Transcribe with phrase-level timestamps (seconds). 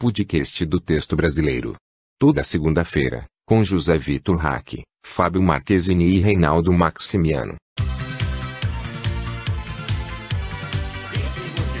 [0.00, 1.74] podcast do texto brasileiro.
[2.18, 7.56] Toda segunda-feira, com José Vitor Hack, Fábio Marquezini e Reinaldo Maximiano.
[11.12, 11.80] Ritmo de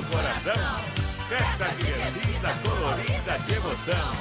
[0.00, 0.80] do coração.
[1.28, 4.12] Festa divertida, colorida de emoção.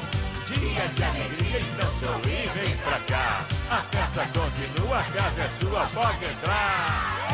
[0.47, 3.45] Dia de alegria, então sorri, vem pra cá.
[3.69, 7.29] A festa continua, a casa é sua, pode entrar.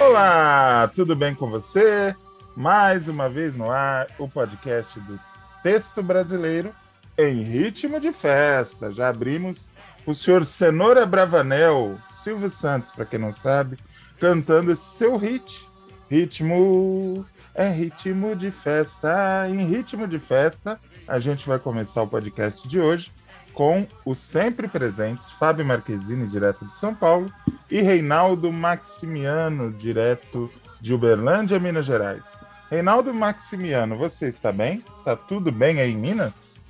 [0.00, 2.14] Olá, tudo bem com você?
[2.54, 5.18] Mais uma vez no ar, o podcast do
[5.62, 6.72] Texto Brasileiro
[7.18, 8.92] em ritmo de festa.
[8.92, 9.68] Já abrimos
[10.06, 13.76] o senhor Cenoura Bravanel, Silvio Santos, para quem não sabe,
[14.20, 15.68] cantando esse seu hit.
[16.08, 19.48] Ritmo é ritmo de festa.
[19.50, 23.12] Em ritmo de festa, a gente vai começar o podcast de hoje
[23.52, 27.32] com os sempre presentes Fábio Marquezine, direto de São Paulo,
[27.70, 32.22] e Reinaldo Maximiano, direto de Uberlândia, Minas Gerais.
[32.70, 34.84] Reinaldo Maximiano, você está bem?
[35.04, 36.60] Tá tudo bem aí em Minas?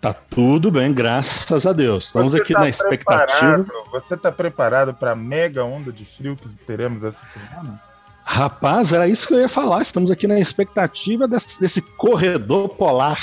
[0.00, 2.06] Tá tudo bem, graças a Deus.
[2.06, 3.66] Estamos Você aqui tá na expectativa.
[3.92, 7.78] Você está preparado para a mega onda de frio que teremos essa semana?
[8.24, 9.82] Rapaz, era isso que eu ia falar.
[9.82, 13.20] Estamos aqui na expectativa desse, desse corredor polar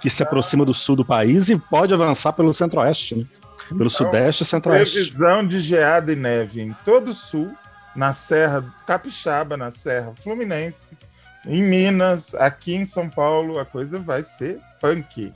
[0.00, 3.26] que se aproxima do sul do país e pode avançar pelo centro-oeste, né?
[3.68, 4.94] Pelo Então, sudeste e centro-oeste.
[4.94, 7.52] Previsão de geada e neve em todo o sul,
[7.94, 10.96] na Serra Capixaba, na Serra Fluminense,
[11.44, 15.34] em Minas, aqui em São Paulo, a coisa vai ser punk.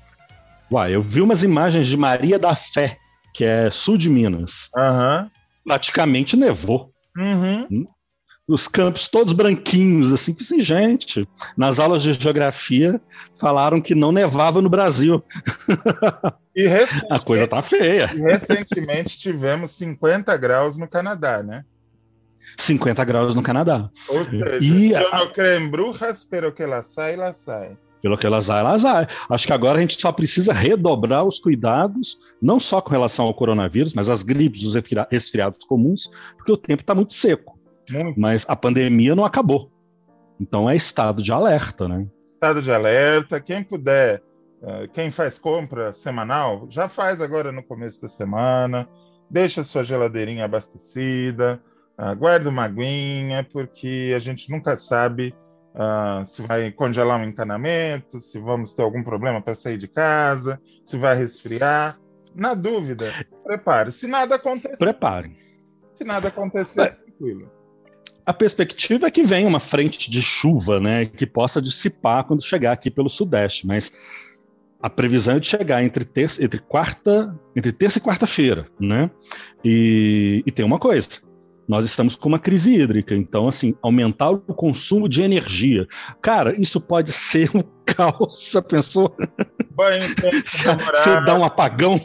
[0.73, 2.97] Uai, eu vi umas imagens de Maria da Fé,
[3.35, 4.71] que é sul de Minas.
[4.77, 5.31] Aham.
[5.65, 6.91] Praticamente nevou.
[7.17, 7.87] Uhum.
[8.49, 11.29] Os campos todos branquinhos, assim, que assim, gente.
[11.57, 13.01] Nas aulas de geografia
[13.39, 15.23] falaram que não nevava no Brasil.
[16.57, 16.67] E,
[17.11, 18.11] A coisa tá feia.
[18.15, 21.65] e recentemente tivemos 50 graus no Canadá, né?
[22.59, 23.89] 50 graus no Canadá.
[24.09, 27.79] Ou seja, E eu a- não creio em brujas, pero que ela sai, ela sai.
[28.03, 28.85] Pelo que elas elas.
[29.31, 33.35] Acho que agora a gente só precisa redobrar os cuidados, não só com relação ao
[33.35, 37.57] coronavírus, mas às gripes, os resfria- resfriados comuns, porque o tempo está muito seco.
[37.91, 39.71] Muito Mas a pandemia não acabou.
[40.41, 42.07] Então é estado de alerta, né?
[42.35, 43.41] estado de alerta.
[43.41, 44.21] Quem puder,
[44.63, 48.89] eh, quem faz compra semanal, já faz agora no começo da semana.
[49.31, 51.63] Deixa sua geladeirinha abastecida,
[51.97, 55.33] ah, guarda uma aguinha, porque a gente nunca sabe
[55.75, 60.61] ah, se vai congelar um encanamento, se vamos ter algum problema para sair de casa,
[60.85, 61.99] se vai resfriar.
[62.35, 63.13] Na dúvida,
[63.45, 63.93] prepare.
[63.93, 65.37] Se nada acontecer, Preparem.
[65.93, 66.87] se nada acontecer, É.
[66.89, 67.51] tranquilo.
[68.25, 72.73] A perspectiva é que venha uma frente de chuva, né, que possa dissipar quando chegar
[72.73, 73.91] aqui pelo sudeste, mas
[74.81, 79.11] a previsão é de chegar entre terça, entre quarta, entre terça e quarta-feira, né?
[79.65, 81.09] E, e tem uma coisa,
[81.69, 85.87] nós estamos com uma crise hídrica, então assim, aumentar o consumo de energia,
[86.21, 88.51] cara, isso pode ser um caos.
[88.51, 89.15] Você pensou?
[89.75, 90.97] Banho quente Se, demorado.
[90.97, 92.01] se dá um apagão?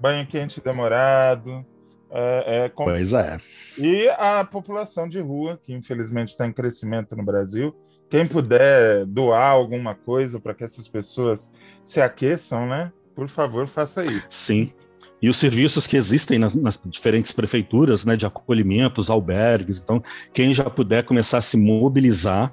[0.00, 1.64] banho quente demorado.
[2.10, 3.36] É, é com- Pois é.
[3.76, 7.74] E a população de rua, que infelizmente está em crescimento no Brasil.
[8.08, 11.52] Quem puder doar alguma coisa para que essas pessoas
[11.84, 12.90] se aqueçam, né?
[13.14, 14.26] Por favor, faça isso.
[14.30, 14.72] Sim.
[15.20, 19.80] E os serviços que existem nas, nas diferentes prefeituras, né, de acolhimento, os albergues.
[19.80, 22.52] Então, quem já puder começar a se mobilizar,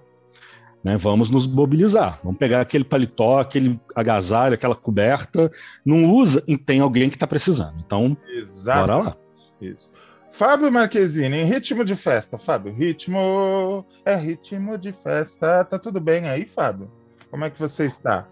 [0.83, 2.19] né, vamos nos mobilizar.
[2.23, 5.51] Vamos pegar aquele paletó, aquele agasalho, aquela coberta,
[5.85, 7.75] não usa e tem alguém que está precisando.
[7.85, 8.79] Então, Exato.
[8.87, 9.17] bora lá.
[9.61, 9.91] Isso.
[10.31, 12.37] Fábio Marquezine, em ritmo de festa.
[12.37, 15.63] Fábio, ritmo é ritmo de festa.
[15.63, 16.91] Tá tudo bem aí, Fábio?
[17.31, 18.27] Como é que você está?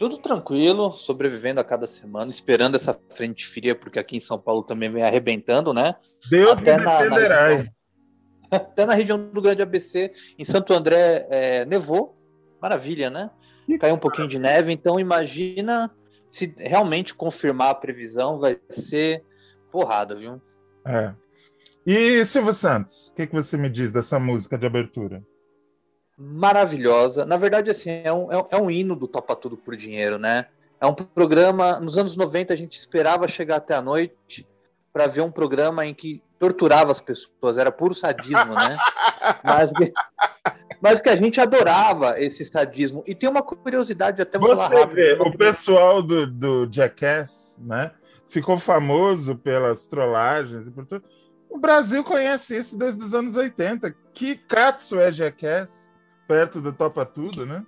[0.00, 4.62] Tudo tranquilo, sobrevivendo a cada semana, esperando essa frente fria, porque aqui em São Paulo
[4.62, 5.94] também vem arrebentando, né?
[6.30, 7.58] Deus Até me defenderá.
[7.58, 7.66] Na,
[8.56, 12.16] até na região do Grande ABC, em Santo André, é, nevou.
[12.62, 13.30] Maravilha, né?
[13.78, 15.94] Caiu um pouquinho de neve, então imagina
[16.30, 19.22] se realmente confirmar a previsão, vai ser
[19.70, 20.40] porrada, viu?
[20.86, 21.12] É.
[21.84, 25.22] E Silvio Santos, o que, que você me diz dessa música de abertura?
[26.20, 27.24] Maravilhosa.
[27.24, 30.46] Na verdade, assim, é um, é, um hino do Topa Tudo por Dinheiro, né?
[30.78, 31.80] É um programa.
[31.80, 34.46] Nos anos 90, a gente esperava chegar até a noite
[34.92, 38.76] para ver um programa em que torturava as pessoas, era puro sadismo, né?
[39.44, 39.92] Mas que,
[40.80, 43.02] mas que a gente adorava esse sadismo.
[43.06, 47.90] E tem uma curiosidade até Você rápido, vê, o pessoal do, do Jackass, né?
[48.26, 51.04] Ficou famoso pelas trollagens e por tudo.
[51.50, 53.94] O Brasil conhece isso desde os anos 80.
[54.14, 55.89] Que katsu é Jackass?
[56.30, 57.66] Perto do Topa Tudo, né?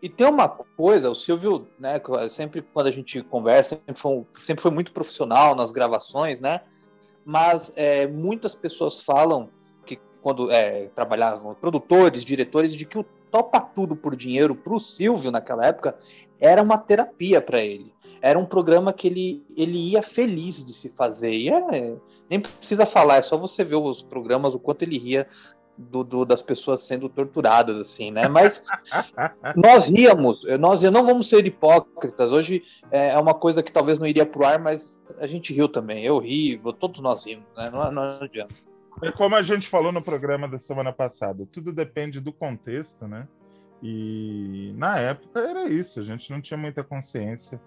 [0.00, 4.62] E tem uma coisa, o Silvio, né, sempre quando a gente conversa, sempre foi, sempre
[4.62, 6.60] foi muito profissional nas gravações, né?
[7.24, 9.48] Mas é, muitas pessoas falam
[9.84, 14.78] que quando é, trabalhavam, produtores, diretores, de que o Topa Tudo por Dinheiro para o
[14.78, 15.96] Silvio naquela época
[16.40, 17.92] era uma terapia para ele.
[18.20, 21.32] Era um programa que ele, ele ia feliz de se fazer.
[21.32, 21.96] E é,
[22.30, 25.26] nem precisa falar, é só você ver os programas, o quanto ele ria
[25.76, 28.28] do, do, das pessoas sendo torturadas, assim, né?
[28.28, 28.64] Mas
[29.56, 32.32] nós ríamos, nós não vamos ser hipócritas.
[32.32, 35.68] Hoje é, é uma coisa que talvez não iria pro ar, mas a gente riu
[35.68, 36.04] também.
[36.04, 37.70] Eu ri, todos nós rimos, né?
[37.70, 38.54] Não, não adianta.
[39.02, 43.26] É como a gente falou no programa da semana passada, tudo depende do contexto, né?
[43.82, 47.60] E na época era isso, a gente não tinha muita consciência,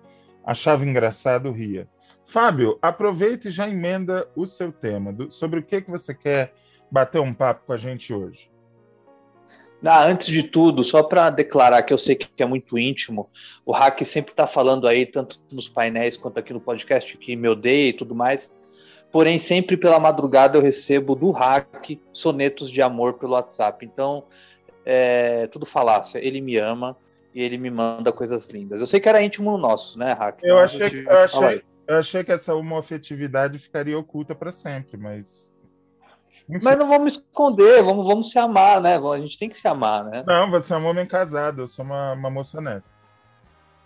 [0.45, 1.89] achava engraçado, ria.
[2.25, 6.53] Fábio, aproveita e já emenda o seu tema, do, sobre o que, que você quer
[6.91, 8.49] bater um papo com a gente hoje?
[9.85, 13.29] Ah, antes de tudo, só para declarar que eu sei que é muito íntimo,
[13.63, 17.47] o Hack sempre está falando aí, tanto nos painéis quanto aqui no podcast, que me
[17.47, 18.51] odeia e tudo mais.
[19.11, 23.85] Porém, sempre pela madrugada eu recebo do Hack sonetos de amor pelo WhatsApp.
[23.85, 24.25] Então,
[24.85, 26.19] é tudo falácia.
[26.19, 26.97] Ele me ama
[27.33, 28.81] e ele me manda coisas lindas.
[28.81, 30.39] Eu sei que era íntimo nosso, né, Hack?
[30.43, 35.54] Eu, achei, eu, achei, eu achei que essa homoafetividade ficaria oculta para sempre, mas
[36.47, 38.97] mas não vamos esconder, vamos, vamos se amar, né?
[38.97, 40.24] A gente tem que se amar, né?
[40.25, 42.94] Não, você é um homem casado, eu sou uma, uma moça honesta.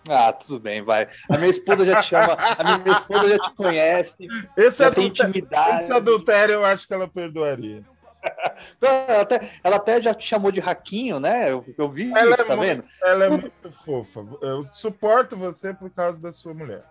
[0.08, 1.06] Ah, tudo bem, vai.
[1.28, 4.14] A minha esposa já te chama, a minha esposa já te conhece.
[4.56, 5.82] Esse, intimidade.
[5.82, 7.84] esse adultério eu acho que ela perdoaria.
[8.82, 11.50] Ela até, ela até já te chamou de Raquinho, né?
[11.50, 12.84] Eu, eu vi ela isso, é tá muito, vendo?
[13.02, 14.26] Ela é muito fofa.
[14.42, 16.84] Eu suporto você por causa da sua mulher.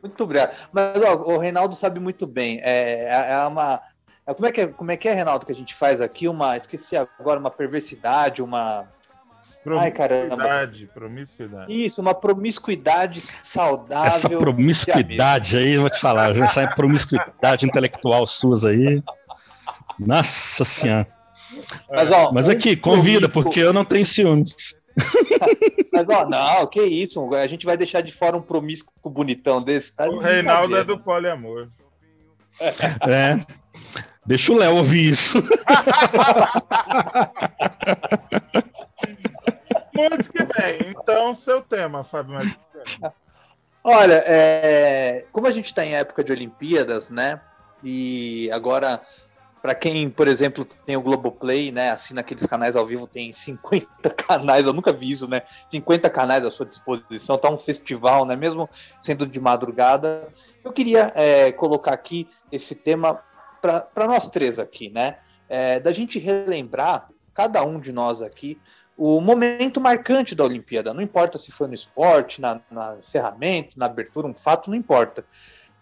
[0.00, 0.54] Muito obrigado.
[0.72, 2.60] Mas ó, o Reinaldo sabe muito bem.
[2.62, 3.82] É, é, é uma,
[4.34, 6.28] como é, que é, como é que é, Renato, que a gente faz aqui?
[6.28, 6.56] Uma.
[6.56, 8.86] Esqueci agora, uma perversidade, uma.
[9.78, 10.38] Ai, caramba.
[10.94, 11.86] Promiscuidade.
[11.86, 14.06] Isso, uma promiscuidade saudável.
[14.06, 19.02] Essa promiscuidade aí, vou te falar, já sai promiscuidade intelectual suas aí.
[19.98, 21.06] Nossa Senhora.
[21.90, 24.74] Mas, ó, Mas aqui, convida, porque eu não tenho ciúmes.
[25.92, 29.94] Mas, ó, não, que isso, a gente vai deixar de fora um promíscuo bonitão desse.
[29.94, 31.68] Tá o Reinaldo é do poliamor.
[32.60, 33.44] É.
[34.26, 35.42] Deixa o Léo ouvir isso.
[39.94, 40.90] Muito que bem.
[40.90, 42.38] Então, seu tema, Fábio
[43.82, 45.24] Olha, é...
[45.32, 47.40] como a gente está em época de Olimpíadas, né?
[47.82, 49.00] E agora,
[49.62, 51.90] para quem, por exemplo, tem o Globoplay, né?
[51.90, 55.42] Assim, naqueles canais ao vivo, tem 50 canais, eu nunca vi isso, né?
[55.70, 58.36] 50 canais à sua disposição, tá um festival, né?
[58.36, 58.68] Mesmo
[59.00, 60.28] sendo de madrugada.
[60.62, 63.22] Eu queria é, colocar aqui esse tema
[63.60, 65.18] para nós três aqui, né?
[65.48, 68.58] É, da gente relembrar, cada um de nós aqui,
[68.96, 70.92] o momento marcante da Olimpíada.
[70.92, 75.24] Não importa se foi no esporte, na, na encerramento, na abertura, um fato, não importa.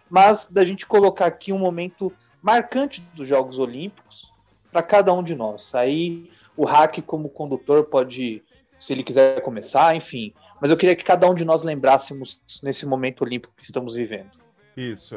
[0.09, 4.33] Mas da gente colocar aqui um momento marcante dos Jogos Olímpicos
[4.71, 5.75] para cada um de nós.
[5.75, 8.43] Aí o Hack, como condutor, pode,
[8.79, 10.33] se ele quiser começar, enfim.
[10.61, 14.31] Mas eu queria que cada um de nós lembrássemos nesse momento olímpico que estamos vivendo.
[14.79, 15.17] Isso,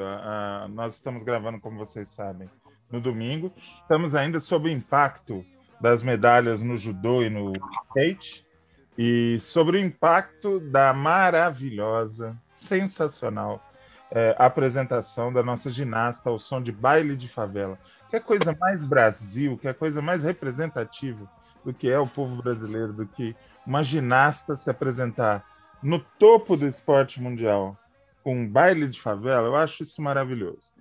[0.72, 2.50] nós estamos gravando, como vocês sabem,
[2.92, 3.54] no domingo.
[3.80, 5.46] Estamos ainda sob o impacto
[5.80, 7.54] das medalhas no judô e no
[7.90, 8.44] skate
[8.98, 13.64] e sobre o impacto da maravilhosa, sensacional
[14.10, 17.78] é, apresentação da nossa ginasta ao som de baile de favela.
[18.10, 21.30] Que é coisa mais Brasil, que é coisa mais representativa
[21.64, 25.46] do que é o povo brasileiro, do que uma ginasta se apresentar
[25.84, 27.78] no topo do esporte mundial
[28.24, 30.72] com um baile de favela, eu acho isso maravilhoso.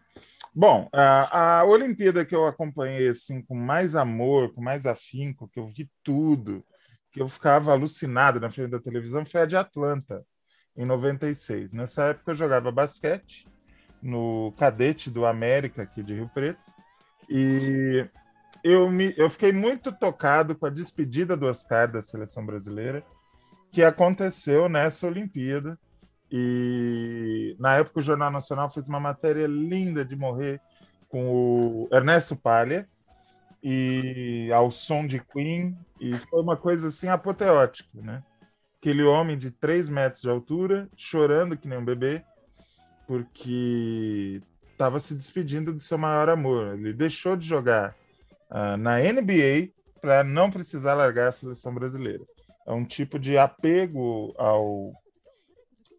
[0.54, 5.61] Bom, a, a Olimpíada que eu acompanhei assim com mais amor, com mais afinco, que
[5.61, 6.64] eu vi tudo,
[7.12, 10.25] que eu ficava alucinado na frente da televisão, foi a de Atlanta,
[10.76, 11.73] em 96.
[11.73, 13.47] Nessa época eu jogava basquete
[14.02, 16.73] no cadete do América aqui de Rio Preto
[17.28, 18.09] e
[18.64, 23.04] eu, me, eu fiquei muito tocado com a despedida do Oscar da seleção brasileira,
[23.70, 25.78] que aconteceu nessa Olimpíada.
[26.30, 30.60] E na época o Jornal Nacional fez uma matéria linda de morrer
[31.08, 32.88] com o Ernesto Palha
[33.62, 38.22] e ao som de Queen e foi uma coisa assim apoteótica, né?
[38.80, 42.25] Aquele homem de 3 metros de altura chorando que nem um bebê
[43.06, 46.78] porque estava se despedindo do seu maior amor.
[46.78, 47.94] Ele deixou de jogar
[48.50, 52.25] uh, na NBA para não precisar largar a seleção brasileira.
[52.66, 54.94] É um tipo de apego ao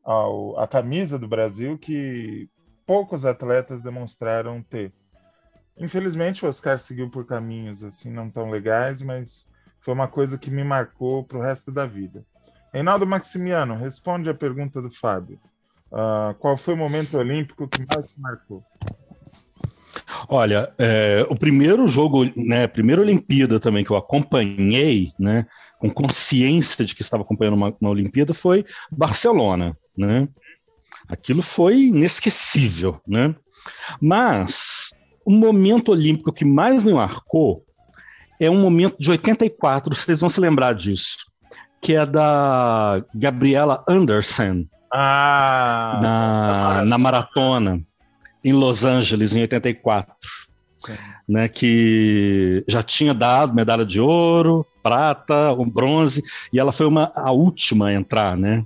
[0.03, 2.49] ao, a camisa do Brasil que
[2.85, 4.91] poucos atletas demonstraram ter.
[5.77, 10.51] Infelizmente, o Oscar seguiu por caminhos assim não tão legais, mas foi uma coisa que
[10.51, 12.23] me marcou para o resto da vida.
[12.73, 15.39] Reinaldo Maximiano, responde a pergunta do Fábio.
[15.91, 18.63] Uh, qual foi o momento olímpico que mais te marcou?
[20.29, 25.45] Olha, é, o primeiro jogo, né, primeira Olimpíada também que eu acompanhei, né,
[25.79, 30.27] com consciência de que estava acompanhando uma, uma Olimpíada foi Barcelona, né?
[31.07, 33.35] Aquilo foi inesquecível, né?
[34.01, 34.89] Mas
[35.25, 37.63] o momento olímpico que mais me marcou
[38.39, 41.17] é um momento de 84, vocês vão se lembrar disso,
[41.79, 47.81] que é da Gabriela Anderson ah, na, na maratona
[48.43, 50.13] em Los Angeles em 84,
[51.29, 57.11] né, que já tinha dado medalha de ouro, prata, um bronze, e ela foi uma,
[57.15, 58.65] a última a entrar, né?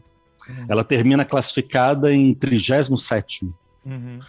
[0.50, 0.66] Uhum.
[0.70, 3.46] Ela termina classificada em 37.
[3.86, 4.20] Uhum.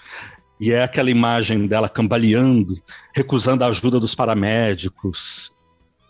[0.58, 2.74] E é aquela imagem dela cambaleando,
[3.14, 5.54] recusando a ajuda dos paramédicos,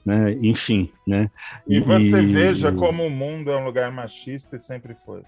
[0.04, 0.32] né?
[0.40, 0.92] enfim.
[1.06, 1.30] Né?
[1.66, 5.22] E, e você veja como o mundo é um lugar machista e sempre foi.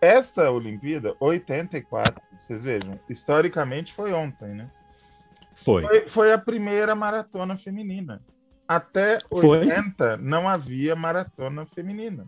[0.00, 4.70] Esta Olimpíada, 84, vocês vejam, historicamente foi ontem, né?
[5.56, 5.82] Foi.
[5.82, 8.22] Foi, foi a primeira maratona feminina.
[8.66, 10.16] Até 80 foi.
[10.24, 12.26] não havia maratona feminina.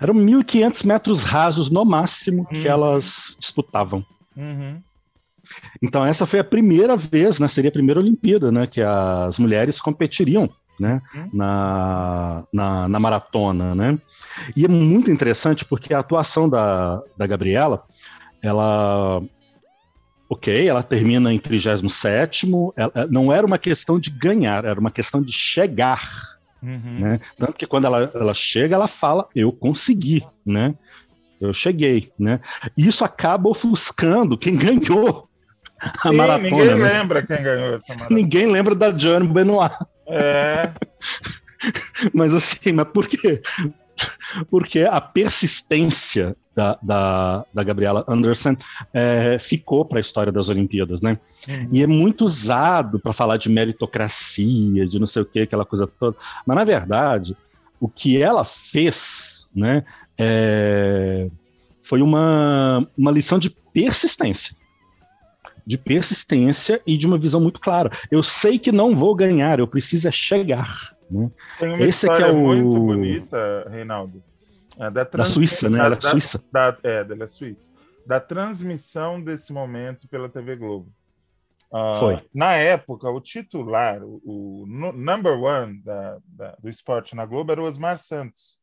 [0.00, 2.60] Eram 1.500 metros rasos no máximo uhum.
[2.60, 4.04] que elas disputavam.
[4.36, 4.80] Uhum.
[5.82, 9.80] Então essa foi a primeira vez, né, seria a primeira Olimpíada, né, que as mulheres
[9.80, 10.48] competiriam,
[10.80, 11.30] né, uhum.
[11.32, 13.98] na, na, na, maratona, né.
[14.56, 17.84] E é muito interessante porque a atuação da, da Gabriela,
[18.42, 19.22] ela
[20.28, 25.22] ok, ela termina em 37 ela, não era uma questão de ganhar, era uma questão
[25.22, 26.02] de chegar
[26.64, 26.98] Uhum.
[27.00, 27.20] Né?
[27.38, 30.74] Tanto que quando ela, ela chega, ela fala, eu consegui, né?
[31.40, 32.40] Eu cheguei, né?
[32.76, 35.28] E isso acaba ofuscando quem ganhou
[36.02, 36.50] a Sim, maratona.
[36.50, 36.74] Ninguém né?
[36.74, 38.20] lembra quem ganhou essa maratona.
[38.20, 39.74] Ninguém lembra da Johnny Benoit.
[40.08, 40.70] É.
[42.14, 43.42] mas assim, mas por quê?
[44.50, 48.56] Porque a persistência da, da, da Gabriela Anderson
[48.92, 51.18] é, ficou para a história das Olimpíadas, né?
[51.48, 51.68] Uhum.
[51.72, 55.86] E é muito usado para falar de meritocracia, de não sei o que, aquela coisa
[55.86, 56.16] toda.
[56.46, 57.36] Mas, na verdade,
[57.80, 59.84] o que ela fez, né,
[60.16, 61.28] é,
[61.82, 64.56] foi uma, uma lição de persistência.
[65.66, 67.90] De persistência e de uma visão muito clara.
[68.10, 70.94] Eu sei que não vou ganhar, eu preciso é chegar.
[71.10, 71.30] Né?
[71.58, 72.36] Tem uma Esse história é o...
[72.36, 74.22] muito bonita, Reinaldo,
[74.78, 75.78] é, da, da, Suíça, né?
[75.78, 76.44] Ela é da, suíça.
[76.52, 77.70] Da, é, é suíça.
[78.06, 80.92] Da transmissão desse momento pela TV Globo.
[81.72, 82.26] Uh, Foi.
[82.32, 87.60] Na época, o titular, o, o number one da, da, do esporte na Globo era
[87.60, 88.58] o Osmar Santos.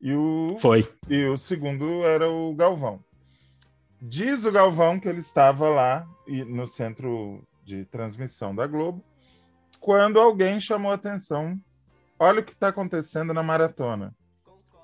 [0.00, 0.88] E o, Foi.
[1.08, 3.04] E o segundo era o Galvão.
[4.00, 6.06] Diz o Galvão que ele estava lá
[6.48, 9.02] no centro de transmissão da Globo
[9.80, 11.58] quando alguém chamou a atenção.
[12.18, 14.14] Olha o que está acontecendo na maratona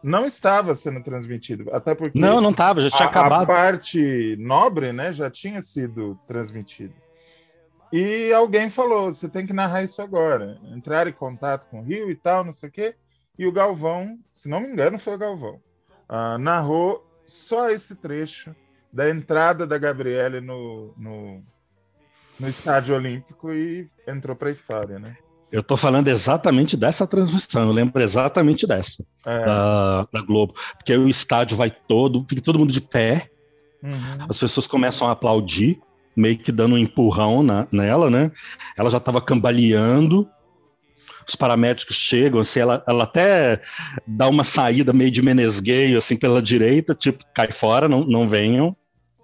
[0.02, 3.42] não estava sendo transmitido, até porque não, não estava, já tinha a, acabado.
[3.42, 6.94] A parte nobre, né, já tinha sido transmitido.
[7.92, 12.10] E alguém falou, você tem que narrar isso agora, entrar em contato com o Rio
[12.10, 12.94] e tal, não sei o quê.
[13.38, 15.60] E o Galvão, se não me engano, foi o Galvão,
[16.08, 18.54] uh, narrou só esse trecho
[18.92, 21.42] da entrada da Gabriele no, no,
[22.40, 25.16] no estádio olímpico e entrou para a história, né?
[25.52, 29.38] Eu estou falando exatamente dessa transmissão, eu lembro exatamente dessa, é.
[29.38, 30.54] da, da, Globo.
[30.78, 33.28] Porque o estádio vai todo, fica todo mundo de pé,
[33.82, 34.26] uhum.
[34.30, 35.78] as pessoas começam a aplaudir,
[36.16, 38.32] meio que dando um empurrão na, nela, né?
[38.78, 40.26] Ela já estava cambaleando,
[41.28, 43.60] os paramédicos chegam, assim, ela, ela até
[44.06, 48.74] dá uma saída meio de menesgueio, assim, pela direita, tipo, cai fora, não, não venham.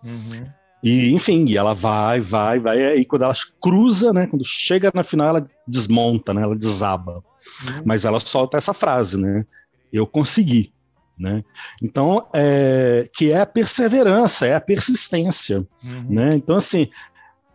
[0.04, 0.47] Uhum.
[0.82, 5.02] E, enfim, e ela vai, vai, vai, e quando ela cruza, né, quando chega na
[5.02, 7.14] final, ela desmonta, né, ela desaba.
[7.14, 7.82] Uhum.
[7.85, 9.44] Mas ela solta essa frase, né,
[9.92, 10.73] eu consegui,
[11.18, 11.42] né.
[11.82, 16.06] Então, é, que é a perseverança, é a persistência, uhum.
[16.08, 16.35] né.
[16.35, 16.88] Então, assim,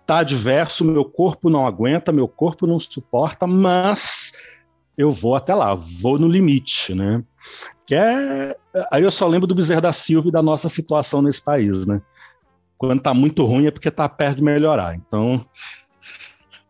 [0.06, 4.34] tá adverso, meu corpo não aguenta, meu corpo não suporta, mas
[4.98, 7.24] eu vou até lá, vou no limite, né.
[7.86, 8.56] Que é,
[8.92, 12.01] aí eu só lembro do Bezerra da Silva e da nossa situação nesse país, né
[12.88, 14.96] quando tá muito ruim é porque tá perto de melhorar.
[14.96, 15.46] Então,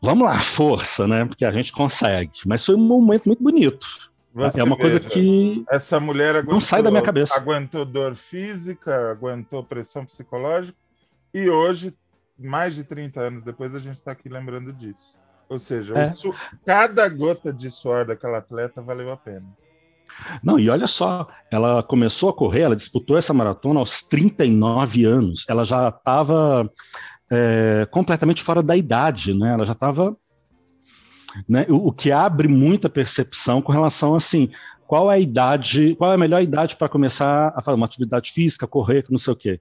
[0.01, 1.25] vamos lá, força, né?
[1.25, 2.31] Porque a gente consegue.
[2.45, 4.11] Mas foi um momento muito bonito.
[4.33, 7.39] Você é uma coisa que essa mulher aguentou, não sai da minha cabeça.
[7.39, 10.77] Aguentou dor física, aguentou pressão psicológica
[11.33, 11.93] e hoje,
[12.37, 15.19] mais de 30 anos depois, a gente está aqui lembrando disso.
[15.49, 16.13] Ou seja, é.
[16.65, 19.45] cada gota de suor daquela atleta valeu a pena.
[20.43, 25.45] Não, e olha só, ela começou a correr, ela disputou essa maratona aos 39 anos.
[25.47, 26.69] Ela já estava
[27.29, 29.53] é, completamente fora da idade, né?
[29.53, 30.15] Ela já estava.
[31.49, 34.51] Né, o, o, que abre muita percepção com relação assim,
[34.85, 38.31] qual é a idade, qual é a melhor idade para começar a fazer uma atividade
[38.31, 39.59] física, correr, não sei o quê.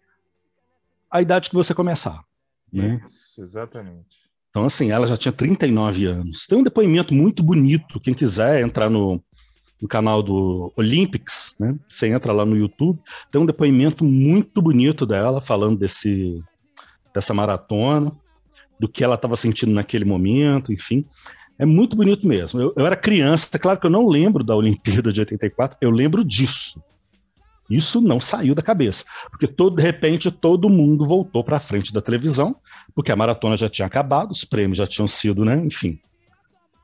[1.10, 2.22] A idade que você começar.
[2.70, 3.00] Né?
[3.06, 4.22] Isso, exatamente.
[4.50, 6.46] Então, assim, ela já tinha 39 anos.
[6.46, 9.22] Tem um depoimento muito bonito, quem quiser entrar no,
[9.82, 11.74] no canal do Olympics, né?
[11.88, 13.00] Você entra lá no YouTube,
[13.32, 16.40] tem um depoimento muito bonito dela falando desse
[17.12, 18.12] dessa maratona,
[18.80, 21.04] do que ela estava sentindo naquele momento, enfim.
[21.58, 22.60] É muito bonito mesmo.
[22.60, 26.24] Eu, eu era criança, claro que eu não lembro da Olimpíada de 84, eu lembro
[26.24, 26.82] disso.
[27.68, 31.92] Isso não saiu da cabeça, porque todo, de repente todo mundo voltou para a frente
[31.92, 32.56] da televisão,
[32.94, 35.60] porque a maratona já tinha acabado, os prêmios já tinham sido, né?
[35.64, 35.98] Enfim,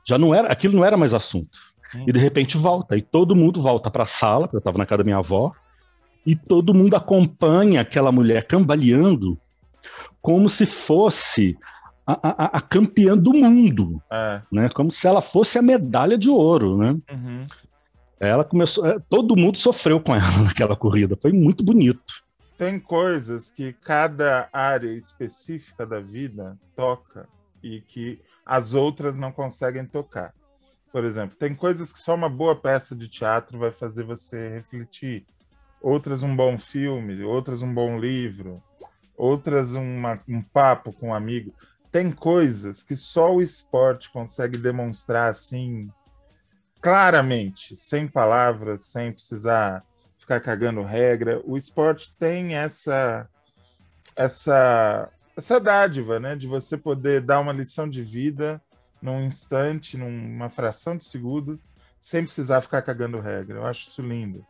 [0.07, 1.68] já não era, aquilo não era mais assunto.
[2.07, 4.87] E de repente volta, e todo mundo volta para a sala, porque eu estava na
[4.87, 5.52] casa da minha avó,
[6.26, 9.38] e todo mundo acompanha aquela mulher cambaleando
[10.21, 11.57] como se fosse
[12.07, 14.42] a, a, a campeã do mundo, é.
[14.50, 14.68] né?
[14.75, 16.97] Como se ela fosse a medalha de ouro, né?
[17.11, 17.47] Uhum.
[18.21, 22.24] Ela começou, é, todo mundo sofreu com ela naquela corrida, foi muito bonito.
[22.57, 27.29] Tem coisas que cada área específica da vida toca
[27.62, 30.35] e que as outras não conseguem tocar.
[30.90, 35.27] Por exemplo, tem coisas que só uma boa peça de teatro vai fazer você refletir.
[35.81, 38.62] Outras um bom filme, outras um bom livro,
[39.16, 41.55] outras uma, um papo com um amigo.
[41.92, 45.90] Tem coisas que só o esporte consegue demonstrar assim
[46.81, 49.85] claramente, sem palavras, sem precisar
[50.18, 51.40] ficar cagando regra.
[51.44, 53.29] O esporte tem essa
[54.16, 58.61] essa essa dádiva, né, de você poder dar uma lição de vida
[59.01, 61.59] num instante, numa fração de segundo,
[61.99, 63.59] sem precisar ficar cagando regra.
[63.59, 64.45] Eu acho isso lindo.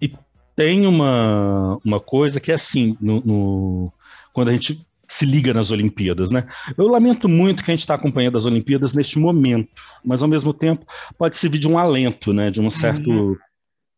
[0.00, 0.12] E
[0.56, 3.92] tem uma, uma coisa que é assim, no, no,
[4.32, 6.46] quando a gente se liga nas Olimpíadas, né?
[6.76, 9.68] Eu lamento muito que a gente está acompanhando as Olimpíadas neste momento,
[10.04, 10.86] mas ao mesmo tempo
[11.18, 12.50] pode servir de um alento, né?
[12.50, 13.36] De um certo uhum.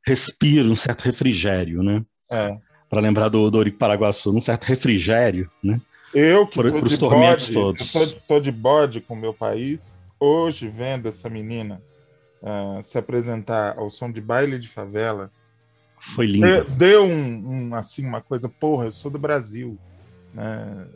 [0.04, 2.04] respiro, um certo refrigério, né?
[2.32, 2.56] É.
[2.88, 5.80] Para lembrar do, do Paraguaçu, um certo refrigério, né?
[6.18, 7.92] Eu que tô, de bode, todos.
[7.92, 11.82] Tô, tô, de bode com o meu país, hoje vendo essa menina
[12.40, 15.30] uh, se apresentar ao som de baile de favela.
[16.00, 16.64] Foi lindo.
[16.70, 19.76] Deu, um, um, assim, uma coisa, porra, eu sou do Brasil.
[20.32, 20.86] Né?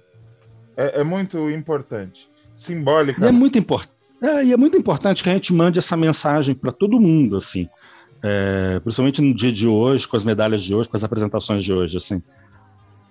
[0.75, 2.27] É, é muito importante.
[2.55, 3.23] Simbólica.
[3.23, 3.93] E é muito importante.
[4.23, 7.69] É, e é muito importante que a gente mande essa mensagem para todo mundo, assim,
[8.23, 11.75] é, principalmente no dia de hoje, com as medalhas de hoje, com as apresentações de
[11.75, 12.23] hoje, assim.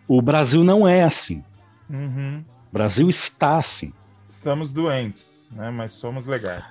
[0.07, 1.43] O Brasil não é assim.
[1.89, 2.43] Uhum.
[2.69, 3.93] O Brasil está assim.
[4.29, 5.69] Estamos doentes, né?
[5.69, 6.63] mas somos legais.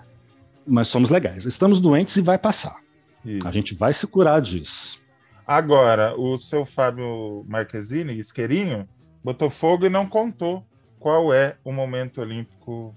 [0.67, 1.45] Mas somos legais.
[1.45, 2.77] Estamos doentes e vai passar.
[3.25, 3.47] Isso.
[3.47, 5.01] A gente vai se curar disso.
[5.47, 8.89] Agora, o seu Fábio Marquezine, isqueirinho,
[9.25, 10.65] botou fogo e não contou
[10.99, 12.95] qual é o momento olímpico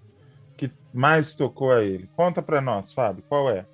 [0.57, 2.09] que mais tocou a ele.
[2.15, 3.65] Conta para nós, Fábio, qual é?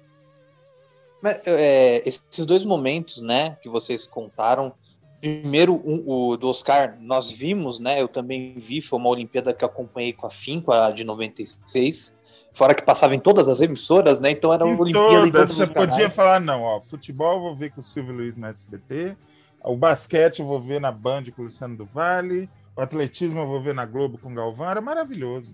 [1.45, 2.07] é?
[2.07, 4.73] Esses dois momentos, né, que vocês contaram,
[5.19, 8.01] Primeiro, um, o do Oscar, nós vimos, né?
[8.01, 12.15] Eu também vi, foi uma Olimpíada que eu acompanhei com a FIM, a de 96.
[12.53, 14.31] Fora que passava em todas as emissoras, né?
[14.31, 17.71] Então era uma Olimpíada todas, em Você podia falar, não, ó, futebol eu vou ver
[17.71, 19.15] com o Silvio Luiz na SBT,
[19.63, 23.47] o basquete eu vou ver na Band com o Luciano do Vale, o atletismo eu
[23.47, 25.53] vou ver na Globo com o Galvão, era maravilhoso.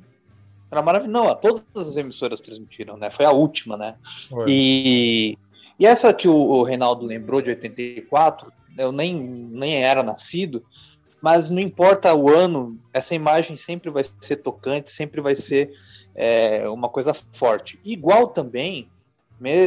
[0.70, 1.26] Era maravilhoso.
[1.26, 3.10] Não, todas as emissoras transmitiram, né?
[3.10, 3.96] Foi a última, né?
[4.30, 4.46] Foi.
[4.48, 5.38] E,
[5.80, 10.64] e essa que o, o Reinaldo lembrou de 84, eu nem, nem era nascido,
[11.22, 15.72] mas não importa o ano, essa imagem sempre vai ser tocante, sempre vai ser
[16.14, 17.80] é, uma coisa forte.
[17.84, 18.90] Igual também,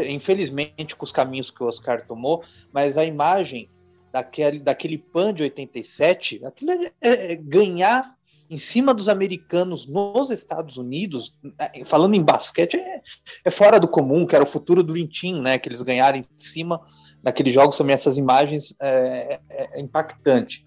[0.08, 2.42] infelizmente, com os caminhos que o Oscar tomou,
[2.72, 3.70] mas a imagem
[4.12, 8.16] daquele, daquele PAN de 87, aquilo é, é, é ganhar
[8.48, 13.02] em cima dos americanos nos Estados Unidos, é, falando em basquete, é,
[13.44, 15.58] é, fora do comum, que era o futuro do Team, né?
[15.58, 16.80] Que eles ganharam em cima
[17.22, 20.66] daqueles jogos também, essas imagens é, é, é impactante.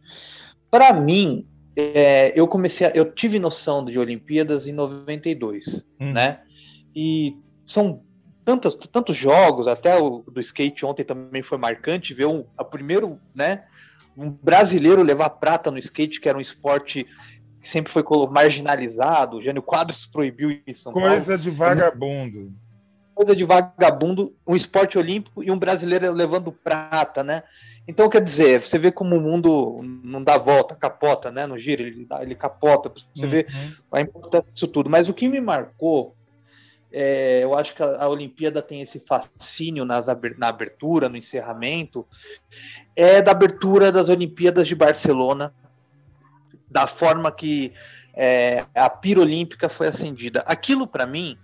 [0.69, 6.11] Para mim, é, eu comecei, a, eu tive noção de Olimpíadas em 92, hum.
[6.11, 6.41] né?
[6.95, 8.03] E são
[8.43, 13.19] tantos, tantos jogos, até o do skate ontem também foi marcante ver um, a primeiro,
[13.33, 13.63] né?
[14.17, 17.05] Um brasileiro levar prata no skate, que era um esporte
[17.61, 19.37] que sempre foi marginalizado.
[19.37, 21.25] O Jânio Quadros proibiu em São Coisa Paulo.
[21.25, 22.53] Coisa de vagabundo.
[23.19, 27.43] Coisa de vagabundo, um esporte olímpico e um brasileiro levando prata, né?
[27.85, 31.45] Então, quer dizer, você vê como o mundo não dá volta, capota, né?
[31.45, 32.89] No giro, ele, ele capota.
[33.13, 33.29] Você uhum.
[33.29, 33.45] vê
[33.91, 34.89] a importância disso tudo.
[34.89, 36.15] Mas o que me marcou,
[36.93, 42.07] é, eu acho que a, a, Olimpíada tem esse fascínio nas, na abertura, no encerramento,
[42.95, 45.53] é da abertura das Olimpíadas de Barcelona,
[46.71, 47.73] da forma que
[48.15, 50.39] é, a pira olímpica foi acendida.
[50.47, 51.37] Aquilo, para mim,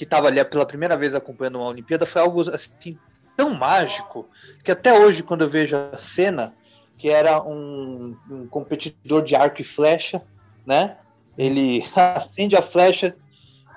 [0.00, 2.96] que estava ali pela primeira vez acompanhando uma Olimpíada, foi algo assim
[3.36, 4.26] tão mágico
[4.64, 6.54] que até hoje, quando eu vejo a cena,
[6.96, 10.22] que era um, um competidor de arco e flecha,
[10.64, 10.96] né?
[11.36, 11.84] Ele
[12.16, 13.14] acende a flecha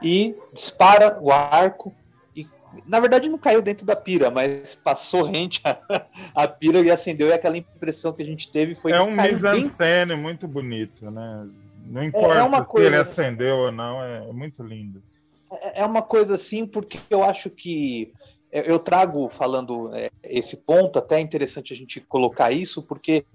[0.02, 1.94] e dispara o arco
[2.34, 2.48] e
[2.88, 5.78] na verdade não caiu dentro da pira, mas passou rente a,
[6.34, 10.16] a pira e acendeu e aquela impressão que a gente teve foi é um mise-en-scène
[10.16, 11.50] muito bonito, né?
[11.86, 12.90] Não importa é, é uma coisa...
[12.90, 15.04] se ele acendeu ou não, é muito lindo.
[15.62, 18.14] É, é uma coisa assim porque eu acho que
[18.52, 23.26] eu trago falando é, esse ponto, até é interessante a gente colocar isso, porque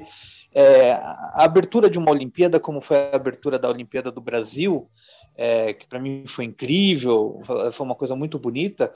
[0.54, 4.88] é, a abertura de uma Olimpíada, como foi a abertura da Olimpíada do Brasil,
[5.36, 8.92] é, que para mim foi incrível, foi uma coisa muito bonita,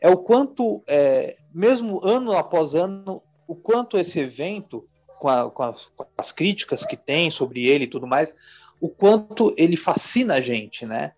[0.00, 5.62] é o quanto, é, mesmo ano após ano, o quanto esse evento, com, a, com,
[5.62, 8.34] as, com as críticas que tem sobre ele e tudo mais,
[8.80, 11.12] o quanto ele fascina a gente, né?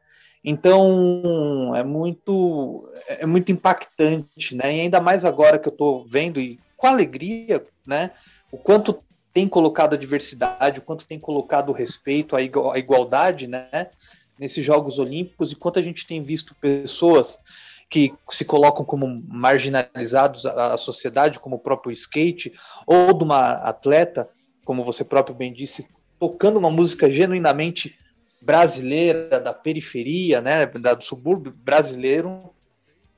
[0.44, 4.76] Então é muito é muito impactante, né?
[4.76, 8.12] E ainda mais agora que eu estou vendo e com alegria, né?
[8.50, 13.88] O quanto tem colocado a diversidade, o quanto tem colocado o respeito, a, igualdade, né?
[14.38, 17.38] Nesses Jogos Olímpicos e quanto a gente tem visto pessoas
[17.90, 22.52] que se colocam como marginalizados à sociedade, como o próprio skate,
[22.86, 24.28] ou de uma atleta,
[24.64, 27.96] como você próprio bem disse, tocando uma música genuinamente
[28.40, 32.50] brasileira, da periferia, né, do subúrbio brasileiro,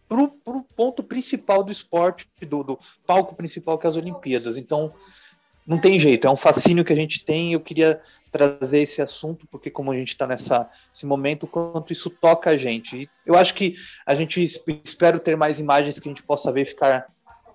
[0.09, 4.57] para o ponto principal do esporte, do, do, palco principal que é as Olimpíadas.
[4.57, 4.93] Então,
[5.65, 7.53] não tem jeito, é um fascínio que a gente tem.
[7.53, 8.01] Eu queria
[8.33, 12.97] trazer esse assunto, porque como a gente está nesse momento, quanto isso toca a gente.
[12.97, 16.65] E eu acho que a gente espero ter mais imagens que a gente possa ver
[16.65, 17.07] ficar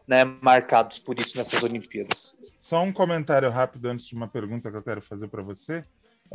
[0.07, 2.37] né, marcados por isso nessas Olimpíadas.
[2.61, 5.83] Só um comentário rápido antes de uma pergunta que eu quero fazer para você.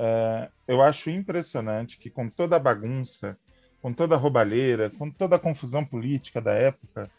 [0.02, 3.36] É, eu acho impressionante que, com toda a bagunça,
[3.82, 7.10] com toda a roubalheira, com toda a confusão política da época,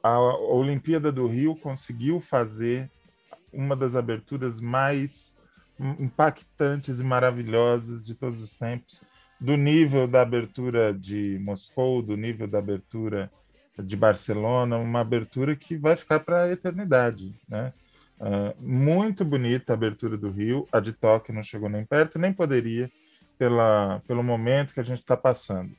[0.00, 2.88] a Olimpíada do Rio conseguiu fazer
[3.52, 5.36] uma das aberturas mais
[5.98, 9.00] impactantes e maravilhosas de todos os tempos,
[9.40, 13.30] do nível da abertura de Moscou, do nível da abertura
[13.76, 17.72] de Barcelona, uma abertura que vai ficar para a eternidade, né?
[18.22, 22.32] Uh, muito bonita a abertura do Rio, a de Tóquio não chegou nem perto, nem
[22.32, 22.88] poderia,
[23.36, 25.72] pela, pelo momento que a gente está passando.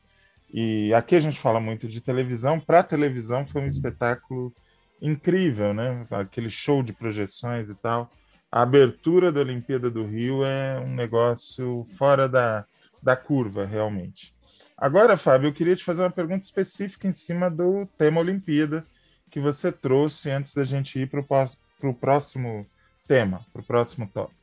[0.54, 4.54] E aqui a gente fala muito de televisão, para televisão foi um espetáculo
[5.02, 6.06] incrível, né?
[6.12, 8.12] Aquele show de projeções e tal.
[8.52, 12.66] A abertura da Olimpíada do Rio é um negócio fora da,
[13.02, 14.36] da curva, realmente.
[14.78, 18.86] Agora, Fábio, eu queria te fazer uma pergunta específica em cima do tema Olimpíada
[19.32, 21.26] que você trouxe antes da gente ir para o
[21.84, 22.66] para o próximo
[23.06, 24.40] tema, para o próximo tópico.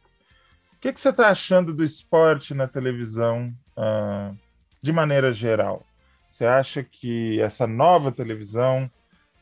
[0.74, 4.37] O que, que você está achando do esporte na televisão uh,
[4.83, 5.87] de maneira geral?
[6.29, 8.90] Você acha que essa nova televisão,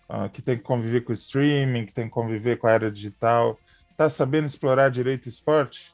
[0.09, 2.91] uh, que tem que conviver com o streaming, que tem que conviver com a era
[2.91, 3.59] digital,
[3.91, 5.93] está sabendo explorar direito o esporte?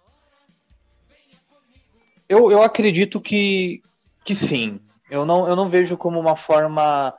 [2.29, 3.83] Eu, eu acredito que,
[4.23, 4.79] que sim.
[5.11, 7.15] Eu não, eu não vejo como uma forma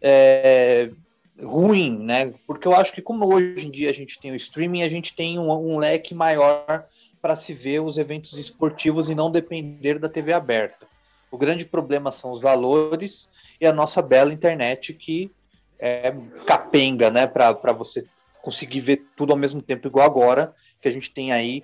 [0.00, 0.90] é,
[1.38, 2.32] ruim, né?
[2.46, 5.14] Porque eu acho que como hoje em dia a gente tem o streaming, a gente
[5.14, 6.86] tem um, um leque maior
[7.20, 10.88] para se ver os eventos esportivos e não depender da TV aberta.
[11.30, 13.28] O grande problema são os valores
[13.60, 15.30] e a nossa bela internet que
[15.78, 16.14] é
[16.46, 17.26] capenga, né?
[17.26, 18.04] Para você
[18.42, 21.62] conseguir ver tudo ao mesmo tempo, igual agora, que a gente tem aí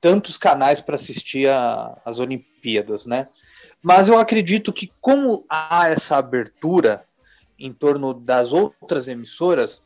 [0.00, 1.48] tantos canais para assistir
[2.04, 3.28] às Olimpíadas, né?
[3.82, 7.04] Mas eu acredito que como há essa abertura
[7.58, 9.82] em torno das outras emissoras,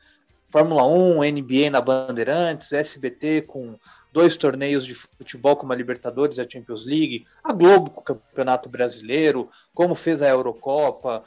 [0.53, 3.79] Fórmula 1, NBA na Bandeirantes, SBT com
[4.13, 8.05] dois torneios de futebol como a Libertadores e a Champions League, a Globo com o
[8.05, 11.25] Campeonato Brasileiro, como fez a Eurocopa.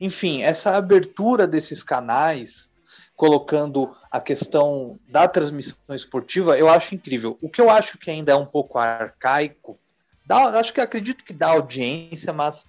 [0.00, 2.70] Enfim, essa abertura desses canais,
[3.14, 7.36] colocando a questão da transmissão esportiva, eu acho incrível.
[7.42, 9.78] O que eu acho que ainda é um pouco arcaico,
[10.24, 12.66] dá, acho que acredito que dá audiência, mas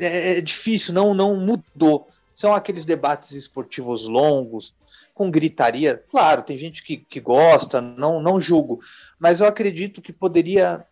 [0.00, 2.08] é, é difícil, não, não mudou
[2.42, 4.74] são aqueles debates esportivos longos,
[5.14, 5.96] com gritaria.
[6.10, 8.80] Claro, tem gente que, que gosta, não, não julgo,
[9.16, 10.84] mas eu acredito que poderia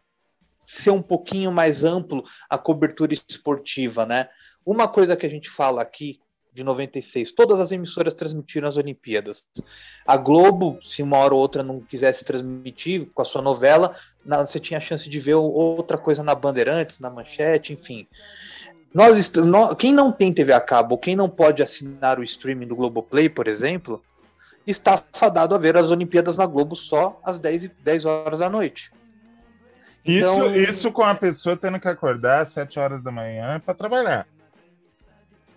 [0.64, 4.28] ser um pouquinho mais amplo a cobertura esportiva, né?
[4.64, 6.20] Uma coisa que a gente fala aqui
[6.52, 9.48] de 96, todas as emissoras transmitiram as Olimpíadas.
[10.06, 13.92] A Globo, se uma hora ou outra não quisesse transmitir com a sua novela,
[14.24, 18.06] você tinha a chance de ver outra coisa na Bandeirantes, na Manchete, enfim.
[18.92, 22.76] Nós, nós, quem não tem TV a cabo, quem não pode assinar o streaming do
[22.76, 24.02] Globoplay, por exemplo,
[24.66, 28.90] está fadado a ver as Olimpíadas na Globo só às 10, 10 horas da noite.
[30.04, 30.54] Então...
[30.54, 34.26] Isso, isso com a pessoa tendo que acordar às 7 horas da manhã para trabalhar.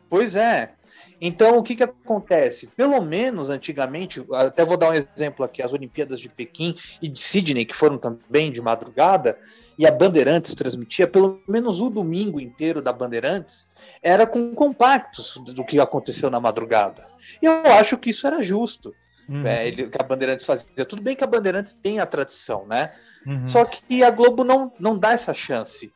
[0.10, 0.72] Pois é.
[1.20, 2.68] Então, o que, que acontece?
[2.68, 7.20] Pelo menos antigamente, até vou dar um exemplo aqui: as Olimpíadas de Pequim e de
[7.20, 9.40] Sydney, que foram também de madrugada,
[9.78, 13.70] e a Bandeirantes transmitia, pelo menos o domingo inteiro da Bandeirantes,
[14.02, 17.08] era com compactos do que aconteceu na madrugada.
[17.42, 18.94] E eu acho que isso era justo.
[19.28, 19.48] Uhum.
[19.48, 20.86] É, ele, que a Bandeirantes fazia.
[20.86, 22.94] Tudo bem que a Bandeirantes tem a tradição, né?
[23.26, 23.48] Uhum.
[23.48, 25.94] Só que a Globo não, não dá essa chance.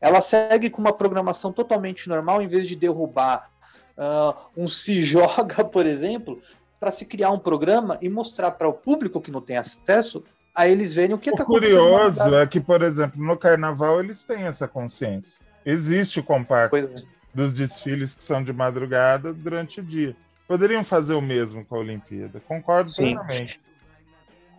[0.00, 3.50] Ela segue com uma programação totalmente normal, em vez de derrubar
[3.96, 6.40] uh, um Se Joga, por exemplo,
[6.80, 10.70] para se criar um programa e mostrar para o público que não tem acesso Aí
[10.70, 11.78] eles veem o que está acontecendo.
[11.78, 15.40] O curioso é que, por exemplo, no carnaval eles têm essa consciência.
[15.64, 17.02] Existe o compacto é.
[17.34, 20.14] dos desfiles que são de madrugada durante o dia.
[20.46, 23.14] Poderiam fazer o mesmo com a Olimpíada, concordo Sim.
[23.14, 23.60] plenamente.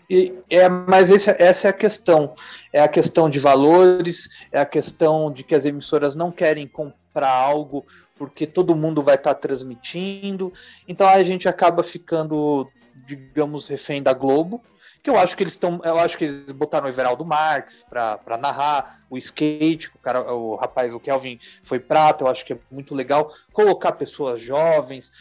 [0.09, 2.35] E, é, mas essa é a questão.
[2.71, 7.31] É a questão de valores, é a questão de que as emissoras não querem comprar
[7.31, 7.85] algo
[8.17, 10.51] porque todo mundo vai estar tá transmitindo.
[10.87, 12.69] Então a gente acaba ficando,
[13.05, 14.61] digamos, refém da Globo,
[15.03, 15.81] que eu acho que eles estão.
[15.83, 20.55] Eu acho que eles botaram o Everaldo Marx para narrar, o skate, o, cara, o
[20.55, 23.29] rapaz, o Kelvin foi prata, eu acho que é muito legal.
[23.51, 25.11] Colocar pessoas jovens,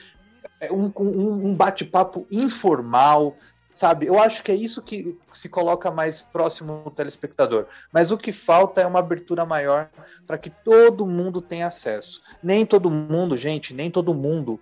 [0.60, 3.34] é, um, um, um bate-papo informal,
[3.72, 4.06] sabe?
[4.06, 7.66] Eu acho que é isso que se coloca mais próximo do telespectador.
[7.92, 9.90] Mas o que falta é uma abertura maior
[10.28, 12.22] para que todo mundo tenha acesso.
[12.40, 14.60] Nem todo mundo, gente, nem todo mundo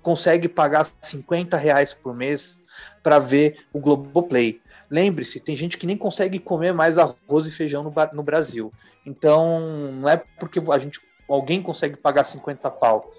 [0.00, 2.61] consegue pagar 50 reais por mês
[3.02, 4.60] para ver o Globoplay.
[4.90, 8.72] Lembre-se, tem gente que nem consegue comer mais arroz e feijão no, no Brasil.
[9.06, 13.10] Então, não é porque a gente, alguém consegue pagar 50 pau.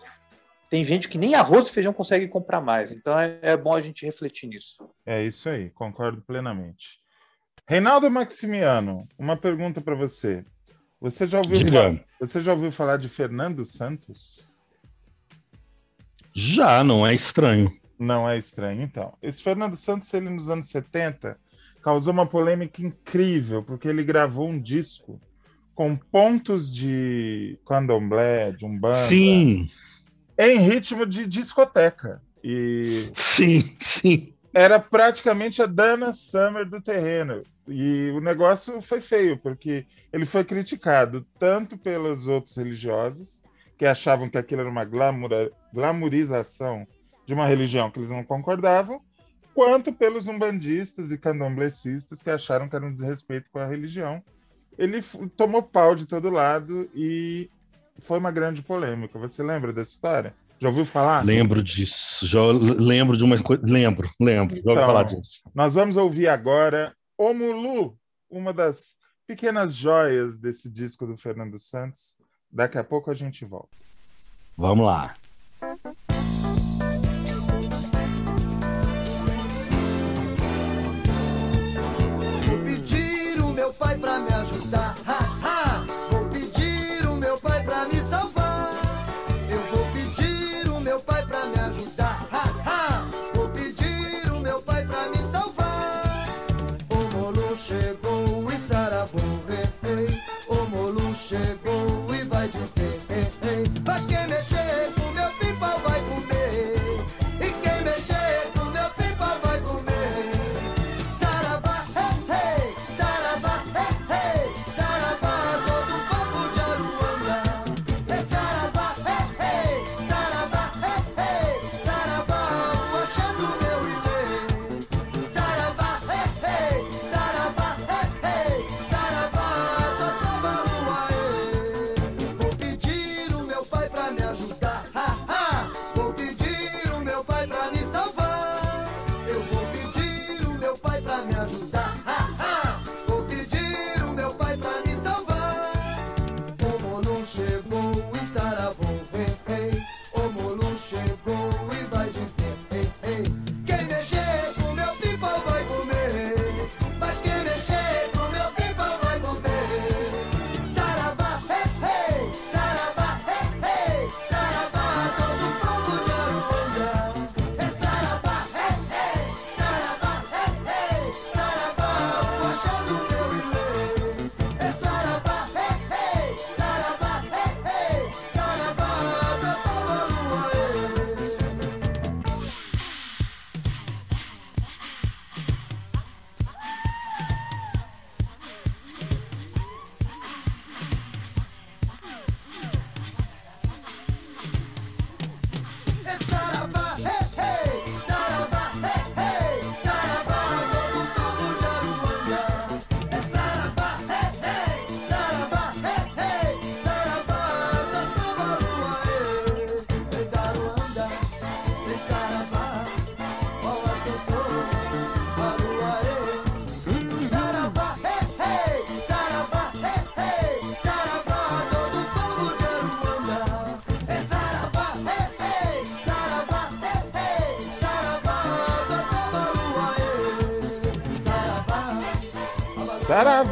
[0.69, 2.91] Tem gente que nem arroz e feijão consegue comprar mais.
[2.91, 4.89] Então, é, é bom a gente refletir nisso.
[5.05, 6.99] É isso aí, concordo plenamente.
[7.67, 10.45] Reinaldo Maximiano, uma pergunta para você.
[10.99, 14.47] Você já, ouviu falar, você já ouviu falar de Fernando Santos?
[16.33, 17.69] Já, não é estranho.
[17.97, 19.13] Não é estranho, então.
[19.21, 21.37] Esse Fernando Santos, ele nos anos 70,
[21.81, 25.21] causou uma polêmica incrível, porque ele gravou um disco
[25.75, 28.95] com pontos de candomblé, de umbanda.
[28.95, 29.69] Sim.
[30.37, 32.21] Em ritmo de discoteca.
[32.43, 34.33] E sim, sim.
[34.53, 37.43] Era praticamente a Dana Summer do terreno.
[37.67, 43.41] E o negócio foi feio, porque ele foi criticado tanto pelos outros religiosos,
[43.77, 44.85] que achavam que aquilo era uma
[45.73, 46.85] glamourização
[47.25, 49.01] de uma religião que eles não concordavam,
[49.53, 54.23] quanto pelos umbandistas e candomblecistas que acharam que era um desrespeito com a religião.
[54.77, 55.01] Ele
[55.37, 57.49] tomou pau de todo lado e
[57.99, 59.19] foi uma grande polêmica.
[59.19, 60.33] Você lembra dessa história?
[60.59, 61.23] Já ouviu falar?
[61.23, 62.25] Lembro disso.
[62.25, 63.61] Já lembro de uma coisa.
[63.65, 64.57] Lembro, lembro.
[64.57, 65.43] Então, já ouvi então, falar disso.
[65.53, 67.97] Nós vamos ouvir agora Omulu,
[68.29, 68.95] uma das
[69.27, 72.17] pequenas joias desse disco do Fernando Santos.
[72.51, 73.75] Daqui a pouco a gente volta.
[74.57, 75.13] Vamos lá.
[83.79, 84.12] vai pra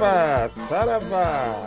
[0.02, 1.66] Saravá, saravá.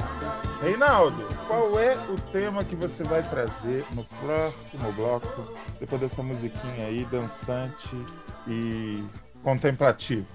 [0.61, 6.89] Reinaldo, qual é o tema que você vai trazer no próximo bloco, depois dessa musiquinha
[6.89, 7.97] aí, dançante
[8.49, 9.05] e
[9.41, 10.27] contemplativa?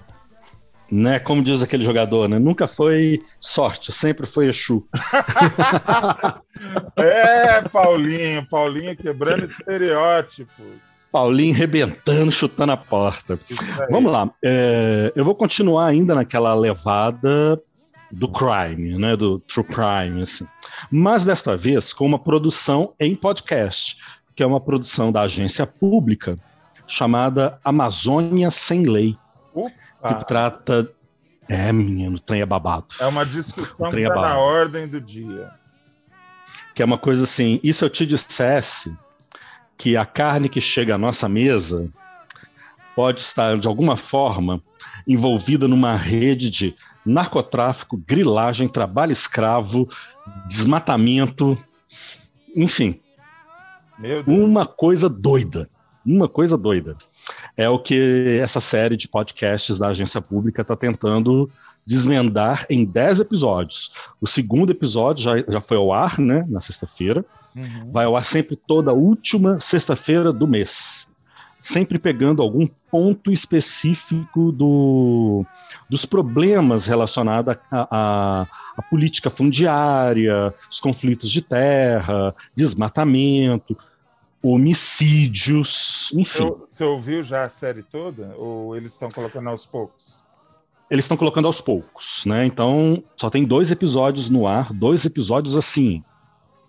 [0.90, 2.38] Né, como diz aquele jogador, né?
[2.38, 4.82] Nunca foi sorte, sempre foi Exu.
[6.96, 10.64] é, Paulinho, Paulinho quebrando estereótipos.
[11.12, 13.38] Paulinho rebentando, chutando a porta.
[13.90, 14.30] Vamos lá.
[14.42, 17.60] É, eu vou continuar ainda naquela levada
[18.10, 20.46] do crime, né, do true crime, assim.
[20.90, 23.96] Mas desta vez com uma produção em podcast,
[24.34, 26.36] que é uma produção da agência pública
[26.86, 29.16] chamada Amazônia Sem Lei,
[29.54, 30.14] Opa.
[30.14, 30.90] que trata
[31.48, 32.86] é, menino, trem é babado.
[33.00, 35.50] É uma discussão que é na ordem do dia.
[36.74, 38.96] Que é uma coisa assim, e se eu te dissesse
[39.76, 41.90] que a carne que chega à nossa mesa
[42.94, 44.62] pode estar, de alguma forma,
[45.06, 49.12] envolvida numa rede de narcotráfico, grilagem, trabalho
[50.46, 51.58] desmatamento,
[52.54, 53.00] enfim.
[54.26, 55.68] Uma coisa doida.
[56.04, 56.96] Uma coisa doida.
[57.56, 61.50] É o que essa série de podcasts da agência pública está tentando
[61.86, 63.92] desvendar em 10 episódios.
[64.20, 67.24] O segundo episódio já, já foi ao ar, né, na sexta-feira.
[67.54, 67.90] Uhum.
[67.92, 71.09] Vai ao ar sempre toda última sexta-feira do mês
[71.60, 75.44] sempre pegando algum ponto específico do,
[75.90, 78.46] dos problemas relacionados à
[78.88, 83.76] política fundiária, os conflitos de terra, desmatamento,
[84.42, 86.50] homicídios, enfim.
[86.66, 88.34] Você ouviu já a série toda?
[88.38, 90.18] Ou eles estão colocando aos poucos?
[90.90, 92.46] Eles estão colocando aos poucos, né?
[92.46, 96.02] Então, só tem dois episódios no ar, dois episódios assim,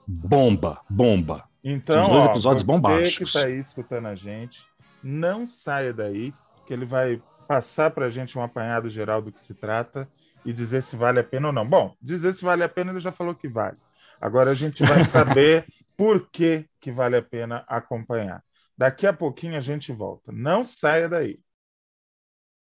[0.05, 1.45] bomba, bomba.
[1.63, 3.31] Então, dois ó, episódios você bombásticos.
[3.31, 4.65] que está aí escutando a gente,
[5.03, 6.33] não saia daí,
[6.65, 10.07] que ele vai passar para a gente um apanhado geral do que se trata
[10.45, 11.67] e dizer se vale a pena ou não.
[11.67, 13.77] Bom, dizer se vale a pena ele já falou que vale.
[14.19, 15.65] Agora a gente vai saber
[15.97, 18.43] por que, que vale a pena acompanhar.
[18.77, 20.31] Daqui a pouquinho a gente volta.
[20.31, 21.39] Não saia daí.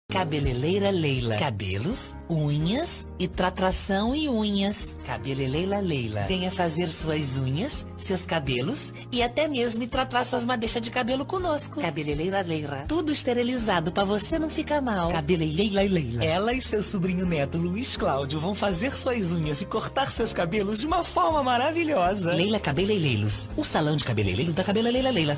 [0.10, 1.36] Cabeleleira Leila.
[1.36, 4.98] Cabelos, unhas e tratação e unhas.
[5.06, 6.22] Cabeleleira Leila.
[6.30, 11.82] Venha fazer suas unhas, seus cabelos e até mesmo tratar suas madeixas de cabelo conosco.
[11.82, 12.86] Cabeleleira Leila.
[12.88, 15.12] Tudo esterilizado para você não ficar mal.
[15.12, 16.24] Cabeleleira Leila.
[16.24, 20.80] Ela e seu sobrinho neto Luiz Cláudio vão fazer suas unhas e cortar seus cabelos
[20.80, 22.34] de uma forma maravilhosa.
[22.34, 23.50] Leila Cabeleireiros.
[23.58, 25.38] O salão de cabeleireiro da Cabeleleira Leila.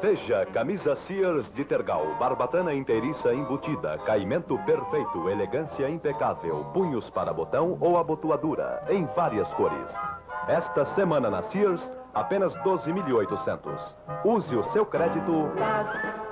[0.00, 7.76] Veja camisa Sears de Tergal, barbatana inteiriça embutida, caimento perfeito, elegância impecável, punhos para botão
[7.80, 9.90] ou abotoadura, em várias cores.
[10.46, 11.80] Esta semana na Sears,
[12.14, 13.78] apenas 12.800.
[14.24, 15.50] Use o seu crédito.
[15.56, 15.86] Nas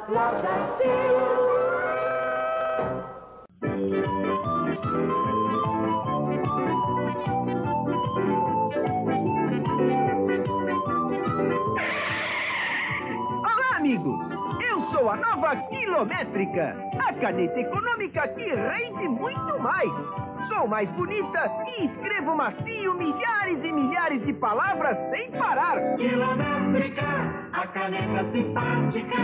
[0.09, 1.46] lojas Sears.
[15.69, 16.77] Quilométrica.
[16.99, 19.91] A caneta econômica que rende muito mais.
[20.49, 25.77] Sou mais bonita e escrevo macio milhares e milhares de palavras sem parar.
[25.97, 27.03] Quilométrica,
[27.53, 29.17] a caneta simpática,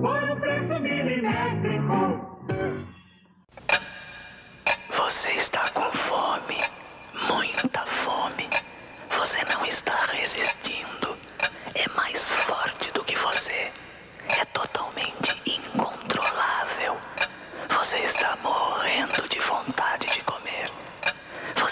[0.00, 2.32] por um preço milimétrico.
[4.90, 6.58] Você está com fome,
[7.28, 8.48] muita fome.
[9.10, 11.16] Você não está resistindo.
[11.74, 13.70] É mais forte do que você
[14.28, 16.96] é totalmente incontrolável.
[17.70, 20.70] Você está morrendo de vontade de comer.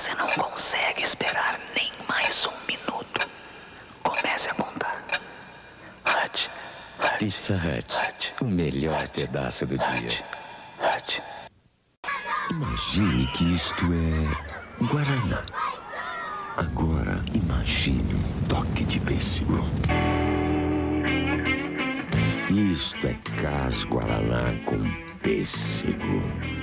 [0.01, 3.29] Você não consegue esperar nem mais um minuto.
[4.03, 5.05] Comece a contar.
[6.07, 6.51] Hut,
[6.99, 10.25] Hut Pizza Hut, Hut o melhor pedaço do dia.
[12.51, 15.45] Imagine que isto é Guaraná.
[16.57, 19.67] Agora imagine um toque de pêssego.
[22.49, 24.83] Isto é Cas Guaraná com
[25.19, 26.60] pêssego.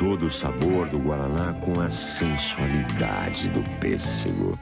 [0.00, 4.58] Todo o sabor do Guaraná com a sensualidade do pêssego.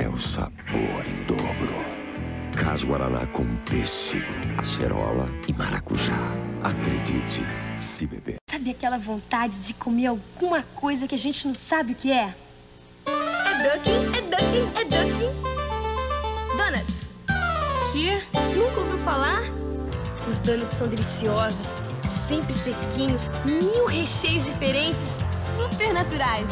[0.00, 1.72] É o sabor em dobro.
[2.56, 4.26] Cas Guaraná com pêssego,
[4.58, 6.18] acerola e maracujá.
[6.64, 7.44] Acredite,
[7.78, 8.38] se beber.
[8.50, 12.34] Sabe aquela vontade de comer alguma coisa que a gente não sabe o que é?
[13.06, 15.24] É ducky, é ducky, é ducky.
[16.56, 16.96] Donuts.
[17.92, 18.56] Que?
[18.58, 19.42] Nunca ouviu falar?
[20.26, 21.76] Os donuts são deliciosos,
[22.28, 25.16] sempre fresquinhos, mil recheios diferentes,
[25.56, 26.48] super naturais.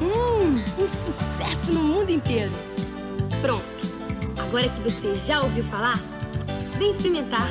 [0.00, 2.52] Hum, um sucesso no mundo inteiro.
[3.40, 3.64] Pronto.
[4.38, 5.98] Agora que você já ouviu falar,
[6.78, 7.48] vem experimentar.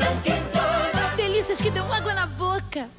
[1.15, 2.89] Delícias que dão água na boca.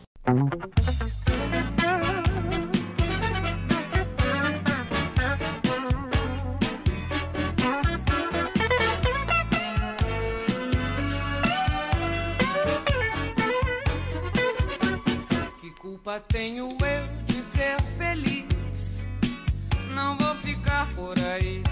[16.08, 19.04] Culpa tenho eu de ser feliz?
[19.94, 21.62] Não vou ficar por aí,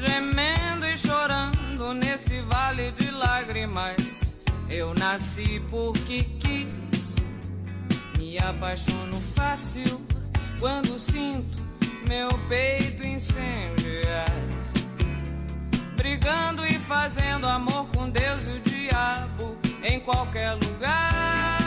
[0.00, 4.38] gemendo e chorando nesse vale de lágrimas.
[4.70, 7.16] Eu nasci porque quis,
[8.16, 10.00] me apaixono fácil
[10.58, 11.58] quando sinto
[12.08, 14.32] meu peito incendiar.
[15.94, 21.63] Brigando e fazendo amor com Deus e o diabo em qualquer lugar.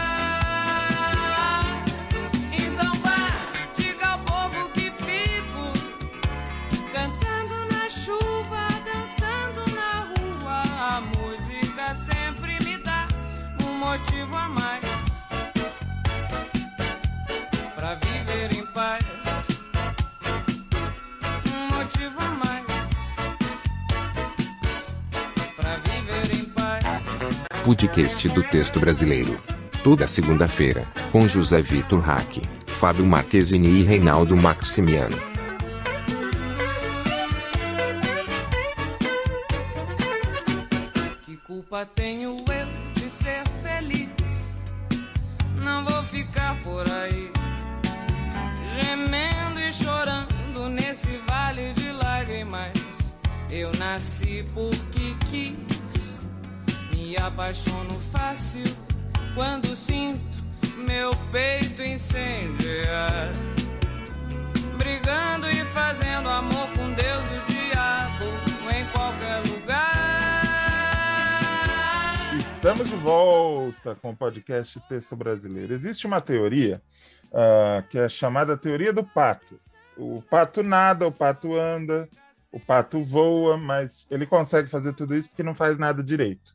[14.07, 14.83] Motivo a mais
[17.75, 19.03] pra viver em paz.
[21.47, 22.65] Um motivo a mais
[25.55, 26.83] pra viver em paz.
[27.65, 29.37] Podcast do Texto Brasileiro.
[29.83, 35.36] Toda segunda-feira, com José Vitor Hack, Fábio Marquezini e Reinaldo Maximiano.
[74.67, 75.73] Podcast Texto Brasileiro.
[75.73, 76.81] Existe uma teoria
[77.33, 79.57] ah, que é chamada teoria do pato.
[79.95, 82.07] O pato nada, o pato anda,
[82.51, 86.53] o pato voa, mas ele consegue fazer tudo isso porque não faz nada direito.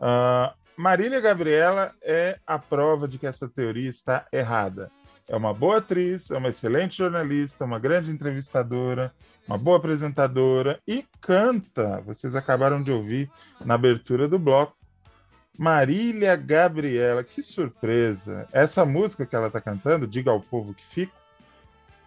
[0.00, 4.90] Ah, Marília Gabriela é a prova de que essa teoria está errada.
[5.28, 9.12] É uma boa atriz, é uma excelente jornalista, uma grande entrevistadora,
[9.46, 12.00] uma boa apresentadora e canta.
[12.00, 13.30] Vocês acabaram de ouvir
[13.64, 14.81] na abertura do bloco.
[15.58, 18.48] Marília Gabriela, que surpresa!
[18.52, 21.14] Essa música que ela está cantando, Diga ao Povo que Fico,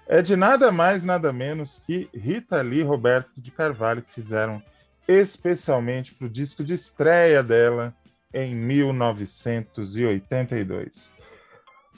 [0.07, 4.61] é de nada mais, nada menos que Rita Lee e Roberto de Carvalho, que fizeram
[5.07, 7.95] especialmente para o disco de estreia dela
[8.33, 11.13] em 1982.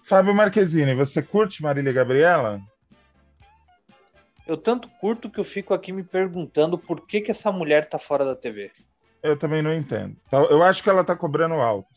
[0.04, 2.62] Fábio Marquezine, você curte Marília Gabriela?
[4.46, 8.00] Eu tanto curto que eu fico aqui me perguntando por que, que essa mulher tá
[8.00, 8.72] fora da TV.
[9.22, 10.16] Eu também não entendo.
[10.28, 11.90] Então, Eu acho que ela está cobrando alto.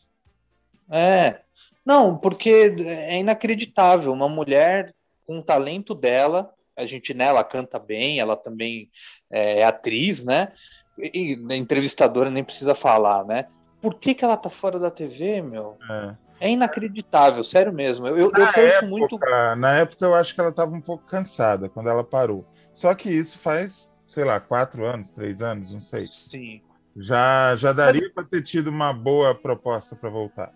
[0.89, 1.41] É.
[1.85, 4.11] Não, porque é inacreditável.
[4.11, 4.93] Uma mulher
[5.25, 8.89] com o talento dela, a gente, né, ela canta bem, ela também
[9.29, 10.51] é atriz, né?
[10.97, 13.47] E, entrevistadora nem precisa falar, né?
[13.81, 15.77] Por que, que ela tá fora da TV, meu?
[15.89, 16.15] É.
[16.41, 18.07] É inacreditável, sério mesmo.
[18.07, 19.19] Eu, eu, eu torço época, muito.
[19.57, 22.43] Na época, eu acho que ela estava um pouco cansada quando ela parou.
[22.73, 26.07] Só que isso faz, sei lá, quatro anos, três anos, não sei.
[26.11, 26.61] Sim.
[26.95, 30.53] Já, já daria para ter tido uma boa proposta para voltar.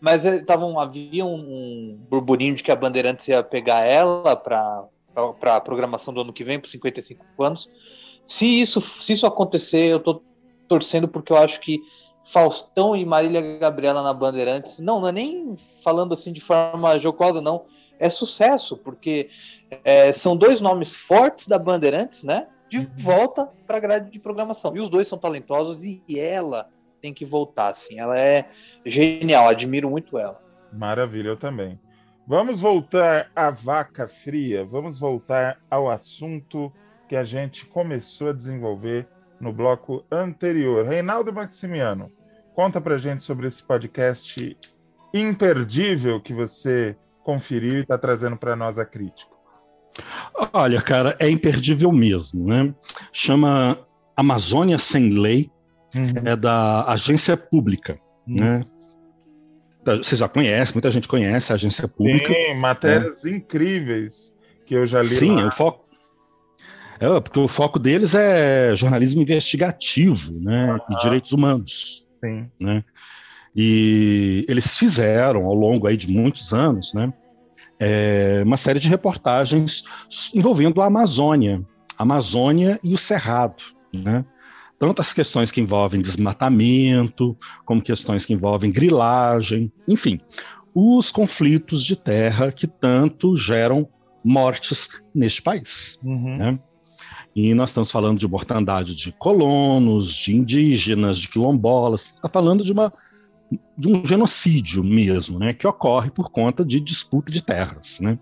[0.00, 4.86] Mas eh, tavam, havia um, um burburinho de que a Bandeirantes ia pegar ela para
[5.56, 7.68] a programação do ano que vem, por 55 anos.
[8.24, 10.22] Se isso, se isso acontecer, eu tô
[10.68, 11.80] torcendo porque eu acho que
[12.24, 17.40] Faustão e Marília Gabriela na Bandeirantes, não, não é nem falando assim de forma jocosa,
[17.40, 17.64] não.
[17.98, 19.28] É sucesso, porque
[19.84, 22.46] é, são dois nomes fortes da Bandeirantes, né?
[22.70, 24.76] De volta para a grade de programação.
[24.76, 27.98] E os dois são talentosos e ela tem que voltar, assim.
[27.98, 28.48] Ela é
[28.84, 30.34] genial, admiro muito ela.
[30.72, 31.78] Maravilha, eu também.
[32.26, 36.72] Vamos voltar à vaca fria, vamos voltar ao assunto
[37.08, 39.08] que a gente começou a desenvolver
[39.40, 40.86] no bloco anterior.
[40.86, 42.12] Reinaldo Maximiano,
[42.54, 44.56] conta pra gente sobre esse podcast
[45.12, 49.29] imperdível que você conferiu e está trazendo para nós a crítica.
[50.52, 52.74] Olha, cara, é imperdível mesmo, né?
[53.12, 53.78] Chama
[54.16, 55.50] Amazônia Sem Lei,
[56.24, 58.60] é da agência pública, né?
[59.84, 62.32] Da- Você já conhece, muita gente conhece a agência pública.
[62.32, 64.34] Tem matérias incríveis
[64.66, 65.48] que eu já li Sim, lá.
[65.48, 65.84] o foco.
[67.00, 70.78] É, porque o foco deles é jornalismo investigativo, né?
[70.90, 72.06] E direitos humanos.
[72.22, 72.48] Sim.
[72.60, 72.84] Né?
[73.56, 77.12] E eles fizeram, ao longo aí de muitos anos, né?
[77.80, 79.84] É, uma série de reportagens
[80.34, 81.64] envolvendo a Amazônia.
[81.98, 83.62] Amazônia e o Cerrado,
[83.92, 84.24] né?
[84.78, 90.18] Tanto as questões que envolvem desmatamento, como questões que envolvem grilagem, enfim,
[90.74, 93.86] os conflitos de terra que tanto geram
[94.24, 96.00] mortes neste país.
[96.02, 96.36] Uhum.
[96.36, 96.58] Né?
[97.36, 102.72] E nós estamos falando de mortandade de colonos, de indígenas, de quilombolas, está falando de,
[102.72, 102.90] uma,
[103.76, 108.18] de um genocídio mesmo, né, que ocorre por conta de disputa de terras, né,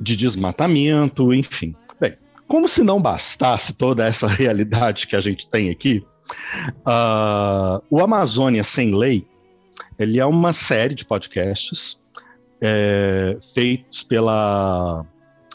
[0.00, 1.74] de desmatamento, enfim.
[2.00, 2.16] Bem,
[2.48, 6.04] como se não bastasse toda essa realidade que a gente tem aqui,
[6.80, 9.26] uh, o Amazônia Sem Lei,
[9.98, 12.02] ele é uma série de podcasts
[12.60, 15.04] é, feitos pela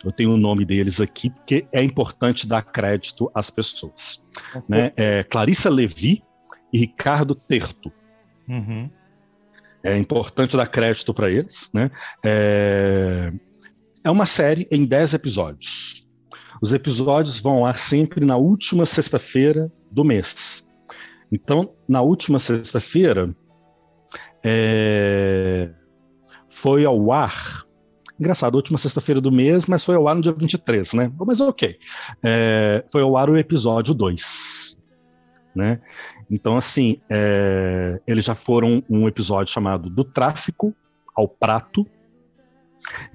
[0.03, 4.23] eu tenho o nome deles aqui, porque é importante dar crédito às pessoas.
[4.67, 4.91] Né?
[4.95, 6.23] É Clarissa Levi
[6.73, 7.91] e Ricardo Terto.
[8.51, 8.89] Uhum.
[9.83, 11.69] É importante dar crédito para eles.
[11.73, 11.89] Né?
[12.23, 13.31] É...
[14.03, 16.07] é uma série em 10 episódios.
[16.61, 20.67] Os episódios vão lá sempre na última sexta-feira do mês.
[21.31, 23.33] Então, na última sexta-feira,
[24.43, 25.73] é...
[26.49, 27.65] foi ao ar
[28.21, 31.11] Engraçado, última sexta-feira do mês, mas foi ao ar no dia 23, né?
[31.25, 31.75] Mas ok.
[32.21, 34.79] É, foi ao ar o episódio 2.
[35.53, 35.81] Né?
[36.29, 40.73] Então, assim, é, eles já foram um episódio chamado Do Tráfico
[41.13, 41.85] ao Prato,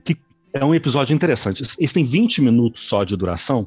[0.04, 0.16] que
[0.52, 1.62] é um episódio interessante.
[1.62, 3.66] Esse tem 20 minutos só de duração,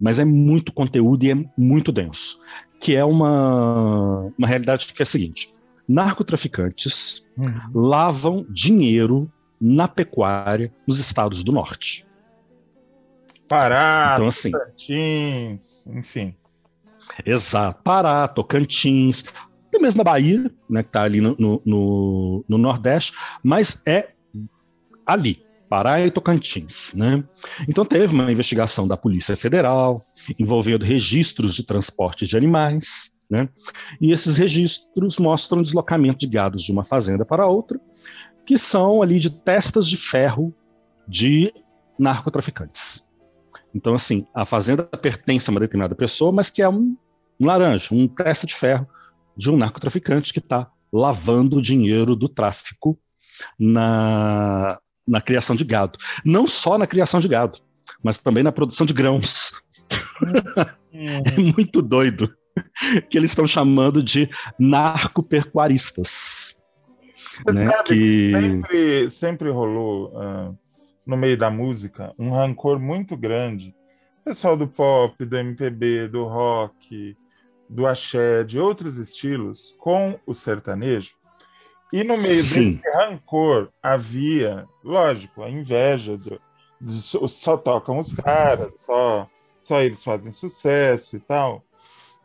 [0.00, 2.40] mas é muito conteúdo e é muito denso.
[2.78, 5.52] Que é uma, uma realidade que é a seguinte:
[5.86, 7.82] narcotraficantes uhum.
[7.88, 12.06] lavam dinheiro na pecuária nos estados do norte.
[13.46, 14.50] Pará, então, assim,
[15.88, 16.34] enfim.
[17.24, 19.24] Exato, Pará, Tocantins,
[19.70, 24.10] até mesmo na Bahia, né, que está ali no, no, no, Nordeste, mas é
[25.06, 26.92] ali, Pará e Tocantins.
[26.92, 27.22] Né?
[27.68, 30.04] Então teve uma investigação da Polícia Federal
[30.38, 33.48] envolvendo registros de transporte de animais, né?
[34.00, 37.80] e esses registros mostram deslocamento de gados de uma fazenda para outra,
[38.44, 40.52] que são ali de testas de ferro
[41.06, 41.52] de
[41.96, 43.08] narcotraficantes.
[43.74, 46.96] Então, assim, a fazenda pertence a uma determinada pessoa, mas que é um,
[47.38, 48.86] um laranja, um testa de ferro
[49.36, 52.98] de um narcotraficante que está lavando o dinheiro do tráfico
[53.58, 55.98] na, na criação de gado.
[56.24, 57.58] Não só na criação de gado,
[58.02, 59.52] mas também na produção de grãos.
[60.92, 62.34] é muito doido
[63.08, 66.56] que eles estão chamando de narcopercuaristas.
[67.46, 70.58] Você né, que sempre, sempre rolou uh,
[71.10, 73.74] no meio da música um rancor muito grande.
[74.24, 77.16] Pessoal do pop, do MPB, do rock,
[77.68, 81.16] do axé, de outros estilos, com o sertanejo.
[81.92, 82.76] E no meio Sim.
[82.76, 86.40] desse rancor havia, lógico, a inveja do,
[86.80, 89.26] de, só tocam os caras, só,
[89.58, 91.64] só eles fazem sucesso e tal.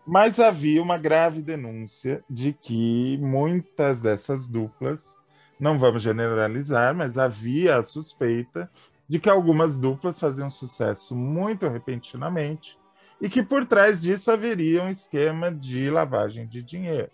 [0.06, 5.20] Mas havia uma grave denúncia de que muitas dessas duplas,
[5.60, 8.70] não vamos generalizar, mas havia a suspeita
[9.08, 12.78] de que algumas duplas faziam sucesso muito repentinamente
[13.22, 17.12] e que por trás disso haveria um esquema de lavagem de dinheiro.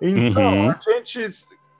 [0.00, 0.70] Então, uhum.
[0.70, 1.26] a gente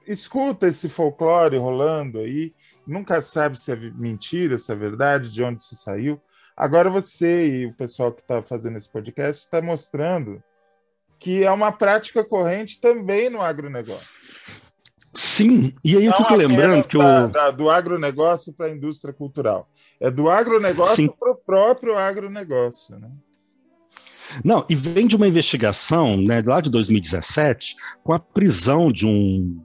[0.07, 2.55] escuta esse folclore rolando aí,
[2.87, 6.21] nunca sabe se é mentira, se é verdade, de onde isso saiu,
[6.57, 10.43] Agora você e o pessoal que está fazendo esse podcast está mostrando
[11.19, 14.09] que é uma prática corrente também no agronegócio.
[15.13, 17.29] Sim, e aí eu Não fico lembrando que da, o.
[17.29, 19.69] Da, do agronegócio para a indústria cultural.
[20.01, 22.99] É do agronegócio para o próprio agronegócio.
[22.99, 23.11] Né?
[24.45, 29.63] Não, e vem de uma investigação né, lá de 2017 com a prisão de um,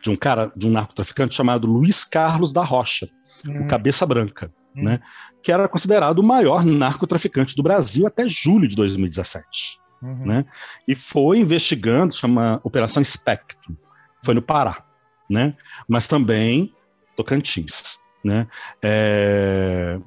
[0.00, 3.08] de um cara, de um narcotraficante chamado Luiz Carlos da Rocha,
[3.48, 3.64] hum.
[3.64, 4.84] o Cabeça Branca hum.
[4.84, 5.00] né,
[5.42, 9.80] que era considerado o maior narcotraficante do Brasil até julho de 2017.
[10.02, 10.26] Uhum.
[10.26, 10.46] Né,
[10.88, 13.76] e foi investigando, chama Operação Espectro,
[14.22, 14.84] foi no Pará,
[15.28, 15.54] né,
[15.88, 16.74] mas também
[17.16, 18.46] Tocantins, né,
[18.82, 19.98] é,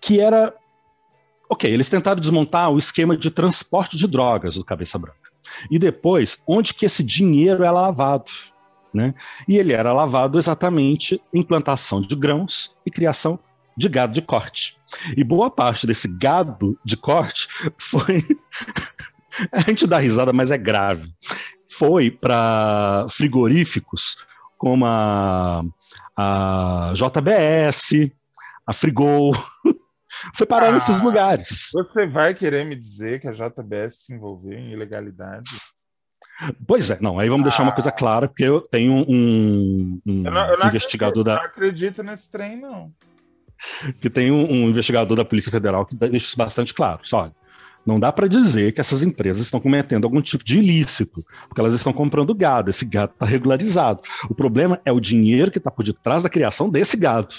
[0.00, 0.54] que era
[1.48, 5.30] Ok, eles tentaram desmontar o esquema de transporte de drogas do Cabeça Branca.
[5.70, 8.30] E depois, onde que esse dinheiro é lavado?
[8.92, 9.14] Né?
[9.46, 13.38] E ele era lavado exatamente em plantação de grãos e criação
[13.76, 14.76] de gado de corte.
[15.16, 17.46] E boa parte desse gado de corte
[17.78, 18.22] foi.
[19.52, 21.12] a gente dá risada, mas é grave.
[21.78, 24.16] Foi para frigoríficos
[24.56, 25.62] como a,
[26.16, 28.10] a JBS,
[28.66, 29.32] a Frigol.
[30.34, 31.70] Foi parar ah, nesses lugares.
[31.72, 35.50] Você vai querer me dizer que a JBS se envolveu em ilegalidade?
[36.66, 37.50] Pois é, não, aí vamos ah.
[37.50, 37.92] deixar uma coisa ah.
[37.92, 41.34] clara, porque eu tenho um, um eu não, eu não investigador acredito, da.
[41.34, 42.92] Não acredito nesse trem, não.
[44.00, 47.00] que tem um, um investigador da Polícia Federal que deixa isso bastante claro.
[47.02, 47.32] Só, olha,
[47.86, 51.74] não dá para dizer que essas empresas estão cometendo algum tipo de ilícito, porque elas
[51.74, 54.00] estão comprando gado, esse gado está regularizado.
[54.30, 57.34] O problema é o dinheiro que está por detrás da criação desse gado.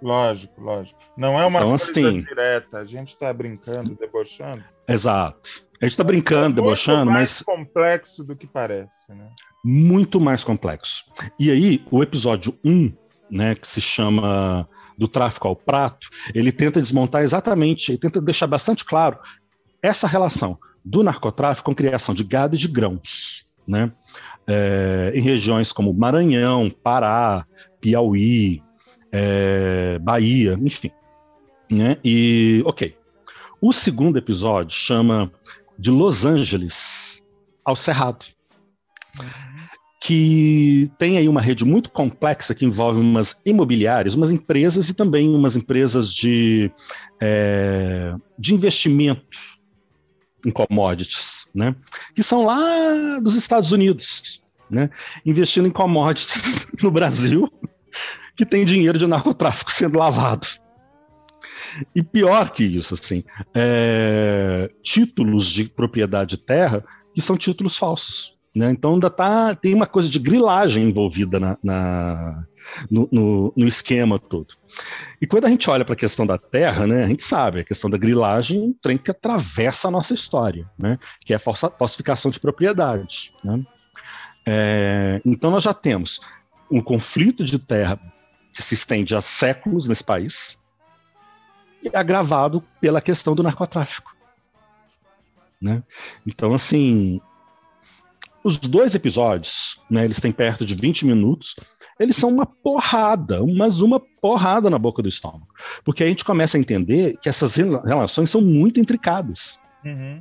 [0.00, 0.98] Lógico, lógico.
[1.16, 4.62] Não é uma Então, coisa assim- direta, a gente está brincando, debochando.
[4.86, 5.66] Exato.
[5.80, 9.28] A gente está brincando, debochando, Muito mais mas complexo do que parece, né?
[9.64, 11.04] muito mais complexo.
[11.38, 12.92] E aí, o episódio 1,
[13.30, 18.46] né, que se chama Do Tráfico ao Prato, ele tenta desmontar exatamente, ele tenta deixar
[18.46, 19.18] bastante claro
[19.82, 23.92] essa relação do narcotráfico com criação de gado e de grãos, né?
[24.46, 27.44] É, em regiões como Maranhão, Pará,
[27.80, 28.62] Piauí,
[29.12, 30.90] é, Bahia, enfim.
[31.70, 31.98] Né?
[32.02, 32.96] E, ok.
[33.60, 35.30] O segundo episódio chama
[35.78, 37.22] de Los Angeles
[37.64, 38.24] ao Cerrado
[40.00, 45.28] que tem aí uma rede muito complexa que envolve umas imobiliárias, umas empresas e também
[45.28, 46.70] umas empresas de,
[47.20, 49.26] é, de investimento
[50.46, 51.74] em commodities, né?
[52.14, 54.90] Que são lá dos Estados Unidos, né?
[55.24, 57.50] Investindo em commodities no Brasil,
[58.36, 60.46] que tem dinheiro de narcotráfico sendo lavado.
[61.94, 63.22] E pior que isso, assim,
[63.54, 66.84] é, títulos de propriedade de terra
[67.14, 68.36] que são títulos falsos.
[68.54, 68.70] Né?
[68.70, 72.44] Então ainda tá, tem uma coisa de grilagem envolvida na, na-
[72.90, 74.48] no, no- no esquema todo.
[75.20, 77.64] E quando a gente olha para a questão da terra, né, a gente sabe, a
[77.64, 81.40] questão da grilagem é um trem que atravessa a nossa história, né, que é a
[81.40, 83.32] falsificação de propriedade.
[83.42, 83.64] né?
[84.46, 86.20] É, então nós já temos
[86.70, 87.98] um conflito de terra
[88.52, 90.58] que se estende há séculos nesse país,
[91.82, 94.10] e agravado pela questão do narcotráfico.
[95.60, 95.82] Né?
[96.26, 97.20] Então, assim,
[98.44, 101.56] os dois episódios, né, eles têm perto de 20 minutos,
[101.98, 105.48] eles são uma porrada, mas uma porrada na boca do estômago.
[105.84, 109.58] Porque a gente começa a entender que essas rela- relações são muito intricadas.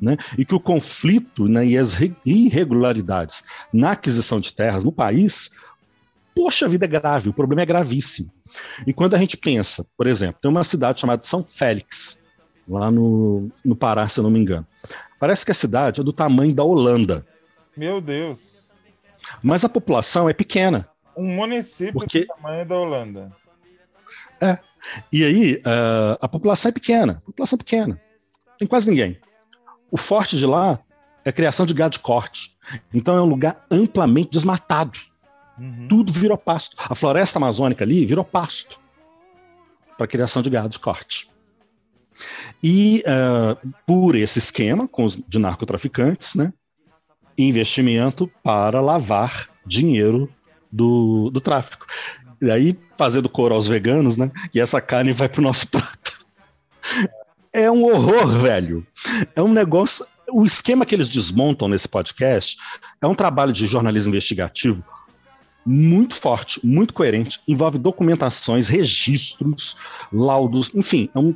[0.01, 0.18] Né?
[0.38, 3.43] E que o conflito né, e as re- irregularidades
[3.74, 5.51] na aquisição de terras no país,
[6.36, 8.32] poxa vida, é grave, o problema é gravíssimo.
[8.86, 12.22] E quando a gente pensa, por exemplo, tem uma cidade chamada São Félix,
[12.68, 14.65] lá no, no Pará, se eu não me engano.
[15.20, 17.26] Parece que a cidade é do tamanho da Holanda,
[17.78, 18.67] Meu Deus.
[19.43, 20.89] mas a população é pequena.
[21.15, 23.36] Um município Porque- do tamanho da Holanda.
[24.41, 24.57] É.
[25.11, 28.01] E aí, ah, a população é pequena, população pequena.
[28.57, 29.19] Tem quase ninguém.
[29.91, 30.80] O forte de lá
[31.25, 32.55] é a criação de gado de corte.
[32.93, 34.99] Então é um lugar amplamente desmatado.
[35.89, 36.75] Tudo virou pasto.
[36.80, 38.80] A floresta amazônica ali virou pasto
[39.97, 41.30] para criação de gado de corte.
[42.63, 46.53] E ah, por esse esquema com os de narcotraficantes, né,
[47.38, 50.29] investimento para lavar dinheiro
[50.71, 51.85] do, do tráfico.
[52.41, 54.31] E aí, fazendo coro aos veganos, né?
[54.53, 56.25] E essa carne vai pro nosso prato.
[57.51, 58.85] É um horror, velho.
[59.35, 60.05] É um negócio.
[60.29, 62.57] O esquema que eles desmontam nesse podcast
[63.01, 64.83] é um trabalho de jornalismo investigativo
[65.65, 69.75] muito forte, muito coerente, envolve documentações, registros,
[70.13, 71.35] laudos, enfim, é um-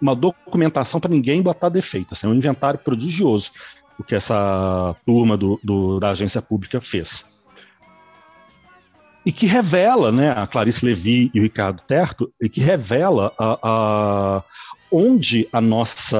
[0.00, 2.08] uma documentação para ninguém botar defeito.
[2.12, 3.52] Assim, é um inventário prodigioso
[3.98, 7.24] o que essa turma do, do- da agência pública fez.
[9.24, 13.58] E que revela, né, a Clarice Levi e o Ricardo Terto, e que revela a,
[13.62, 14.44] a-
[14.90, 16.18] onde a nossa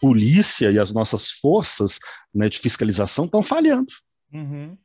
[0.00, 1.98] polícia e as nossas forças
[2.34, 3.86] né, de fiscalização estão falhando.
[4.32, 4.76] Uhum.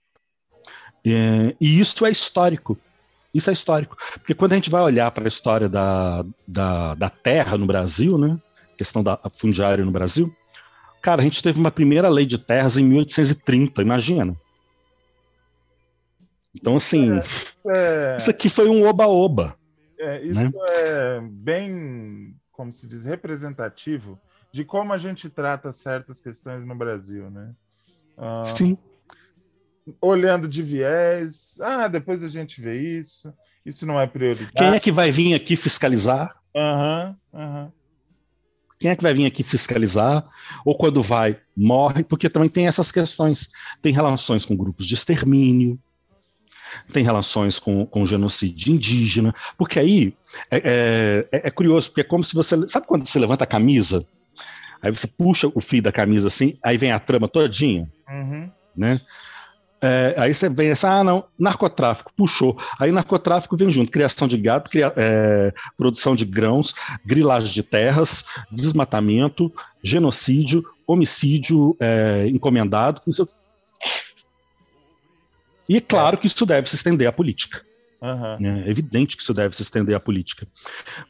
[1.05, 2.77] É, e isso é histórico.
[3.33, 3.97] Isso é histórico.
[4.13, 8.17] Porque quando a gente vai olhar para a história da, da, da terra no Brasil,
[8.17, 8.37] né?
[8.77, 10.31] Questão da fundiária no Brasil,
[11.01, 14.35] cara, a gente teve uma primeira lei de terras em 1830, imagina.
[16.55, 17.09] Então, assim,
[17.67, 19.55] É, isso aqui foi um oba-oba.
[19.99, 20.51] é, isso né?
[20.69, 24.19] é bem, como se diz, representativo
[24.53, 27.53] de como a gente trata certas questões no Brasil, né?
[28.17, 28.77] Ah, Sim.
[30.01, 33.33] olhando de viés, ah, depois a gente vê isso,
[33.65, 34.51] isso não é prioridade.
[34.55, 36.35] Quem é que vai vir aqui fiscalizar?
[36.55, 37.73] Aham, aham.
[38.81, 40.25] Quem é que vai vir aqui fiscalizar?
[40.65, 43.47] Ou quando vai, morre, porque também tem essas questões.
[43.81, 45.79] Tem relações com grupos de extermínio,
[46.91, 50.15] tem relações com, com genocídio indígena, porque aí
[50.49, 52.67] é, é- é curioso, porque é como se você.
[52.67, 54.03] Sabe quando você levanta a camisa?
[54.81, 58.49] Aí você puxa o fio da camisa assim, aí vem a trama todinha, Uhum.
[58.75, 58.99] né?
[59.81, 62.55] É, aí você vem assim, ah, não, narcotráfico, puxou.
[62.79, 66.75] Aí narcotráfico vem junto, criação de gado, cria- é, produção de grãos,
[67.05, 69.51] grilagem de terras, desmatamento,
[69.83, 73.01] genocídio, homicídio é, encomendado.
[75.67, 77.61] E é claro que isso deve se estender à política.
[78.39, 78.63] Né?
[78.65, 80.47] É evidente que isso deve se estender à política.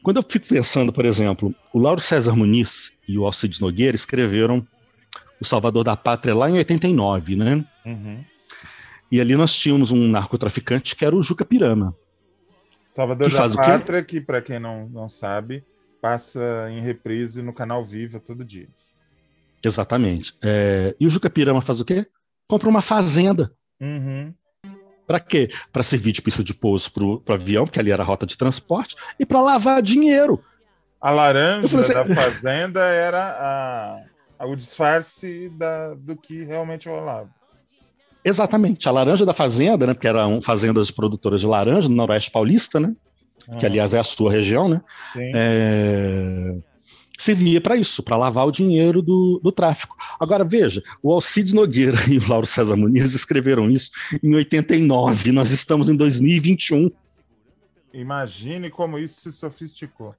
[0.02, 4.66] Quando eu fico pensando, por exemplo, o Lauro César Muniz e o Alcides Nogueira escreveram
[5.40, 7.64] O Salvador da Pátria lá em 89, né?
[7.84, 8.24] Uhum.
[9.12, 11.94] E ali nós tínhamos um narcotraficante que era o Juca Pirama.
[12.90, 13.62] Salvador Que da faz o quê?
[13.62, 15.62] Pátria, que para quem não, não sabe,
[16.00, 18.68] passa em reprise no canal Viva todo dia.
[19.62, 20.34] Exatamente.
[20.42, 22.06] É, E o Juca Pirama faz o quê?
[22.48, 23.52] Compra uma fazenda.
[23.80, 24.32] Uhum.
[25.06, 25.48] Para quê?
[25.72, 28.36] Para servir de pista de pouso para o avião, porque ali era a rota de
[28.38, 30.42] transporte, e para lavar dinheiro.
[31.00, 34.04] A laranja assim- da fazenda era a,
[34.38, 37.28] a- o disfarce da, do que realmente rolava.
[38.24, 38.88] Exatamente.
[38.88, 39.94] A laranja da fazenda, né?
[39.94, 42.94] Porque eram fazendas produtoras de laranja no Noroeste Paulista, né?
[43.58, 44.80] Que, Ah, aliás, é a sua região, né?
[45.16, 46.54] É,
[47.18, 49.96] Servia para isso, para lavar o dinheiro do, do tráfico.
[50.18, 53.90] Agora, veja, o Alcides Nogueira e o Lauro César Muniz escreveram isso
[54.22, 55.30] em 89.
[55.30, 56.90] Nós estamos em 2021.
[57.92, 60.14] Imagine como isso se sofisticou.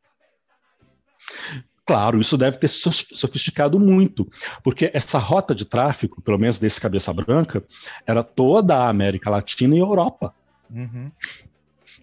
[1.86, 4.26] Claro, isso deve ter sofisticado muito,
[4.64, 7.62] porque essa rota de tráfico, pelo menos desse cabeça branca,
[8.08, 10.34] era toda a América Latina e Europa,
[10.70, 11.12] Uhum.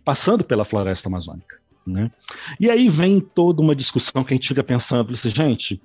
[0.04, 1.58] passando pela floresta amazônica.
[1.86, 2.10] Né?
[2.60, 5.82] E aí vem toda uma discussão que a gente fica pensando, assim, gente,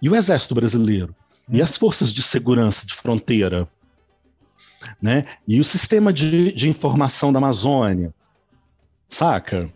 [0.00, 1.14] e o exército brasileiro?
[1.52, 3.68] E as forças de segurança de fronteira?
[5.02, 5.26] Né?
[5.46, 8.14] E o sistema de, de informação da Amazônia?
[9.08, 9.70] Saca?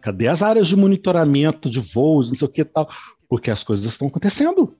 [0.00, 2.88] Cadê as áreas de monitoramento de voos, não sei o que tal?
[3.28, 4.76] Porque as coisas estão acontecendo.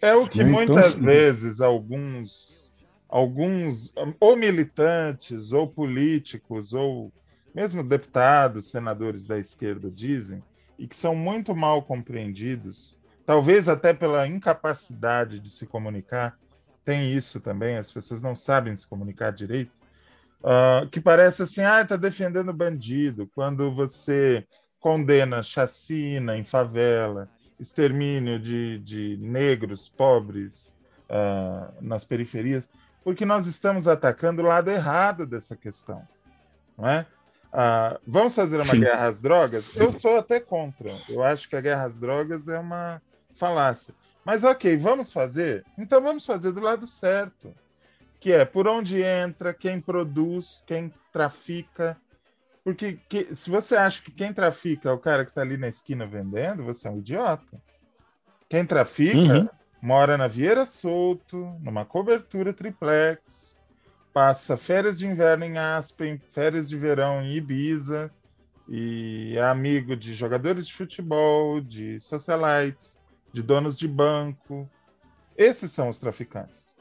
[0.00, 2.72] É o que Né, então, muitas assim- vezes alguns,
[3.08, 7.12] alguns, ou militantes, ou políticos, ou
[7.54, 10.42] mesmo deputados, senadores da esquerda dizem,
[10.78, 16.38] e que são muito mal compreendidos, talvez até pela incapacidade de se comunicar,
[16.84, 19.72] tem isso também, as pessoas não sabem se comunicar direito,
[20.42, 24.46] ah, que parece assim, ah, está defendendo bandido, quando você
[24.80, 27.28] condena chacina em favela,
[27.58, 30.76] extermínio de, de negros, pobres
[31.08, 32.68] ah, nas periferias,
[33.02, 36.06] porque nós estamos atacando o lado errado dessa questão.
[36.76, 37.06] Não é?
[37.52, 38.80] Ah, vamos fazer uma Sim.
[38.80, 39.74] guerra às drogas?
[39.74, 40.92] Eu sou até contra.
[41.08, 43.00] Eu acho que a guerra às drogas é uma
[43.34, 43.94] falácia.
[44.24, 45.64] Mas ok, vamos fazer?
[45.78, 47.54] Então vamos fazer do lado certo.
[48.20, 51.96] Que é por onde entra, quem produz, quem trafica.
[52.64, 55.68] Porque que- se você acha que quem trafica é o cara que está ali na
[55.68, 57.60] esquina vendendo, você é um idiota.
[58.48, 59.48] Quem trafica Uhum.
[59.80, 63.58] mora na Vieira Solto, numa cobertura triplex,
[64.12, 68.10] passa férias de inverno em Aspen, férias de verão em Ibiza,
[68.68, 73.00] e é amigo de jogadores de futebol, de socialites,
[73.32, 74.68] de donos de banco.
[75.36, 76.76] Esses são os traficantes.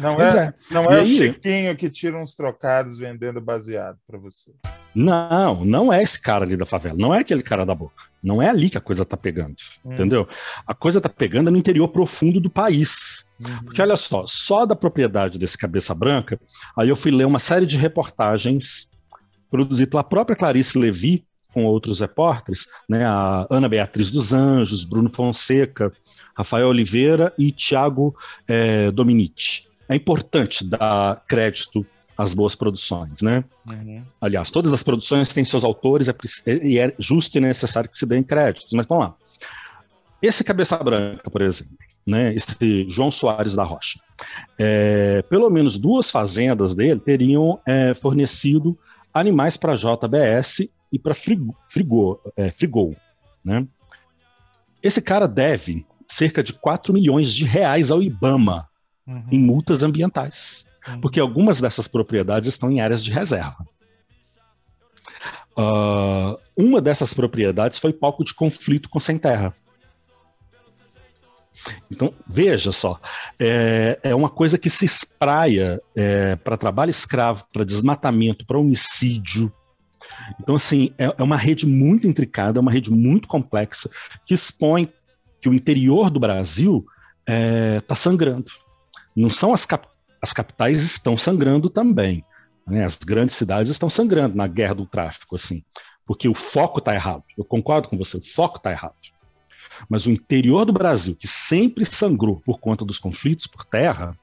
[0.00, 0.54] Não Pois é, é.
[0.74, 4.50] Não E é o aí- Chiquinho que tira uns trocados vendendo baseado para você.
[4.94, 8.04] Não, não é esse cara ali da favela, não é aquele cara da boca.
[8.22, 9.92] Não é ali que a coisa tá pegando, Hum.
[9.92, 10.26] entendeu?
[10.66, 13.26] A coisa tá pegando no interior profundo do país.
[13.64, 16.40] Porque olha só, só da propriedade desse cabeça branca,
[16.76, 18.88] aí eu fui ler uma série de reportagens
[19.50, 25.08] produzidas pela própria Clarice Levi, com outros repórteres, né, a Ana Beatriz dos Anjos, Bruno
[25.10, 25.90] Fonseca,
[26.36, 28.14] Rafael Oliveira e Tiago
[28.46, 29.66] eh, Dominici.
[29.88, 33.44] É importante dar crédito às boas produções, né?
[34.20, 37.96] Aliás, todas as produções têm seus autores é preci- e é justo e necessário que
[37.96, 38.72] se deem créditos.
[38.72, 39.14] Mas vamos lá.
[40.20, 41.76] Esse Cabeça Branca, por exemplo,
[42.06, 44.00] né, esse João Soares da Rocha,
[44.58, 48.78] é, pelo menos duas fazendas dele teriam é, fornecido
[49.12, 52.96] animais para JBS e para Frigo, Frigo, é, Frigol.
[53.44, 53.66] Né?
[54.82, 58.68] Esse cara deve cerca de 4 milhões de reais ao IBAMA
[59.30, 60.66] em multas ambientais,
[61.00, 63.66] porque algumas dessas propriedades estão em áreas de reserva.
[65.56, 69.54] Ah, uma dessas propriedades foi palco de conflito com sem terra.
[71.90, 73.00] Então, veja só,
[73.38, 79.50] é, é uma coisa que se espraia é, para trabalho escravo, para desmatamento, para homicídio.
[80.38, 83.90] Então, assim, é, é uma rede muito intricada, é uma rede muito complexa,
[84.26, 84.92] que expõe
[85.40, 86.84] que o interior do Brasil
[87.80, 88.52] está sangrando.
[89.16, 89.88] Não são as, cap
[90.20, 92.22] as capitais estão sangrando também.
[92.66, 92.84] Né?
[92.84, 95.62] As grandes cidades estão sangrando na guerra do tráfico, assim,
[96.04, 97.24] porque o foco está errado.
[97.36, 98.94] Eu concordo com você, o foco está errado.
[99.88, 104.16] Mas o interior do Brasil, que sempre sangrou por conta dos conflitos por terra,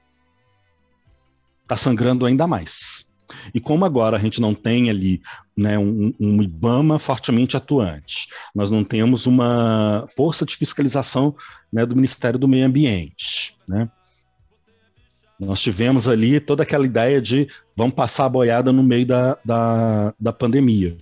[1.62, 3.06] está sangrando ainda mais.
[3.54, 5.22] E como agora a gente não tem ali
[5.56, 11.34] né, um, um, IBAMA fortemente atuante, nós não temos uma força de fiscalização
[11.72, 13.88] né, do Ministério do Meio Ambiente, né?
[15.44, 20.14] Nós tivemos ali toda aquela ideia de vamos passar a boiada no meio da, da,
[20.18, 20.96] da pandemia.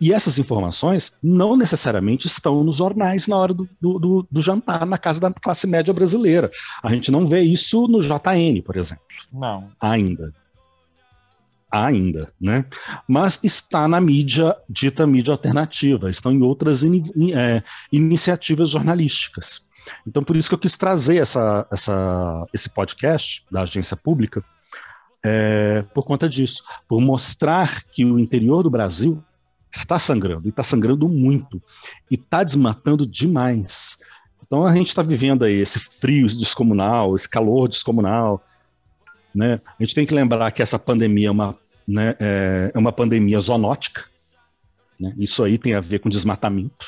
[0.00, 4.98] E essas informações não necessariamente estão nos jornais na hora do, do, do, jantar na
[4.98, 6.50] casa da classe média brasileira.
[6.82, 9.04] A gente não vê isso no JN, por exemplo.
[9.32, 9.70] Não.
[9.80, 10.32] Ainda.
[11.70, 12.64] Ainda, né?
[13.08, 17.62] Mas está na mídia, dita mídia alternativa, estão em outras in, in, é,
[17.92, 19.65] iniciativas jornalísticas.
[20.06, 24.44] Então, por isso que eu quis trazer essa, essa, esse podcast da agência pública,
[25.24, 29.22] é, por conta disso, por mostrar que o interior do Brasil
[29.70, 31.62] está sangrando, e está sangrando muito,
[32.10, 33.98] e está desmatando demais.
[34.46, 38.44] Então a gente está vivendo aí esse frio descomunal, esse calor descomunal.
[39.34, 39.60] Né?
[39.78, 43.40] A gente tem que lembrar que essa pandemia é uma, né, é, é uma pandemia
[43.40, 44.04] zoonótica.
[45.00, 45.12] Né?
[45.18, 46.86] Isso aí tem a ver com desmatamento.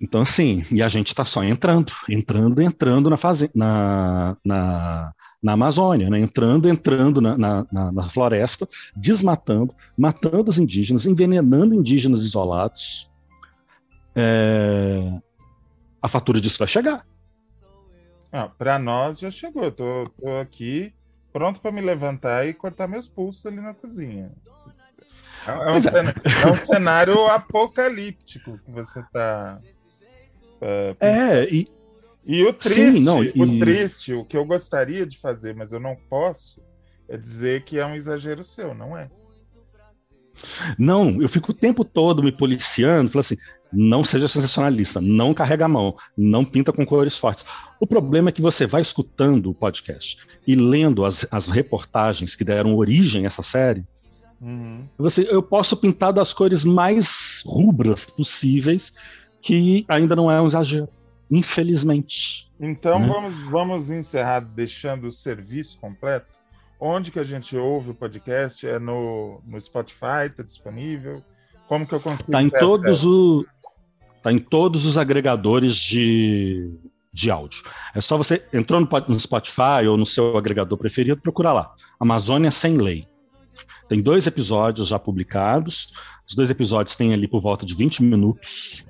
[0.00, 5.12] Então, assim, e a gente está só entrando, entrando, entrando na, fase, na, na,
[5.42, 6.18] na Amazônia, né?
[6.18, 13.10] entrando, entrando na, na, na, floresta, desmatando, matando os indígenas, envenenando indígenas isolados.
[14.14, 15.20] É...
[16.00, 17.06] A fatura disso vai chegar.
[18.30, 19.70] Ah, para nós já chegou.
[19.70, 20.92] Tô, tô aqui
[21.34, 24.30] pronto para me levantar e cortar meus pulsos ali na cozinha.
[25.46, 29.60] É, é, um, cenário, é um, cenário, apocalíptico que você está.
[30.60, 31.68] É, é, e,
[32.24, 33.32] e o triste, Sim, não, e...
[33.36, 36.60] o triste, o que eu gostaria de fazer, mas eu não posso,
[37.08, 39.10] é dizer que é um exagero seu, não é?
[40.78, 43.36] Não, eu fico o tempo todo me policiando, falando assim,
[43.72, 47.44] não seja sensacionalista, não carrega a mão, não pinta com cores fortes.
[47.80, 52.44] O problema é que você vai escutando o podcast e lendo as, as reportagens que
[52.44, 53.84] deram origem a essa série,
[54.40, 54.86] uhum.
[54.96, 58.92] você, eu posso pintar das cores mais rubras possíveis,
[59.44, 60.88] que ainda não é um exagero.
[61.30, 62.50] Infelizmente.
[62.58, 63.06] Então né?
[63.06, 66.26] vamos, vamos encerrar deixando o serviço completo.
[66.80, 68.66] Onde que a gente ouve o podcast?
[68.66, 71.22] É no, no Spotify, está disponível?
[71.68, 72.30] Como que eu consigo?
[72.30, 73.44] Está em todos o
[74.22, 76.70] tá em todos os agregadores de,
[77.12, 77.62] de áudio.
[77.94, 81.74] É só você entrou no, no Spotify ou no seu agregador preferido, procurar lá.
[82.00, 83.06] Amazônia sem lei.
[83.88, 85.92] Tem dois episódios já publicados.
[86.26, 88.86] Os dois episódios têm ali por volta de 20 minutos.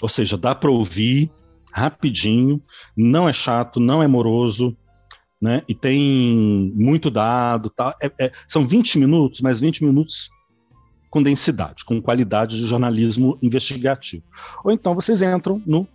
[0.00, 1.30] Ou seja, dá para ouvir
[1.72, 2.60] rapidinho,
[2.96, 4.76] não é chato, não é moroso,
[5.40, 5.62] né?
[5.68, 7.94] E tem muito dado, tá?
[8.02, 10.30] É, é, são 20 minutos, mas 20 minutos
[11.10, 14.24] com densidade, com qualidade de jornalismo investigativo.
[14.64, 15.86] Ou então vocês entram no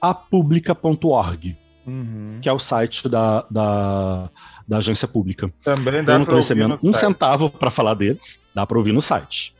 [0.00, 1.56] apublica.org,
[1.86, 2.38] uhum.
[2.40, 4.30] que é o site da, da,
[4.66, 5.52] da agência pública.
[5.62, 6.96] Também dá para ouvir um site.
[6.98, 9.54] centavo para falar deles, dá para ouvir no site.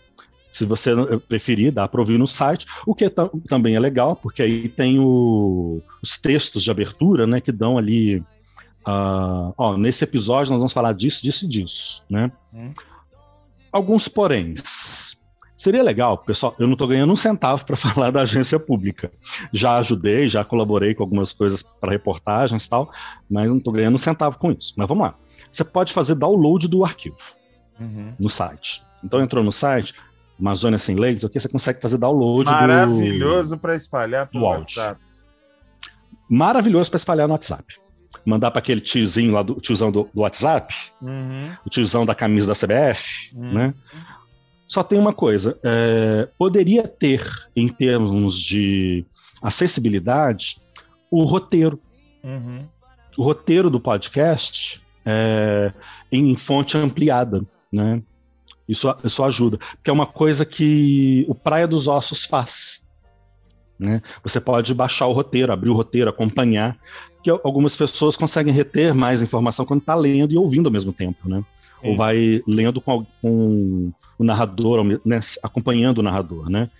[0.51, 0.93] Se você
[1.29, 3.11] preferir, dá para ouvir no site, o que
[3.47, 8.17] também é legal, porque aí tem o, os textos de abertura, né, que dão ali,
[8.87, 12.33] uh, ó, nesse episódio nós vamos falar disso, disso e disso, né?
[12.53, 12.75] Hum.
[13.73, 15.19] Alguns poréns.
[15.61, 19.13] Seria legal, pessoal, eu não estou ganhando um centavo para falar da agência pública.
[19.53, 22.91] Já ajudei, já colaborei com algumas coisas para reportagens e tal,
[23.29, 24.73] mas não estou ganhando um centavo com isso.
[24.77, 25.15] Mas vamos lá.
[25.51, 27.19] Você pode fazer download do arquivo
[27.79, 28.15] uhum.
[28.19, 28.83] no site.
[29.05, 29.95] Então entrou no site,
[30.41, 35.01] Amazônia Sem Leis, aqui você consegue fazer download Maravilhoso para espalhar pelo WhatsApp.
[36.29, 37.65] Maravilhoso para espalhar no WhatsApp.
[38.25, 41.53] Mandar para aquele tiozinho lá do tiozão do, do WhatsApp, uhum.
[41.65, 43.53] o tiozão da camisa da CBF, uhum.
[43.53, 43.75] né?
[44.67, 49.05] Só tem uma coisa, é, poderia ter, em termos de
[49.43, 50.57] acessibilidade,
[51.11, 51.81] o roteiro.
[52.23, 52.65] Uhum.
[53.19, 55.73] O roteiro do podcast é,
[56.11, 58.03] em fonte ampliada, né?
[58.71, 62.85] Isso, isso ajuda, porque é uma coisa que o Praia dos Ossos faz.
[63.77, 64.01] Né?
[64.23, 66.79] Você pode baixar o roteiro, abrir o roteiro, acompanhar,
[67.23, 71.29] que algumas pessoas conseguem reter mais informação quando está lendo e ouvindo ao mesmo tempo,
[71.29, 71.43] né?
[71.83, 75.21] Ou vai lendo com, com o narrador, né?
[75.43, 76.71] acompanhando o narrador, né?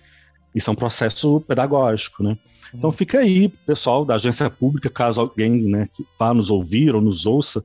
[0.53, 2.37] Isso é um processo pedagógico, né?
[2.73, 7.01] Então fica aí, pessoal da agência pública, caso alguém né, que vá nos ouvir ou
[7.01, 7.63] nos ouça,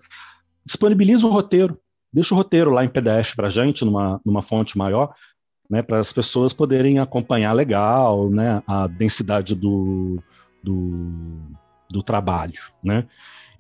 [0.65, 1.79] disponibiliza o roteiro,
[2.17, 5.15] deixa o roteiro lá em PDF para a gente, numa, numa fonte maior,
[5.69, 10.19] né, para as pessoas poderem acompanhar legal né, a densidade do,
[10.65, 11.13] do,
[11.91, 12.59] do trabalho.
[12.83, 13.07] Né?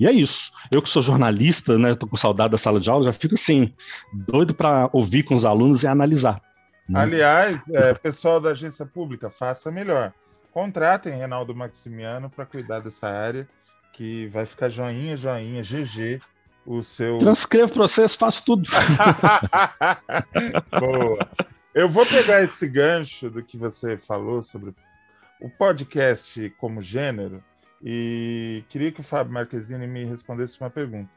[0.00, 0.52] E é isso.
[0.70, 3.74] Eu que sou jornalista, né, tô com saudade da sala de aula, já fico assim,
[4.11, 6.40] doido para ouvir com os alunos e analisar.
[6.88, 6.98] Né?
[6.98, 10.14] Aliás, é, pessoal da agência pública, faça melhor.
[10.50, 13.46] Contratem Reinaldo Maximiano para cuidar dessa área,
[13.92, 16.22] que vai ficar joinha, joinha, GG
[16.66, 17.18] o seu.
[17.18, 18.68] Transcrevo processo, faço tudo.
[20.78, 21.28] Boa.
[21.74, 24.74] Eu vou pegar esse gancho do que você falou sobre
[25.40, 27.42] o podcast como gênero
[27.82, 31.10] e queria que o Fábio Marquezine me respondesse uma pergunta.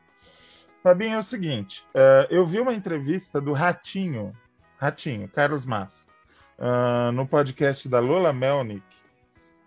[0.84, 4.34] Fabinho, é o seguinte: uh, eu vi uma entrevista do Ratinho,
[4.78, 6.06] Ratinho, Carlos Massa,
[6.58, 8.84] uh, no podcast da Lola Melnick.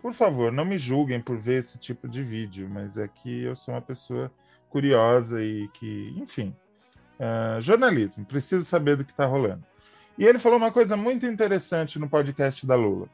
[0.01, 3.55] Por favor, não me julguem por ver esse tipo de vídeo, mas é que eu
[3.55, 4.31] sou uma pessoa
[4.73, 6.55] curiosa e que, enfim,
[7.19, 9.63] uh, jornalismo, preciso saber do que está rolando.
[10.17, 13.07] E ele falou uma coisa muito interessante no podcast da Lula.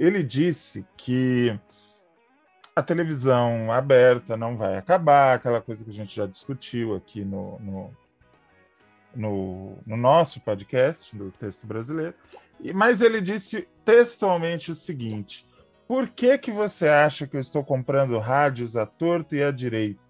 [0.00, 1.58] Ele disse que
[2.74, 7.58] a televisão aberta não vai acabar, aquela coisa que a gente já discutiu aqui no,
[7.60, 7.96] no,
[9.14, 12.14] no, no nosso podcast do texto brasileiro.
[12.74, 15.46] Mas ele disse textualmente o seguinte:
[15.86, 20.01] por que, que você acha que eu estou comprando rádios à torto e à direito?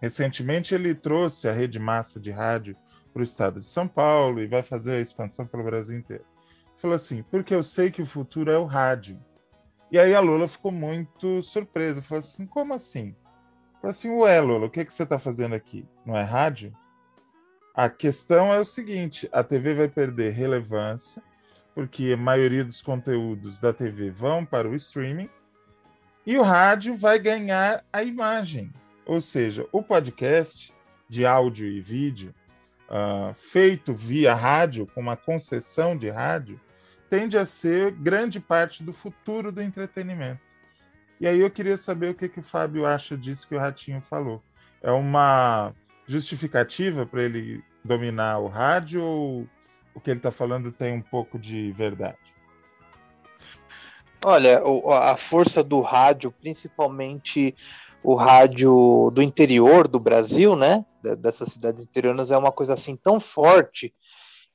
[0.00, 2.76] Recentemente ele trouxe a rede massa de rádio
[3.12, 6.24] para o estado de São Paulo e vai fazer a expansão pelo Brasil inteiro.
[6.76, 9.18] Falou assim: porque eu sei que o futuro é o rádio.
[9.90, 12.02] E aí a Lula ficou muito surpresa.
[12.02, 13.16] Falou assim: como assim?
[13.80, 15.86] Falou assim: ué, Lula, o que, que você está fazendo aqui?
[16.04, 16.76] Não é rádio?
[17.74, 21.22] A questão é o seguinte: a TV vai perder relevância,
[21.74, 25.30] porque a maioria dos conteúdos da TV vão para o streaming,
[26.26, 28.72] e o rádio vai ganhar a imagem.
[29.06, 30.74] Ou seja, o podcast
[31.08, 32.34] de áudio e vídeo,
[32.88, 36.60] uh, feito via rádio, com uma concessão de rádio,
[37.08, 40.40] tende a ser grande parte do futuro do entretenimento.
[41.20, 44.00] E aí eu queria saber o que, que o Fábio acha disso que o Ratinho
[44.00, 44.42] falou.
[44.82, 45.72] É uma
[46.06, 49.48] justificativa para ele dominar o rádio ou
[49.94, 52.18] o que ele está falando tem um pouco de verdade?
[54.24, 54.60] Olha,
[54.92, 57.54] a força do rádio, principalmente
[58.02, 60.84] o rádio do interior do Brasil, né?
[61.18, 63.92] Dessas cidades interiornas, é uma coisa assim tão forte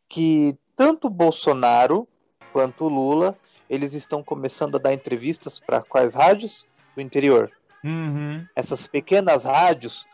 [0.07, 2.07] que tanto Bolsonaro
[2.51, 3.37] quanto Lula,
[3.69, 6.65] eles estão começando a dar entrevistas para quais rádios?
[6.95, 7.51] Do interior.
[7.83, 8.45] Uhum.
[8.55, 10.05] Essas pequenas rádios,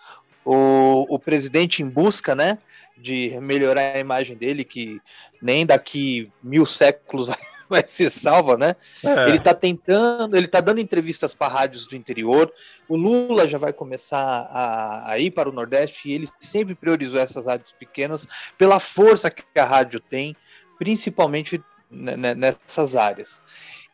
[0.45, 2.57] o, o presidente em busca, né,
[2.97, 5.01] de melhorar a imagem dele, que
[5.41, 7.37] nem daqui mil séculos vai,
[7.69, 8.75] vai ser salva, né?
[9.03, 9.27] É.
[9.27, 12.51] Ele está tentando, ele está dando entrevistas para rádios do interior.
[12.87, 17.19] O Lula já vai começar a, a, ir para o Nordeste e ele sempre priorizou
[17.19, 20.35] essas rádios pequenas pela força que a rádio tem,
[20.77, 23.41] principalmente nessas áreas.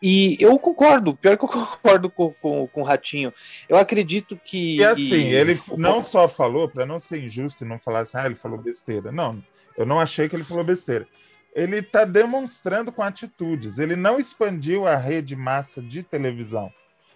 [0.05, 3.33] E eu concordo, pior que eu concordo com, com, com o Ratinho.
[3.69, 4.77] Eu acredito que.
[4.77, 5.33] E assim, e...
[5.33, 8.57] ele não só falou, para não ser injusto e não falar assim, ah, ele falou
[8.57, 9.11] besteira.
[9.11, 9.41] Não,
[9.77, 11.07] eu não achei que ele falou besteira.
[11.55, 13.77] Ele está demonstrando com atitudes.
[13.77, 16.71] Ele não expandiu a rede massa de televisão.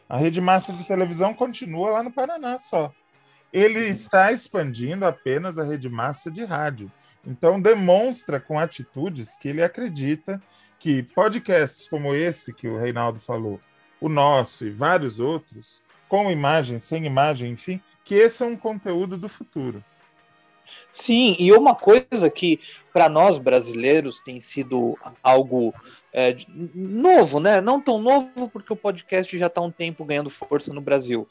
[0.08, 2.94] A rede massa de televisão continua lá no Paraná só.
[3.52, 6.92] Ele está expandindo apenas a rede massa de rádio.
[7.26, 10.42] Então demonstra com atitudes que ele acredita
[10.80, 13.60] que podcasts como esse que o Reinaldo falou,
[14.00, 19.18] o nosso e vários outros, com imagem, sem imagem, enfim, que esse é um conteúdo
[19.18, 19.84] do futuro.
[20.92, 22.60] Sim, e uma coisa que
[22.94, 25.74] para nós brasileiros tem sido algo
[26.14, 26.36] é,
[26.74, 27.62] novo, né?
[27.62, 31.28] Não tão novo porque o podcast já está um tempo ganhando força no Brasil.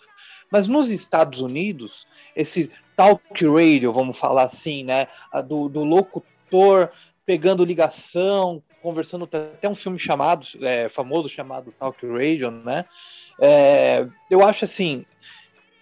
[0.50, 5.06] Mas nos Estados Unidos, esse talk radio, vamos falar assim, né?
[5.46, 6.90] Do, do locutor
[7.24, 12.84] pegando ligação conversando até um filme chamado, é, famoso chamado Talk Radio, né?
[13.40, 15.04] É, eu acho assim,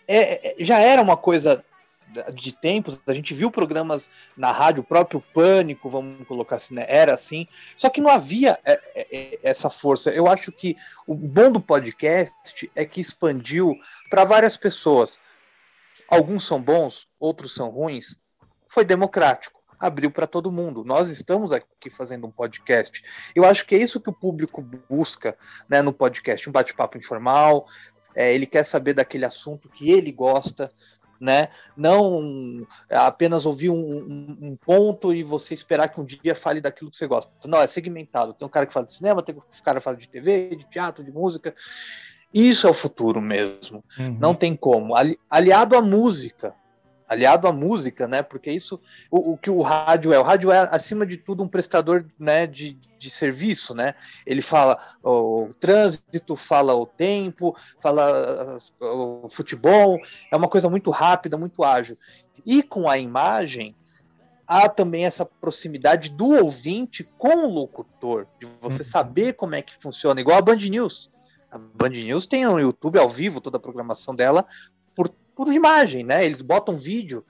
[0.08, 1.62] é, é, já era uma coisa
[2.34, 6.84] de tempos, a gente viu programas na rádio, o próprio Pânico, vamos colocar assim, né?
[6.88, 7.46] Era assim,
[7.76, 10.10] só que não havia é, é, essa força.
[10.10, 13.74] Eu acho que o bom do podcast é que expandiu
[14.08, 15.18] para várias pessoas.
[16.08, 18.16] Alguns são bons, outros são ruins.
[18.68, 20.84] Foi democrático abriu para todo mundo.
[20.84, 23.02] Nós estamos aqui fazendo um podcast.
[23.34, 25.36] Eu acho que é isso que o público busca
[25.68, 27.66] né, no podcast, um bate-papo informal.
[28.14, 30.72] É, ele quer saber daquele assunto que ele gosta,
[31.20, 31.48] né?
[31.76, 36.90] Não apenas ouvir um, um, um, ponto e você esperar que um dia fale daquilo
[36.90, 37.32] que você gosta.
[37.46, 38.34] Não, é segmentado.
[38.34, 40.64] Tem um cara que fala de cinema, tem um cara que fala de TV, de
[40.64, 41.54] teatro, de música.
[42.32, 43.84] Isso é o futuro mesmo.
[43.98, 44.16] Uhum.
[44.18, 44.96] Não tem como.
[44.96, 46.54] Ali, aliado à música,
[47.08, 48.22] aliado à música, né?
[48.22, 48.80] Porque isso,
[49.10, 52.46] o, o, que o rádio é, o rádio é acima de tudo um prestador, né,
[52.46, 53.94] de, de serviço, né?
[54.26, 59.98] Ele fala o, o trânsito, fala o tempo, fala o futebol,
[60.30, 61.96] é uma coisa muito rápida, muito ágil.
[62.44, 63.74] E com a imagem
[64.46, 68.88] há também essa proximidade do ouvinte com o locutor, de você uhum.
[68.88, 71.10] saber como é que funciona, igual a Band News.
[71.50, 74.44] A Band News tem no YouTube ao vivo toda a programação dela,
[75.34, 76.24] por imagem, né?
[76.24, 77.24] Eles botam vídeo.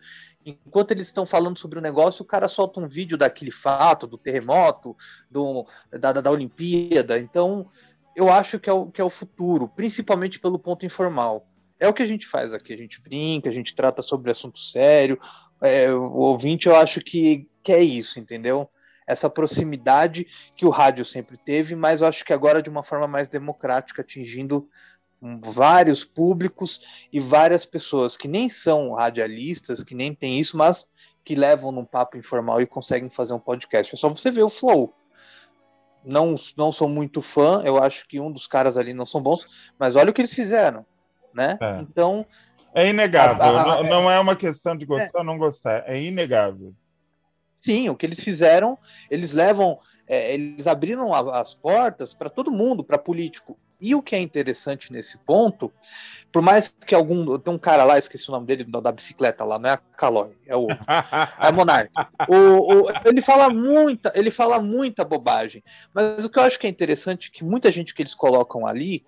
[0.45, 4.19] Enquanto eles estão falando sobre o negócio, o cara solta um vídeo daquele fato, do
[4.19, 4.95] terremoto,
[5.31, 7.19] do, da, da Olimpíada.
[7.19, 7.67] Então,
[8.15, 11.47] eu acho que é, o, que é o futuro, principalmente pelo ponto informal.
[11.81, 14.59] É o que a gente faz aqui, a gente brinca, a gente trata sobre assunto
[14.59, 15.19] sério.
[15.61, 18.69] É, o ouvinte, eu acho que, que é isso, entendeu?
[19.07, 20.27] Essa proximidade
[20.57, 24.03] que o rádio sempre teve, mas eu acho que agora de uma forma mais democrática,
[24.03, 24.69] atingindo
[25.43, 30.87] vários públicos e várias pessoas que nem são radialistas, que nem tem isso, mas
[31.25, 33.95] que levam num papo informal e conseguem fazer um podcast.
[33.95, 34.95] É só você ver o Flow.
[36.05, 39.73] Não, não sou muito fã, eu acho que um dos caras ali não são bons,
[39.79, 40.85] mas olha o que eles fizeram,
[41.35, 41.57] né?
[41.63, 41.81] É.
[41.81, 42.27] Então.
[42.75, 43.43] É inegável.
[43.43, 45.85] A- a- não, não é uma questão de gostar ou não gostar.
[45.87, 46.75] É inegável.
[47.63, 48.77] Sim, o que eles fizeram,
[49.11, 53.59] eles levam, é, eles abriram a- as portas para todo mundo, para político.
[53.81, 55.73] E o que é interessante nesse ponto,
[56.33, 57.39] por mais que algum.
[57.39, 59.77] Tem um cara lá, esqueci o nome dele, da, da bicicleta lá, não é a
[59.77, 60.69] Calói, é o.
[61.41, 61.91] É Monark.
[62.29, 65.63] O, o- ele fala muita, ele fala muita bobagem.
[65.93, 68.67] Mas o que eu acho que é interessante é que muita gente que eles colocam
[68.67, 69.05] ali,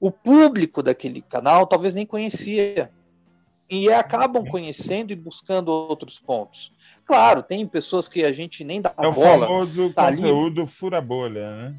[0.00, 2.90] o público daquele canal talvez nem conhecia.
[3.70, 6.72] E acabam conhecendo e buscando outros pontos.
[7.04, 9.46] Claro, tem pessoas que a gente nem dá É o bola.
[9.46, 10.16] famoso tá ali.
[10.22, 11.76] conteúdo fura-bolha, né?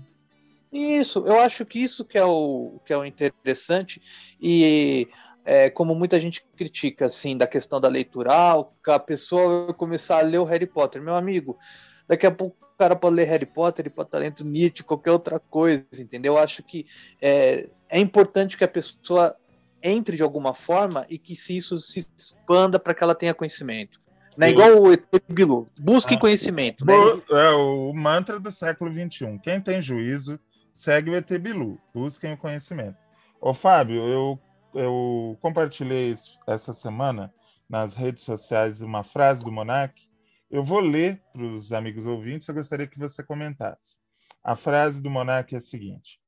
[0.72, 4.01] Isso, eu acho que isso que é o, que é o interessante
[4.39, 5.07] e
[5.43, 10.20] é, como muita gente critica assim da questão da leitural, que a pessoa vai começar
[10.20, 11.57] a ler o Harry Potter, meu amigo,
[12.07, 15.11] daqui a pouco o cara pode ler Harry Potter, ele pode estar lendo Nietzsche, qualquer
[15.11, 16.34] outra coisa, entendeu?
[16.34, 16.86] Eu acho que
[17.22, 19.36] é, é importante que a pessoa
[19.82, 23.99] entre de alguma forma e que se isso se expanda para que ela tenha conhecimento.
[24.39, 24.51] É Sim.
[24.51, 26.20] igual o ET Bilu, busque Ah.
[26.20, 26.93] conhecimento, né?
[27.32, 29.39] É o mantra do século XXI.
[29.43, 30.39] Quem tem juízo,
[30.74, 31.80] segue o ET Bilu.
[31.93, 32.97] Busquem o conhecimento.
[33.41, 34.39] Ô, Fábio, eu,
[34.74, 37.34] eu compartilhei es- essa semana
[37.70, 40.07] nas redes sociais uma frase do Monark.
[40.49, 43.97] Eu vou ler para os amigos ouvintes, eu gostaria que você comentasse.
[44.43, 46.20] A frase do Monark é a seguinte: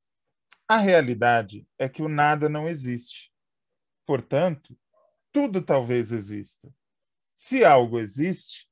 [0.68, 3.32] A realidade é que o nada não existe.
[4.06, 4.78] Portanto,
[5.32, 6.72] tudo talvez exista.
[7.36, 8.68] Se algo existe,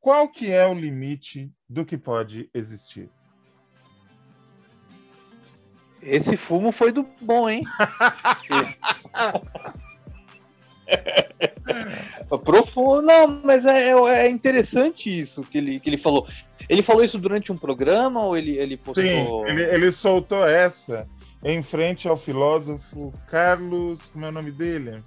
[0.00, 3.10] qual que é o limite do que pode existir?
[6.02, 7.64] Esse fumo foi do bom, hein?
[12.44, 16.26] Profundo, não, mas é, é interessante isso que ele, que ele falou.
[16.68, 19.04] Ele falou isso durante um programa ou ele, ele postou?
[19.04, 21.06] Sim, ele, ele soltou essa
[21.42, 24.08] em frente ao filósofo Carlos.
[24.08, 25.02] Como é o nome dele?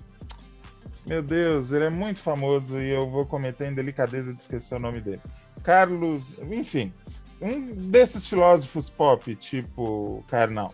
[1.05, 4.79] Meu Deus, ele é muito famoso e eu vou cometer a indelicadeza de esquecer o
[4.79, 5.21] nome dele.
[5.63, 6.93] Carlos, enfim,
[7.41, 10.73] um desses filósofos pop, tipo Karnal.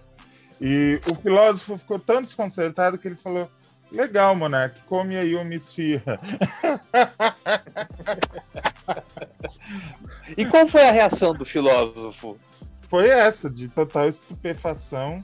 [0.59, 3.49] E o filósofo ficou tão desconcertado que ele falou:
[3.91, 6.19] Legal, Monark, come aí uma esfirra.
[10.37, 12.37] E qual foi a reação do filósofo?
[12.87, 15.17] Foi essa, de total estupefação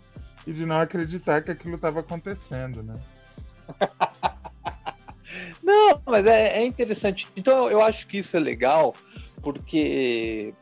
[0.46, 2.94] e de não acreditar que aquilo estava acontecendo, né?
[5.64, 7.28] Não, mas é, é interessante.
[7.36, 8.94] Então eu acho que isso é legal,
[9.42, 10.54] porque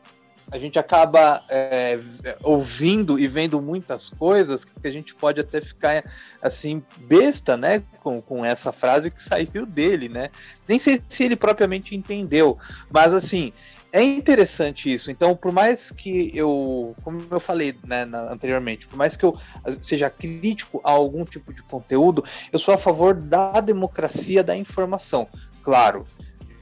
[0.52, 1.98] a gente acaba é,
[2.42, 6.04] ouvindo e vendo muitas coisas que a gente pode até ficar
[6.42, 7.82] assim, besta, né?
[8.00, 10.28] Com, com essa frase que saiu dele, né?
[10.68, 12.58] Nem sei se ele propriamente entendeu,
[12.90, 13.52] mas assim.
[13.94, 15.10] É interessante isso.
[15.10, 19.36] Então, por mais que eu, como eu falei né, na- anteriormente, por mais que eu
[19.82, 25.28] seja crítico a algum tipo de conteúdo, eu sou a favor da democracia da informação.
[25.62, 26.08] Claro,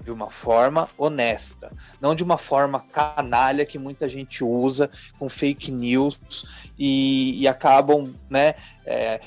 [0.03, 5.71] de uma forma honesta, não de uma forma canalha que muita gente usa com fake
[5.71, 8.55] news e, e acabam, né,
[8.87, 9.21] é,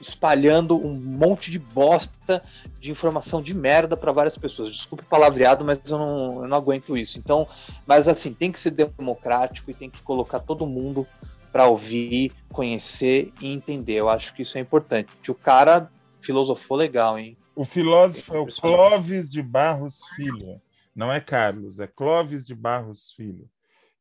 [0.00, 2.42] espalhando um monte de bosta
[2.80, 4.72] de informação de merda para várias pessoas.
[4.72, 7.18] Desculpe palavreado, mas eu não, eu não aguento isso.
[7.18, 7.46] Então,
[7.86, 11.06] mas assim, tem que ser democrático e tem que colocar todo mundo
[11.52, 13.94] para ouvir, conhecer e entender.
[13.94, 15.30] Eu acho que isso é importante.
[15.30, 15.90] O cara
[16.20, 17.36] filosofou legal, hein?
[17.54, 20.60] O filósofo é o Clóvis de Barros Filho.
[20.94, 23.46] Não é Carlos, é Clóvis de Barros Filho.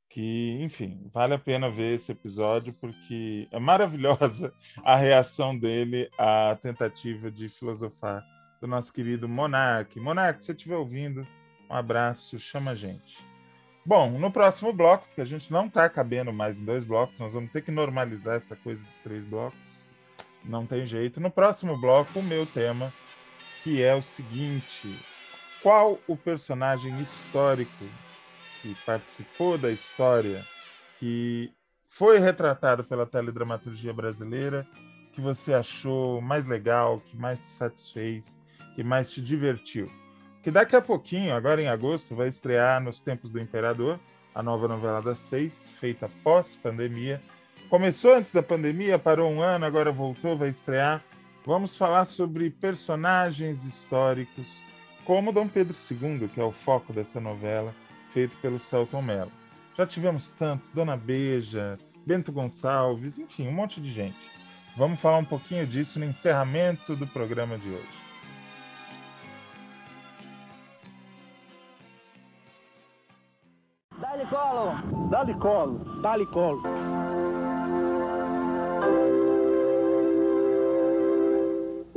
[0.10, 4.54] Que, enfim, vale a pena ver esse episódio porque é maravilhosa
[4.84, 8.24] a reação dele à tentativa de filosofar
[8.62, 10.00] do nosso querido Monark.
[10.00, 11.28] Monark, se você estiver ouvindo,
[11.70, 13.18] um abraço, chama a gente.
[13.86, 17.34] Bom, no próximo bloco, porque a gente não está cabendo mais em dois blocos, nós
[17.34, 19.84] vamos ter que normalizar essa coisa dos três blocos.
[20.44, 21.20] Não tem jeito.
[21.20, 22.94] No próximo bloco, o meu tema,
[23.64, 24.98] que é o seguinte:
[25.62, 27.86] qual o personagem histórico
[28.62, 30.46] que participou da história,
[31.00, 31.52] que
[31.90, 34.68] foi retratado pela teledramaturgia brasileira,
[35.14, 38.40] que você achou mais legal, que mais te satisfez,
[38.76, 39.92] que mais te divertiu?
[40.42, 44.00] Que daqui a pouquinho, agora em agosto, vai estrear Nos Tempos do Imperador,
[44.34, 47.22] a nova novela das seis, feita pós-pandemia.
[47.70, 51.04] Começou antes da pandemia, parou um ano, agora voltou, vai estrear
[51.46, 54.64] Vamos falar sobre personagens históricos,
[55.04, 57.74] como Dom Pedro II, que é o foco dessa novela,
[58.10, 59.32] feito pelo Celton Mello.
[59.76, 64.30] Já tivemos tantos, Dona Beja, Bento Gonçalves, enfim, um monte de gente.
[64.78, 68.02] Vamos falar um pouquinho disso no encerramento do programa de hoje.
[74.00, 75.10] Dá-lhe colo!
[75.10, 76.02] Dá-lhe colo!
[76.02, 77.01] Dá-lhe colo!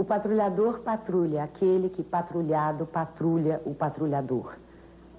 [0.05, 4.53] O patrulhador patrulha aquele que patrulhado patrulha o patrulhador.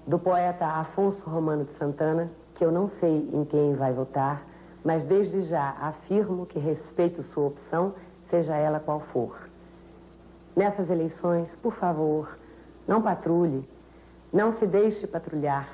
[0.06, 4.44] Do poeta Afonso Romano de Santana, que eu não sei em quem vai votar,
[4.84, 7.94] mas desde já afirmo que respeito sua opção,
[8.30, 9.36] seja ela qual for.
[10.54, 12.38] Nessas eleições, por favor,
[12.86, 13.68] não patrulhe,
[14.32, 15.68] não se deixe patrulhar.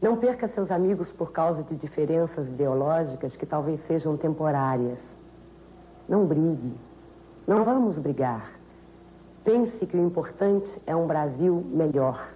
[0.00, 5.00] Não perca seus amigos por causa de diferenças ideológicas que talvez sejam temporárias.
[6.08, 6.91] Não brigue.
[7.46, 8.52] Não vamos brigar.
[9.44, 12.28] Pense que o importante é um Brasil melhor.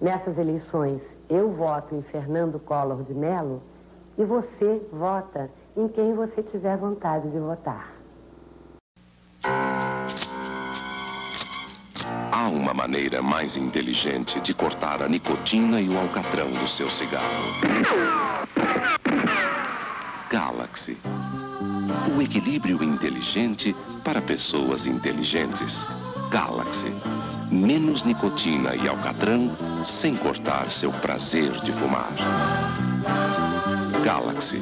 [0.00, 3.60] Nessas eleições, eu voto em Fernando Collor de Mello
[4.16, 7.92] e você vota em quem você tiver vontade de votar.
[12.32, 17.26] Há uma maneira mais inteligente de cortar a nicotina e o alcatrão do seu cigarro.
[20.30, 20.96] Galaxy.
[22.16, 25.86] O equilíbrio inteligente para pessoas inteligentes.
[26.30, 26.92] Galaxy.
[27.50, 29.50] Menos nicotina e alcatrão
[29.84, 32.12] sem cortar seu prazer de fumar.
[34.04, 34.60] Galaxy.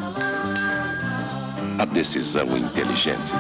[1.78, 3.32] A decisão inteligente.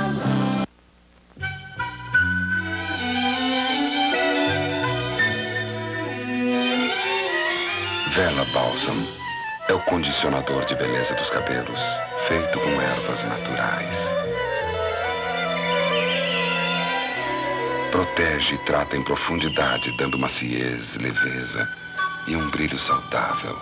[8.14, 9.06] Vela Balsam
[9.68, 11.80] é o condicionador de beleza dos cabelos,
[12.28, 13.94] feito com ervas naturais.
[17.90, 21.66] Protege e trata em profundidade, dando maciez, leveza
[22.26, 23.58] e um brilho saudável.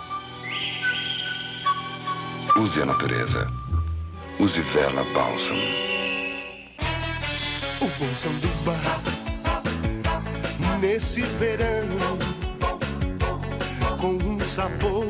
[2.57, 3.49] Use a natureza.
[4.37, 5.55] Use Vela Balsam.
[7.79, 8.75] O bom sanduba
[10.81, 11.87] nesse verão
[13.97, 15.05] com um sabor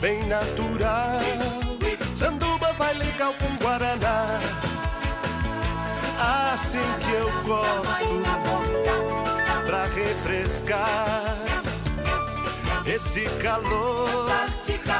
[0.00, 1.20] bem natural.
[2.14, 4.40] Sanduba vai legal com guaraná.
[6.52, 8.24] Assim que eu gosto
[9.66, 11.36] pra refrescar
[12.86, 14.30] esse calor.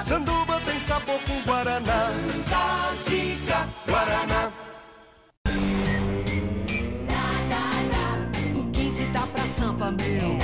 [0.05, 2.11] Sanduba tem sabor com guaraná.
[3.87, 4.53] Guaraná.
[8.55, 10.39] O 15 tá pra sampa, meu.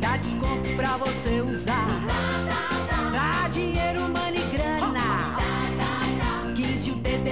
[0.00, 2.45] Dá desconto pra você usar.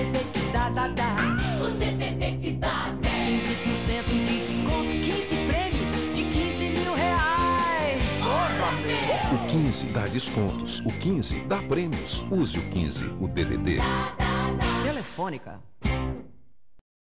[0.04, 1.16] 15 o DDD que dá, dá, dá.
[1.62, 8.02] O DDD que dá, 15% de desconto, 15 prêmios de 15 mil reais.
[9.32, 12.22] O 15 dá descontos, o 15 dá prêmios.
[12.30, 13.78] Use o 15, o DDD.
[14.82, 15.60] Telefônica.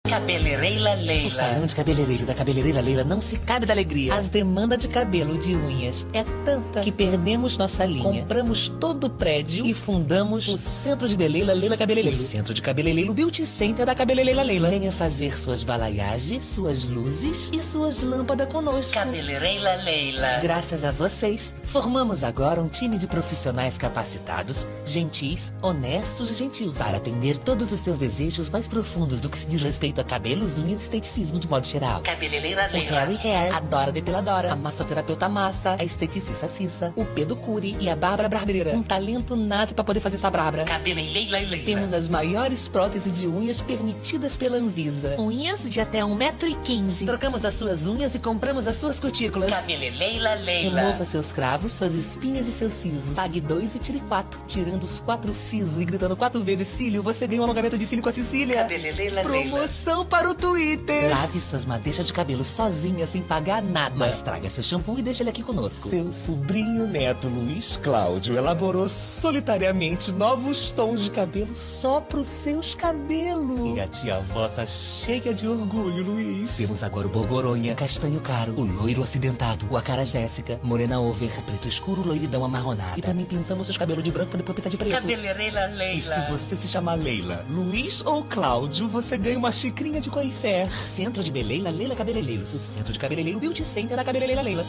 [0.10, 1.28] Cabeleireira Leila.
[1.28, 4.16] O salão de cabeleireiro da cabeleireira Leila não se cabe da alegria.
[4.16, 8.22] As demandas de cabelo de unhas é tanta que perdemos nossa linha.
[8.22, 12.18] Compramos todo o prédio e fundamos o Centro de Beleza Leila Cabeleireiro.
[12.18, 14.70] O Centro de Cabeleireiro Beauty Center da Cabeleireira Leila.
[14.70, 18.96] Venha fazer suas balaiagens, suas luzes e suas lâmpadas conosco.
[18.96, 20.40] Cabeleireira Leila.
[20.40, 26.98] Graças a vocês, formamos agora um time de profissionais capacitados, gentis, honestos e gentios para
[26.98, 30.82] atender todos os seus desejos mais profundos do que se diz respeito a cabelos, unhas
[30.82, 32.02] e esteticismo de modo geral.
[32.02, 37.36] Cabeleireira O Harry Hair, a Dora Depiladora, a massoterapeuta Massa, a esteticista Cissa, o Pedro
[37.36, 38.76] Cury e a Bárbara Barbeira.
[38.76, 40.64] Um talento nato para poder fazer sua brabra.
[40.64, 41.66] Cabeleireira Leila.
[41.66, 45.16] Temos as maiores próteses de unhas permitidas pela Anvisa.
[45.20, 47.06] Unhas de até 1,15m.
[47.06, 49.52] Trocamos as suas unhas e compramos as suas cutículas.
[49.52, 50.82] Cabeleireira Leila.
[50.82, 53.16] Remova seus cravos, suas espinhas e seus sisos.
[53.16, 54.40] Pague dois e tire quatro.
[54.48, 58.04] Tirando os quatro sisos e gritando quatro vezes cílio, você ganha um alongamento de cílio
[58.04, 58.58] com a Cecília.
[58.58, 61.10] Cabeleireira Promoção para o Twitter.
[61.10, 63.96] Lave suas madeixas de cabelo sozinha, sem pagar nada.
[63.96, 65.90] Mas traga seu shampoo e deixa ele aqui conosco.
[65.90, 73.76] Seu sobrinho neto Luiz Cláudio elaborou solitariamente novos tons de cabelo só pros seus cabelos.
[73.76, 76.58] E a tia avó tá cheia de orgulho, Luiz.
[76.58, 81.68] Temos agora o Borgoronha, castanho caro, o loiro acidentado, o acara Jéssica, morena over, preto
[81.68, 82.98] escuro, loiridão amarronada.
[82.98, 84.92] E também pintamos seus cabelos de branco pra depois pintar de preto.
[84.92, 85.96] Cabeleireira Leila.
[85.96, 90.68] E se você se chamar Leila, Luiz ou Cláudio, você ganha uma xicrinha de coifé.
[90.68, 92.54] Centro de Beleila Leila Cabeleireiros.
[92.54, 94.66] O Centro de Cabeleireiro Beauty Center da Cabeleireira Leila.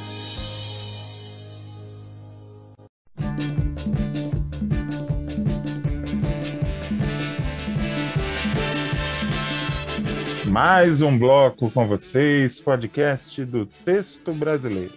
[10.47, 14.93] Mais um bloco com vocês, podcast do Texto Brasileiro.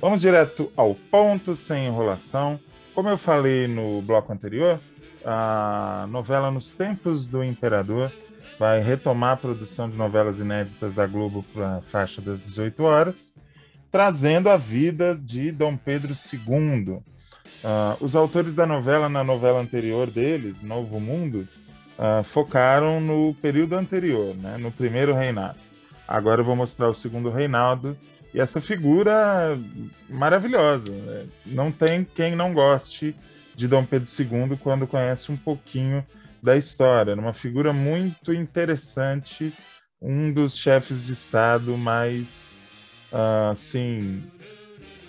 [0.00, 2.58] Vamos direto ao ponto, sem enrolação.
[2.94, 4.80] Como eu falei no bloco anterior,
[5.24, 8.10] a novela Nos Tempos do Imperador
[8.58, 13.34] vai retomar a produção de novelas inéditas da Globo para a faixa das 18 horas,
[13.90, 16.94] trazendo a vida de Dom Pedro II.
[16.94, 17.02] Uh,
[18.00, 21.48] os autores da novela, na novela anterior deles, Novo Mundo,
[21.98, 25.58] uh, focaram no período anterior, né, no primeiro reinado.
[26.06, 27.96] Agora eu vou mostrar o segundo reinado
[28.32, 29.56] e essa figura
[30.08, 30.92] maravilhosa.
[30.92, 31.26] Né?
[31.46, 33.14] Não tem quem não goste
[33.54, 36.04] de Dom Pedro II quando conhece um pouquinho
[36.42, 37.14] da história.
[37.14, 39.52] Uma figura muito interessante,
[40.00, 42.62] um dos chefes de Estado mais,
[43.12, 44.22] uh, assim,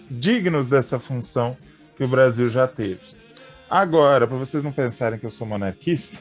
[0.09, 1.57] dignos dessa função
[1.95, 3.19] que o Brasil já teve.
[3.69, 6.17] Agora, para vocês não pensarem que eu sou monarquista,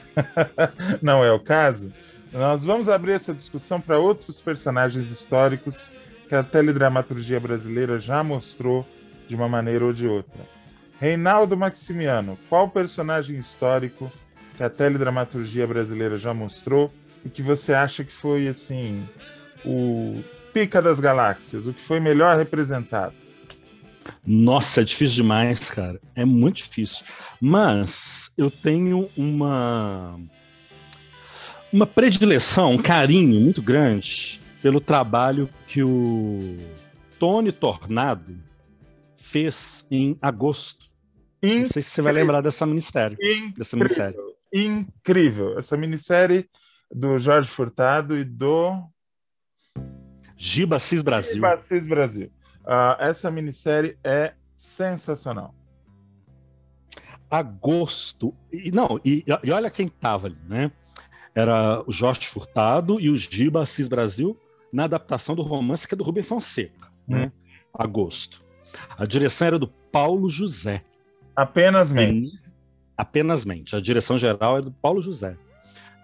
[1.00, 1.92] não é o caso,
[2.30, 5.90] nós vamos abrir essa discussão para outros personagens históricos
[6.28, 8.86] que a teledramaturgia brasileira já mostrou
[9.26, 10.42] de uma maneira ou de outra.
[11.00, 14.12] Reinaldo Maximiano, qual personagem histórico
[14.58, 16.92] que a teledramaturgia brasileira já mostrou
[17.24, 19.08] e que você acha que foi assim
[19.64, 20.20] o
[20.52, 23.14] pica das galáxias, o que foi melhor representado?
[24.26, 26.00] Nossa, é difícil demais, cara.
[26.12, 27.06] É muito difícil.
[27.40, 30.18] Mas eu tenho uma
[31.72, 36.58] uma predileção, um carinho muito grande pelo trabalho que o
[37.16, 38.36] Tony Tornado
[39.16, 40.88] fez em agosto.
[41.40, 41.62] Incrível.
[41.62, 42.64] Não sei se você vai lembrar dessa.
[42.66, 43.52] Incrível.
[43.56, 44.16] Dessa minissérie.
[44.52, 45.58] Incrível.
[45.58, 46.48] Essa minissérie
[46.90, 48.82] do Jorge Furtado e do
[50.36, 51.34] Giba Cis Brasil.
[51.34, 52.32] Giba Cis Brasil.
[52.60, 55.54] Uh, essa minissérie é sensacional.
[57.30, 58.34] Agosto.
[58.52, 60.70] E, não, e, e olha quem estava ali, né?
[61.34, 64.38] Era o Jorge Furtado e o Giba Assis Brasil
[64.72, 67.14] na adaptação do romance que é do Rubem Fonseca, hum.
[67.14, 67.32] né?
[67.72, 68.42] Agosto.
[68.96, 70.82] A direção era do Paulo José.
[71.36, 72.38] Apenas mente.
[72.98, 73.76] Apenas mente.
[73.76, 75.36] A direção geral é do Paulo José.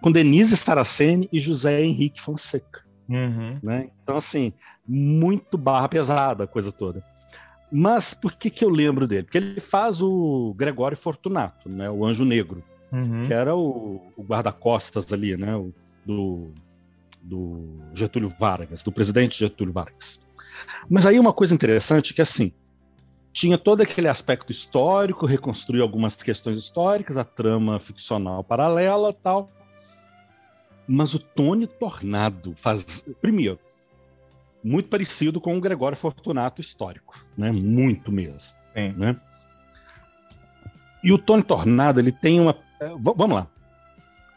[0.01, 2.85] Com Denise Saraceni e José Henrique Fonseca.
[3.09, 3.59] Uhum.
[3.61, 3.89] Né?
[4.01, 4.53] Então, assim,
[4.87, 7.03] muito barra pesada a coisa toda.
[7.71, 9.23] Mas por que, que eu lembro dele?
[9.23, 11.89] Porque ele faz o Gregório Fortunato, né?
[11.89, 13.23] o Anjo Negro, uhum.
[13.25, 15.55] que era o, o guarda-costas ali, né?
[15.55, 15.73] O,
[16.05, 16.51] do,
[17.21, 20.21] do Getúlio Vargas, do presidente Getúlio Vargas.
[20.89, 22.53] Mas aí uma coisa interessante que, assim,
[23.35, 29.51] tinha todo aquele aspecto histórico, reconstruiu algumas questões históricas, a trama ficcional paralela tal,
[30.87, 33.03] mas o Tony Tornado faz.
[33.21, 33.59] Primeiro,
[34.63, 37.51] muito parecido com o Gregório Fortunato histórico, né?
[37.51, 38.57] Muito mesmo.
[38.73, 38.93] Sim.
[38.95, 39.19] Né?
[41.03, 42.57] E o Tony Tornado, ele tem uma.
[42.79, 43.47] Eh, vamos lá.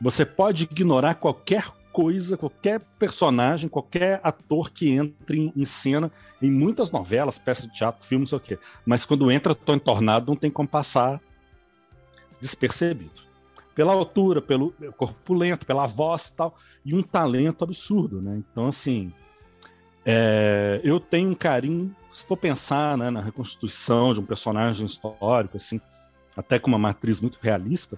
[0.01, 6.11] Você pode ignorar qualquer coisa, qualquer personagem, qualquer ator que entre em, em cena
[6.41, 8.65] em muitas novelas, peças de teatro, filmes, não sei o quê.
[8.85, 11.21] Mas quando entra Tony Tornado, não tem como passar
[12.41, 13.29] despercebido
[13.75, 18.43] pela altura, pelo corpulento, pela voz e tal, e um talento absurdo, né?
[18.51, 19.13] Então, assim,
[20.05, 25.57] é, eu tenho um carinho, se for pensar né, na reconstituição de um personagem histórico,
[25.57, 25.81] assim,
[26.37, 27.97] até com uma matriz muito realista,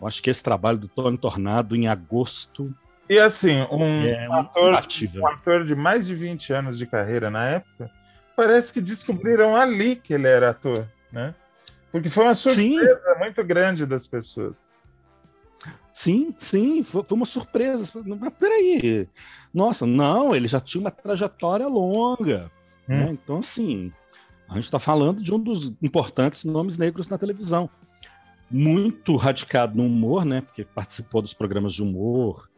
[0.00, 2.74] eu acho que esse trabalho do Tony Tornado em agosto.
[3.08, 4.78] E assim, um, é ator,
[5.14, 7.90] um ator de mais de 20 anos de carreira na época,
[8.36, 11.34] parece que descobriram ali que ele era ator, né?
[11.90, 13.18] Porque foi uma surpresa Sim.
[13.18, 14.70] muito grande das pessoas.
[15.92, 17.92] Sim, sim, foi, uma surpresa.
[18.18, 19.06] Mas peraí,
[19.52, 22.50] nossa, não, ele já tinha uma trajetória longa.
[22.88, 22.96] Hum.
[22.96, 23.10] Né?
[23.10, 23.92] Então, assim,
[24.48, 27.68] a gente está falando de um dos importantes nomes negros na televisão.
[28.50, 30.40] Muito radicado no humor, né?
[30.40, 32.48] Porque participou dos programas de humor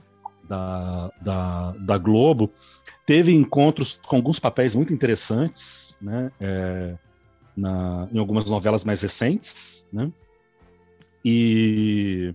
[0.48, 2.50] da, da, da Globo.
[3.06, 6.30] Teve encontros com alguns papéis muito interessantes, né?
[6.40, 6.94] É,
[7.56, 10.10] na, em algumas novelas mais recentes, né?
[11.24, 12.34] E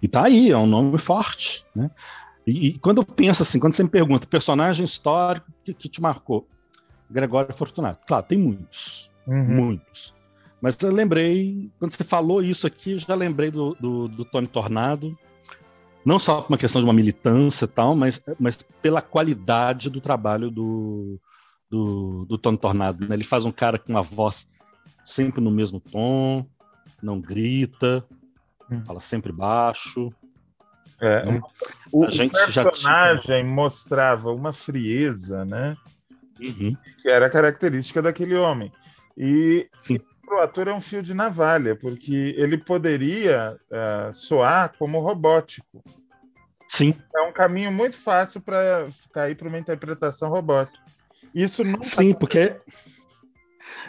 [0.00, 1.90] e tá aí, é um nome forte, né?
[2.46, 6.00] E, e quando eu penso assim, quando você me pergunta, personagem histórico que, que te
[6.00, 6.46] marcou?
[7.10, 8.06] Gregório Fortunato.
[8.06, 9.44] Claro, tem muitos, uhum.
[9.44, 10.14] muitos.
[10.60, 14.46] Mas eu lembrei, quando você falou isso aqui, eu já lembrei do, do, do Tony
[14.46, 15.16] Tornado,
[16.06, 20.00] não só por uma questão de uma militância e tal, mas, mas pela qualidade do
[20.00, 21.20] trabalho do,
[21.68, 23.06] do, do Tony Tornado.
[23.06, 23.14] Né?
[23.16, 24.48] Ele faz um cara com uma voz
[25.04, 26.46] sempre no mesmo tom,
[27.02, 28.06] não grita,
[28.70, 28.84] Hum.
[28.84, 30.12] Fala sempre baixo.
[31.00, 31.40] É, né?
[31.92, 35.76] o, a gente o personagem já mostrava uma frieza, né?
[36.40, 36.76] Uhum.
[37.00, 38.72] Que era característica daquele homem.
[39.16, 39.68] E
[40.34, 45.82] o ator é um fio de navalha, porque ele poderia uh, soar como robótico.
[46.68, 46.94] Sim.
[47.14, 50.84] É um caminho muito fácil para cair para uma interpretação robótica.
[51.34, 52.56] Isso não Sim, porque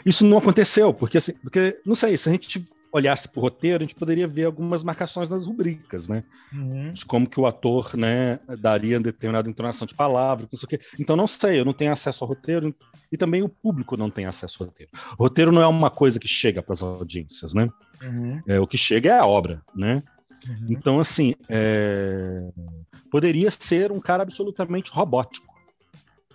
[0.06, 3.84] isso não aconteceu, porque assim, porque não sei, se a gente olhasse para o roteiro,
[3.84, 6.24] a gente poderia ver algumas marcações nas rubricas, né?
[6.54, 6.94] Uhum.
[6.94, 10.80] De como que o ator, né, daria determinada entonação de palavra, não sei o quê.
[11.00, 12.76] Então não sei, eu não tenho acesso ao roteiro
[13.12, 14.92] e também o público não tem acesso ao roteiro.
[15.18, 17.70] O roteiro não é uma coisa que chega para as audiências, né?
[18.04, 18.42] Uhum.
[18.48, 20.04] É, o que chega é a obra, né?
[20.48, 20.68] Uhum.
[20.70, 22.50] Então, assim, é,
[23.12, 25.48] poderia ser um cara absolutamente robótico,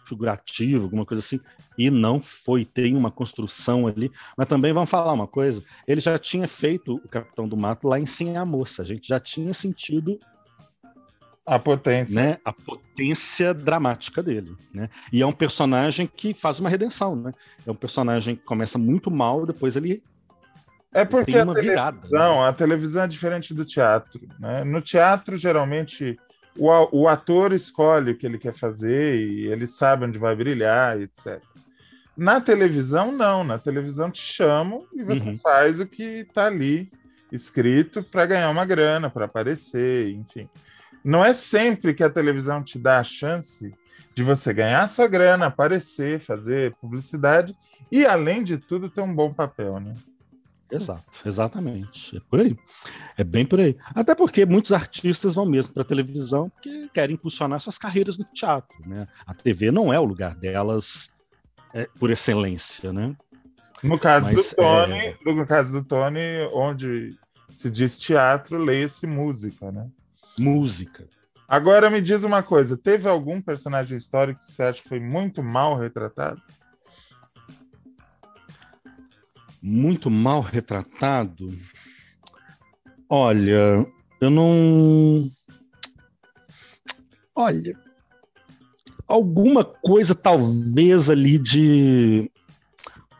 [0.04, 1.40] figurativo, alguma coisa assim,
[1.78, 2.64] e não foi.
[2.64, 4.10] Tem uma construção ali.
[4.36, 7.98] Mas também vamos falar uma coisa: ele já tinha feito o Capitão do Mato lá
[7.98, 10.18] em Sim a Moça, a gente já tinha sentido
[11.44, 12.14] A potência.
[12.22, 14.54] né, a potência dramática dele.
[14.72, 14.88] Né?
[15.12, 17.16] E é um personagem que faz uma redenção.
[17.16, 17.32] Né?
[17.66, 20.02] É um personagem que começa muito mal, depois ele
[20.92, 21.96] É porque tem a uma virada.
[21.96, 22.02] né?
[22.02, 24.20] televisão, a televisão é diferente do teatro.
[24.38, 24.62] Né?
[24.62, 26.16] No teatro, geralmente,
[26.56, 26.68] o,
[27.02, 31.42] o ator escolhe o que ele quer fazer e ele sabe onde vai brilhar, etc.
[32.16, 33.42] Na televisão, não.
[33.42, 35.36] Na televisão te chamam e você Uhum.
[35.38, 36.88] faz o que está ali
[37.32, 40.48] escrito para ganhar uma grana, para aparecer, enfim.
[41.04, 43.74] Não é sempre que a televisão te dá a chance
[44.14, 47.56] de você ganhar sua grana, aparecer, fazer publicidade
[47.90, 49.94] e, além de tudo, ter um bom papel, né?
[50.70, 52.16] Exato, exatamente.
[52.16, 52.56] É por aí.
[53.18, 53.76] É bem por aí.
[53.94, 58.24] Até porque muitos artistas vão mesmo para a televisão porque querem impulsionar suas carreiras no
[58.24, 58.74] teatro.
[58.86, 59.06] Né?
[59.26, 61.12] A TV não é o lugar delas
[61.74, 63.14] é, por excelência, né?
[63.82, 66.20] No caso Mas, do Tony, é, no caso do Tony,
[66.54, 67.18] onde
[67.50, 69.90] se diz teatro, leia-se música, né?
[70.38, 71.08] Música.
[71.46, 75.42] Agora me diz uma coisa, teve algum personagem histórico que você acha que foi muito
[75.42, 76.40] mal retratado?
[79.60, 81.52] Muito mal retratado.
[83.08, 83.86] Olha,
[84.20, 85.28] eu não.
[87.34, 87.78] Olha,
[89.06, 92.30] alguma coisa talvez ali de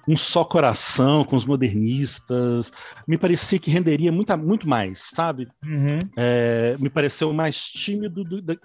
[0.09, 2.73] um só coração com os modernistas,
[3.07, 5.49] me parecia que renderia muito, muito mais, sabe?
[5.65, 5.99] Uhum.
[6.17, 8.61] É, me pareceu mais tímido do, do-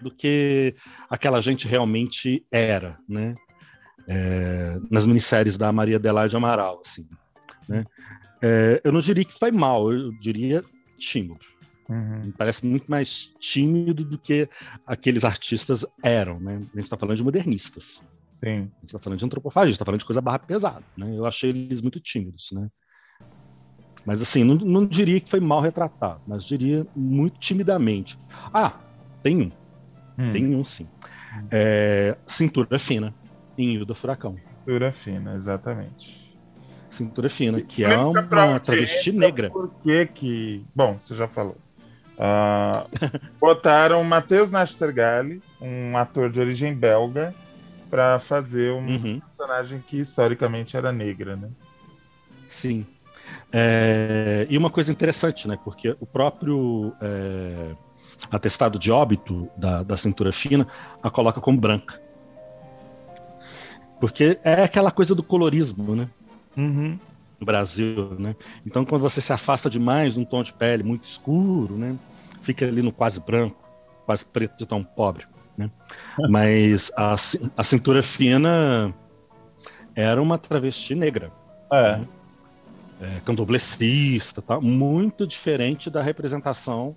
[0.00, 0.74] do que
[1.10, 3.34] aquela gente realmente era, né?
[4.06, 7.06] É, nas minisséries da Maria Adelaide Amaral, assim,
[7.68, 7.84] né?
[8.40, 10.62] É, eu não diria que foi mal, eu diria
[10.98, 11.36] tímido.
[11.88, 12.26] Uhum.
[12.26, 14.48] Me parece muito mais tímido do que
[14.86, 16.54] aqueles artistas eram, né?
[16.54, 18.02] A gente está falando de modernistas.
[18.42, 18.48] Sim.
[18.48, 21.12] A gente está falando de antropofagia, está falando de coisa barra pesada, né?
[21.16, 22.68] Eu achei eles muito tímidos, né?
[24.06, 28.18] Mas assim, não, não diria que foi mal retratado, mas diria muito timidamente.
[28.52, 28.72] Ah,
[29.22, 29.50] tem um.
[30.18, 30.32] Hum.
[30.32, 30.88] Tem um sim.
[31.50, 33.14] É, Cintura Fina,
[33.56, 34.36] em Ilha do Furacão.
[34.60, 36.28] Cintura fina, exatamente.
[36.90, 39.50] Cintura Fina, que é uma audiência travesti negra.
[39.50, 40.64] Por que que...
[40.74, 41.56] Bom, você já falou.
[42.18, 42.86] Ah,
[43.38, 47.34] botaram Matheus Nastergalli, um ator de origem belga,
[47.90, 49.20] para fazer um Uhum.
[49.20, 51.48] personagem que historicamente era negra, né?
[52.46, 52.86] Sim.
[53.52, 55.58] É, e uma coisa interessante, né?
[55.62, 57.74] Porque o próprio é,
[58.30, 60.66] atestado de óbito da, da cintura fina
[61.02, 62.00] a coloca como branca.
[64.00, 66.08] Porque é aquela coisa do colorismo, né?
[66.56, 66.98] Uhum.
[67.40, 68.34] No Brasil, né?
[68.66, 71.96] Então, quando você se afasta demais de um tom de pele muito escuro, né?
[72.42, 73.62] Fica ali no quase branco,
[74.06, 75.26] quase preto de tão pobre,
[75.58, 75.70] né?
[76.30, 77.14] Mas a,
[77.56, 78.94] a cintura fina
[79.94, 81.32] era uma travesti negra.
[81.72, 82.00] É.
[83.00, 84.60] é, candomblessista, tá?
[84.60, 86.96] muito diferente da representação.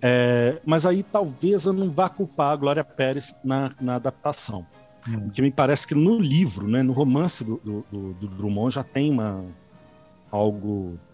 [0.00, 4.66] É, mas aí talvez eu não vá culpar a Glória Pérez na, na adaptação.
[5.24, 9.10] Porque me parece que no livro, né, no romance do, do, do- Drummond, já tem
[9.10, 9.44] uma,
[10.30, 11.05] algo né,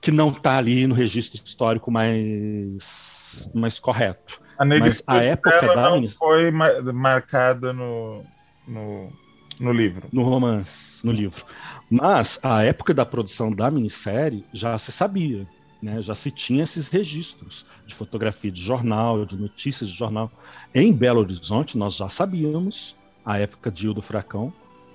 [0.00, 4.40] que não está ali no registro histórico mais, mais correto.
[4.58, 8.24] A Mas a época dela da não foi ma- marcada no,
[8.66, 9.12] no,
[9.58, 10.08] no livro.
[10.12, 11.44] No romance, no livro.
[11.90, 15.46] Mas a época da produção da minissérie já se sabia,
[15.82, 16.00] né?
[16.00, 20.30] Já se tinha esses registros de fotografia de jornal, de notícias de jornal.
[20.74, 24.52] Em Belo Horizonte, nós já sabíamos, a época de Hildo Furacão,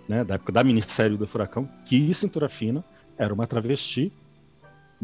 [0.07, 0.23] né?
[0.23, 2.83] Da época da minissérie do Furacão, que Cintura Fina
[3.17, 4.11] era uma travesti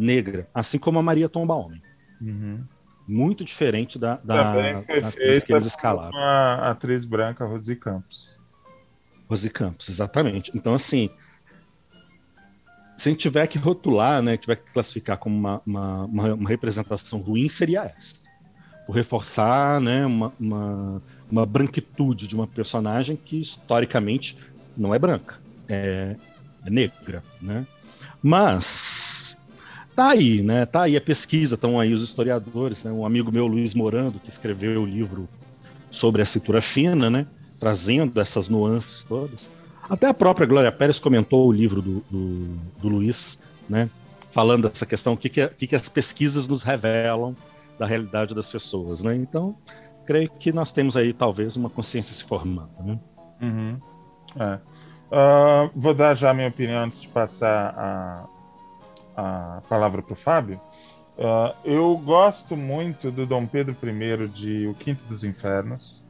[0.01, 1.81] negra, assim como a Maria Tomba Homem.
[2.19, 2.63] Uhum.
[3.07, 6.11] Muito diferente da, da, atriz que eles escalaram.
[6.11, 8.39] uma atriz branca, Rosi Campos.
[9.29, 10.51] Rose Campos, exatamente.
[10.55, 11.09] Então, assim,
[12.97, 16.49] se a gente tiver que rotular, né, tiver que classificar como uma, uma, uma- uma
[16.49, 18.21] representação ruim, seria essa.
[18.85, 24.37] Por reforçar né, uma, uma, uma branquitude de uma personagem que historicamente
[24.75, 25.35] não é branca,
[25.67, 26.15] é,
[26.65, 27.23] é negra.
[27.41, 27.65] Né?
[28.21, 29.10] Mas
[29.95, 30.65] tá aí, né?
[30.65, 32.91] Tá aí a pesquisa, estão aí os historiadores, né?
[32.91, 35.27] Um amigo meu, Luiz Morando, que escreveu o livro
[35.89, 37.27] sobre a cintura fina, né?
[37.59, 39.49] Trazendo essas nuances todas.
[39.89, 43.39] Até a própria Glória Pérez comentou o livro do, do, do Luiz,
[43.69, 43.89] né?
[44.31, 47.35] Falando dessa questão, o que, que, que, que as pesquisas nos revelam
[47.77, 49.15] da realidade das pessoas, né?
[49.15, 49.55] Então,
[50.05, 52.99] creio que nós temos aí talvez uma consciência se formando, né?
[53.41, 53.79] Uhum.
[54.39, 54.59] É.
[55.11, 58.25] Uh, vou dar já a minha opinião antes de passar a,
[59.21, 60.59] a palavra para o Fábio.
[61.17, 66.03] Uh, eu gosto muito do Dom Pedro I de O Quinto dos Infernos.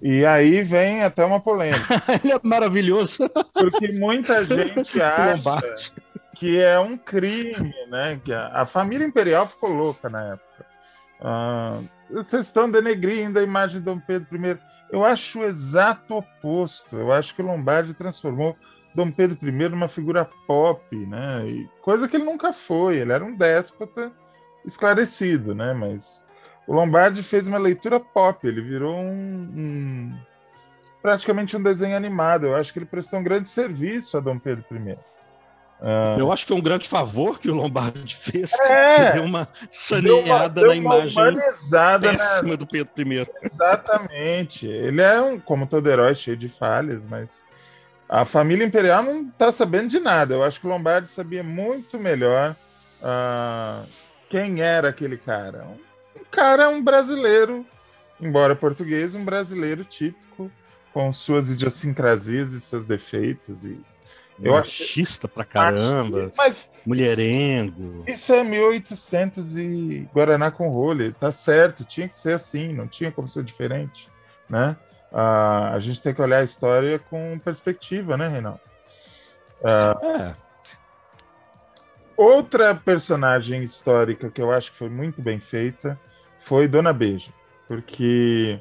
[0.00, 2.02] E aí vem até uma polêmica.
[2.22, 3.28] Ele é maravilhoso.
[3.54, 5.60] Porque muita gente acha
[6.34, 8.20] que é um crime, né?
[8.24, 10.66] Que a, a família imperial ficou louca na época.
[11.20, 14.58] Uh, vocês estão denegrindo a imagem de Dom Pedro I.
[14.90, 16.96] Eu acho o exato oposto.
[16.96, 18.56] Eu acho que o Lombardi transformou
[18.94, 21.46] Dom Pedro I numa figura pop, né?
[21.46, 22.96] E coisa que ele nunca foi.
[22.96, 24.12] Ele era um déspota
[24.64, 25.72] esclarecido, né?
[25.72, 26.26] Mas
[26.66, 28.46] o Lombardi fez uma leitura pop.
[28.46, 30.18] Ele virou um, um
[31.00, 32.46] praticamente um desenho animado.
[32.46, 34.96] Eu acho que ele prestou um grande serviço a Dom Pedro I.
[35.82, 36.18] Uh...
[36.20, 39.48] Eu acho que foi um grande favor que o Lombardi fez, é, que deu uma
[39.68, 42.56] saneada deu uma, deu na imagem péssima né?
[42.56, 43.26] do Pedro I.
[43.42, 44.68] Exatamente.
[44.68, 47.50] Ele é, um, como todo herói, cheio de falhas, mas
[48.12, 50.34] a família imperial não está sabendo de nada.
[50.34, 52.54] Eu acho que o Lombardi sabia muito melhor
[53.00, 53.88] uh,
[54.28, 55.64] quem era aquele cara.
[56.14, 57.64] Um cara, um brasileiro,
[58.20, 60.50] embora português, um brasileiro típico,
[60.92, 63.80] com suas idiosincrasias e seus defeitos e
[64.42, 66.30] eu Machista pra caramba.
[66.36, 68.04] Mas mulherengo.
[68.06, 71.14] Isso é 1800 e Guaraná com rolha.
[71.18, 74.06] Tá certo, tinha que ser assim, não tinha como ser diferente,
[74.50, 74.76] né?
[75.12, 78.60] Uh, a gente tem que olhar a história com perspectiva, né, Reinaldo?
[79.60, 80.34] Uh, é.
[82.16, 85.98] Outra personagem histórica que eu acho que foi muito bem feita
[86.38, 87.32] foi Dona Beija,
[87.68, 88.60] porque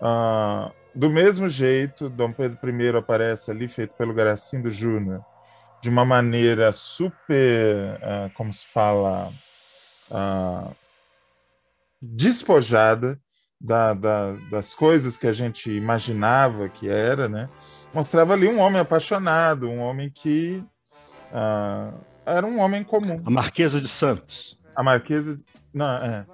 [0.00, 5.22] uh, do mesmo jeito, Dom Pedro I aparece ali, feito pelo Garacindo Júnior,
[5.82, 9.30] de uma maneira super, uh, como se fala,
[10.10, 10.74] uh,
[12.00, 13.20] despojada
[13.66, 17.48] da, da, das coisas que a gente imaginava que era, né?
[17.92, 20.62] Mostrava ali um homem apaixonado, um homem que
[21.32, 23.20] uh, era um homem comum.
[23.24, 24.58] A Marquesa de Santos.
[24.74, 25.36] A Marquesa,
[25.74, 26.24] não, é.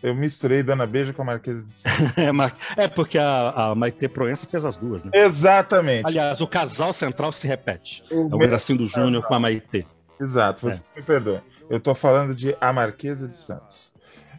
[0.00, 2.16] Eu misturei Dona Beija com a Marquesa de Santos.
[2.78, 5.10] é, é, porque a, a Maite Proença fez as duas, né?
[5.12, 6.06] Exatamente.
[6.06, 8.04] Aliás, o casal central se repete.
[8.10, 9.84] O é o Gracindo Júnior com a Maite.
[10.20, 11.00] Exato, você é.
[11.00, 11.42] me perdoa.
[11.68, 13.87] Eu estou falando de A Marquesa de Santos.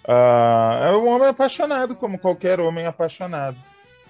[0.09, 3.57] Uh, é um homem apaixonado, como qualquer homem apaixonado.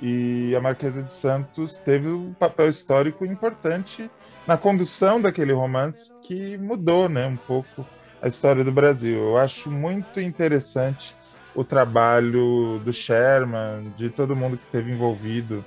[0.01, 4.09] E a Marquesa de Santos teve um papel histórico importante
[4.47, 7.85] na condução daquele romance que mudou né, um pouco
[8.21, 9.17] a história do Brasil.
[9.17, 11.13] Eu acho muito interessante
[11.53, 15.65] o trabalho do Sherman, de todo mundo que esteve envolvido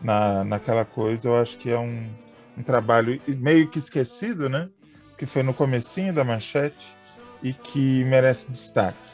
[0.00, 1.28] na, naquela coisa.
[1.28, 2.08] Eu acho que é um,
[2.56, 4.70] um trabalho meio que esquecido, né?
[5.18, 6.96] Que foi no comecinho da manchete
[7.42, 9.13] e que merece destaque.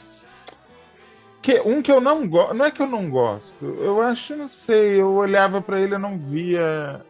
[1.41, 4.47] Que, um que eu não gosto, não é que eu não gosto, eu acho, não
[4.47, 7.03] sei, eu olhava para ele, eu não via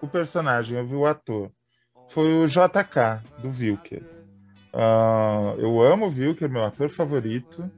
[0.00, 1.50] o personagem, eu vi o ator.
[2.08, 4.02] Foi o JK, do Wilker.
[4.72, 7.70] Uh, eu amo o Wilker, meu ator favorito.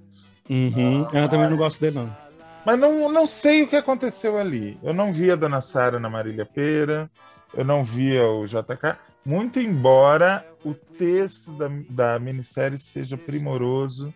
[0.48, 1.02] Uhum.
[1.02, 2.16] Uh, eu também não gosto dele, não.
[2.64, 4.78] Mas não, não sei o que aconteceu ali.
[4.82, 7.10] Eu não via a Dona Sara na Marília Pera,
[7.54, 14.12] eu não via o JK, muito embora o texto da, da minissérie seja primoroso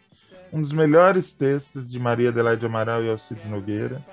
[0.53, 4.05] um dos melhores textos de Maria Adelaide Amaral e Alcides Nogueira.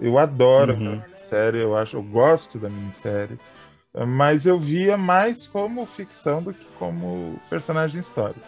[0.00, 0.92] Eu adoro uhum.
[0.92, 3.38] a minissérie, eu acho, eu gosto da minissérie,
[4.06, 8.46] mas eu via mais como ficção do que como personagem histórico.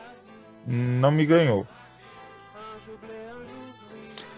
[0.67, 1.67] Não me ganhou.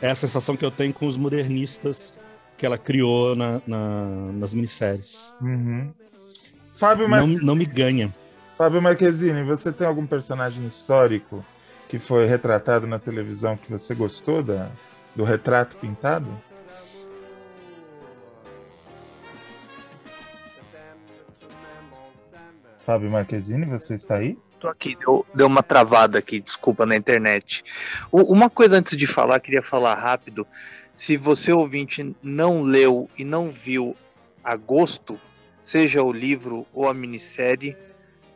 [0.01, 2.19] É a sensação que eu tenho com os modernistas
[2.57, 5.35] que ela criou na, na, nas minisséries.
[5.41, 5.93] Uhum.
[6.71, 7.21] Fábio Mar...
[7.21, 8.15] não, não me ganha.
[8.57, 11.45] Fábio Marquezine, você tem algum personagem histórico
[11.91, 14.71] que foi retratado na televisão que você gostou da,
[15.15, 16.41] do retrato pintado?
[22.87, 24.39] Fábio Marquezine, você está aí?
[24.61, 27.65] Tô aqui, deu, deu uma travada aqui, desculpa, na internet.
[28.13, 30.47] O, uma coisa antes de falar, queria falar rápido.
[30.95, 33.97] Se você ouvinte não leu e não viu
[34.45, 35.19] Agosto,
[35.65, 37.77] seja o livro ou a minissérie,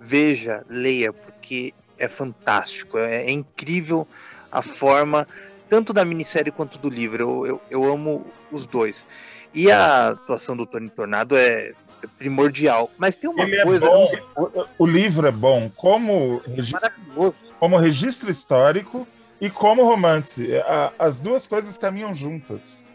[0.01, 4.07] veja, leia, porque é fantástico, é, é, incrível
[4.51, 5.27] a forma,
[5.69, 7.23] tanto da minissérie quanto do livro.
[7.23, 9.07] Eu, eu, eu amo os dois.
[9.53, 11.73] E a atuação do Tony Tornado é
[12.19, 12.91] primordial.
[12.99, 13.87] Mas tem uma Ele é coisa.
[13.87, 15.71] É o, o, livro é bom.
[15.77, 19.07] Como, registro, como registro histórico
[19.41, 20.57] e como romance.
[20.63, 22.91] A- as duas coisas caminham juntas.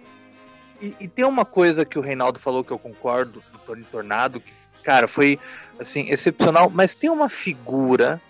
[0.81, 4.39] E, e tem uma coisa que o Reinaldo falou que eu concordo, do Tony Tornado,
[4.39, 4.53] que,
[4.83, 5.39] cara, foi
[5.77, 8.21] assim, excepcional, mas tem uma figura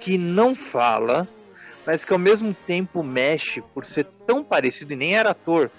[0.00, 1.28] que não fala,
[1.86, 5.70] mas que ao mesmo tempo mexe por ser tão parecido e nem era ator,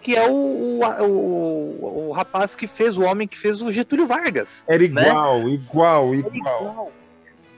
[0.00, 4.06] que é o, o, o, o rapaz que fez o homem que fez o Getúlio
[4.06, 4.62] Vargas.
[4.68, 5.08] Era né?
[5.08, 6.92] igual, igual, igual.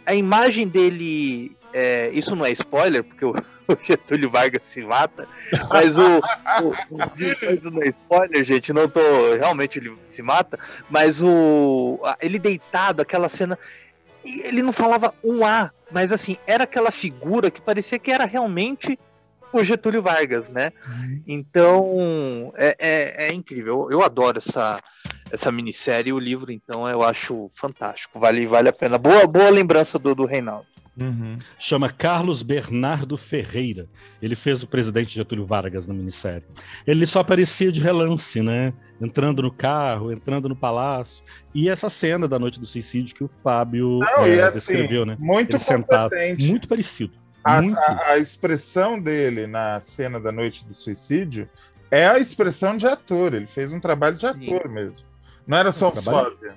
[0.07, 3.35] A imagem dele, é, isso não é spoiler, porque o,
[3.85, 5.29] Getúlio Vargas se mata,
[5.69, 6.21] mas o,
[7.19, 9.01] isso não é spoiler, gente, não tô,
[9.37, 10.59] realmente ele se mata,
[10.89, 13.59] mas o ele deitado, aquela cena,
[14.25, 18.99] ele não falava um A, mas assim, era aquela figura que parecia que era realmente
[19.53, 20.73] o Getúlio Vargas, né?
[21.27, 23.85] Então, é, é, é incrível.
[23.85, 24.81] Eu, eu adoro essa,
[25.31, 26.13] essa minissérie.
[26.13, 28.21] O livro, então, eu acho fantástico.
[28.21, 28.99] Vale, vale a pena.
[28.99, 30.67] Boa, boa lembrança do, do Reinaldo.
[31.59, 33.87] Chama Carlos Bernardo Ferreira.
[34.21, 36.45] Ele fez o presidente Getúlio Vargas na minissérie.
[36.87, 38.73] Ele só aparecia de relance, né?
[39.01, 41.23] Entrando no carro, entrando no palácio.
[41.55, 45.17] E essa cena da noite do suicídio que o Fábio Não, e assim, descreveu, né?
[45.21, 46.11] muito Ele sentado.
[46.39, 47.13] Muito parecido.
[47.45, 47.79] A, muito.
[47.79, 51.49] a- a expressão dele na cena da noite do suicídio
[51.91, 53.35] é a expressão de ator.
[53.35, 55.07] Ele fez um trabalho de ator mesmo.
[55.47, 56.55] Não era só um trabalho- sósia.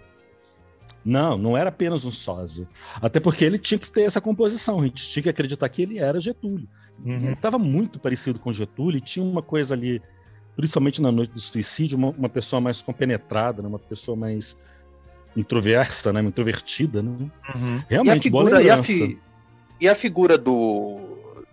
[1.03, 2.68] Não, não era apenas um sósia.
[3.02, 4.82] Até porque ele tinha que ter essa composição.
[4.82, 6.68] A gente tinha que acreditar que ele era Getúlio.
[7.03, 7.14] Uhum.
[7.14, 10.02] Ele estava muito parecido com Getúlio e tinha uma coisa ali,
[10.56, 13.68] principalmente na noite do suicídio, uma, uma pessoa mais compenetrada, né?
[13.68, 14.56] uma pessoa mais
[15.36, 16.22] introversa, né?
[16.22, 17.02] introvertida.
[17.02, 17.32] Né?
[17.90, 18.91] Realmente, e a boa figura, e a, lembrança.
[18.91, 19.19] fi-
[19.80, 20.99] e a figura do,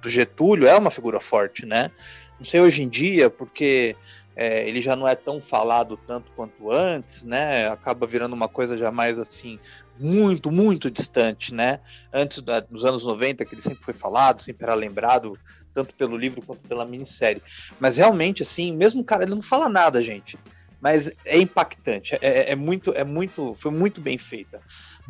[0.03, 1.91] do Getúlio é uma figura forte, né?
[2.39, 3.97] Não sei hoje em dia, porque
[4.39, 7.69] é, ele já não é tão falado tanto quanto antes, né?
[7.69, 9.59] Acaba virando uma coisa já mais assim,
[9.98, 11.81] muito, muito distante, né?
[12.15, 15.36] Antes da- dos anos 90, que ele sempre foi falado, sempre era lembrado,
[15.74, 17.43] tanto pelo livro quanto pela minissérie.
[17.81, 20.39] Mas realmente, assim, mesmo o cara, ele não fala nada, gente.
[20.81, 24.62] Mas é impactante, é, é- é muito, é muito, foi muito bem feita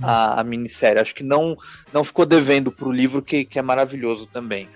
[0.02, 1.00] a, a minissérie.
[1.02, 1.55] Acho que não,
[1.92, 4.70] não ficou devendo para o livro, que, que é maravilhoso também.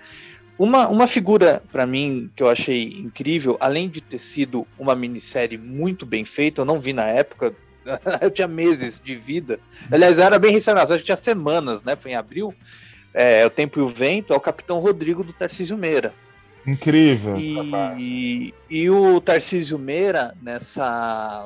[0.57, 5.57] Uma, uma figura, para mim, que eu achei incrível, além de ter sido uma minissérie
[5.57, 7.55] muito bem feita, eu não vi na época,
[8.21, 9.59] eu tinha meses de vida.
[9.91, 11.95] Aliás, era bem recém acho que tinha semanas, né?
[11.95, 12.53] Foi em abril.
[13.13, 16.13] É, o Tempo e o Vento é o Capitão Rodrigo do Tarcísio Meira.
[16.65, 17.35] Incrível.
[17.99, 21.45] E, e o Tarcísio Meira, nessa,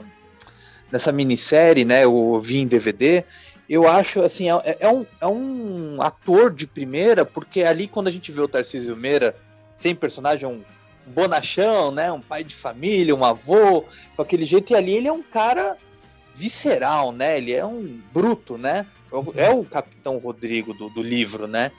[0.91, 3.23] nessa minissérie, né, eu vi em DVD,
[3.69, 8.11] eu acho assim, é, é um, é um ator de primeira, porque ali quando a
[8.11, 9.35] gente vê o Tarcísio Meira
[9.75, 10.63] sem personagem, é um
[11.05, 13.85] bonachão, né, um pai de família, um avô,
[14.15, 15.77] com aquele jeito, e ali ele é um cara
[16.35, 21.01] visceral, né, ele é um bruto, né, é o- é o Capitão Rodrigo do, do
[21.01, 21.71] livro, né,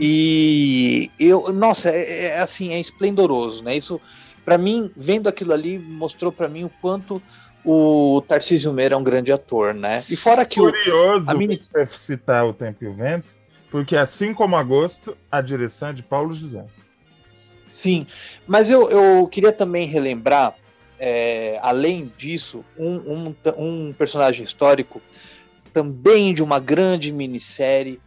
[0.00, 3.76] e eu, nossa, é, é assim, é esplendoroso, né?
[3.76, 4.00] Isso,
[4.44, 7.22] pra mim, vendo aquilo ali, mostrou pra mim o quanto
[7.66, 10.04] o Tarcísio Meira é um grande ator, né?
[10.08, 13.34] E fora que o, Curioso a mini- você citar o Tempo e o Vento,
[13.70, 16.64] porque assim como Agosto, a direção é de Paulo José.
[17.68, 18.06] Sim,
[18.46, 20.54] mas eu, eu queria também relembrar,
[20.98, 25.02] é, além disso, um, um, um personagem histórico
[25.72, 28.00] também de uma grande minissérie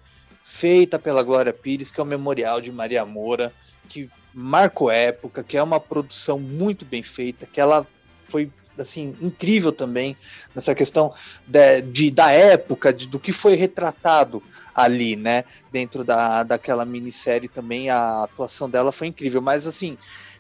[0.43, 3.53] feita pela Glória Pires, que é o Memorial de Maria Moura,
[3.89, 7.85] que marcou época, que é uma produção muito bem feita, que ela
[8.27, 8.49] foi
[8.81, 10.15] assim incrível também
[10.55, 11.13] nessa questão
[11.47, 14.41] de, de- da época, de- do que foi retratado
[14.73, 15.43] ali, né?
[15.71, 19.97] Dentro da, daquela minissérie também a atuação dela foi incrível, mas assim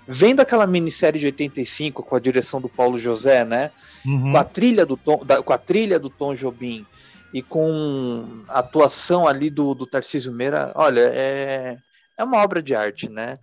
[0.07, 3.69] vendo aquela minissérie de 85 com a direção do Paulo José, né?
[4.05, 4.31] Uhum.
[4.31, 6.83] Com a trilha do Tom, da- com a trilha do Tom Jobim
[7.33, 11.77] e com a atuação ali do, do Tarcísio Meira, olha, é,
[12.17, 13.37] é uma obra de arte, né?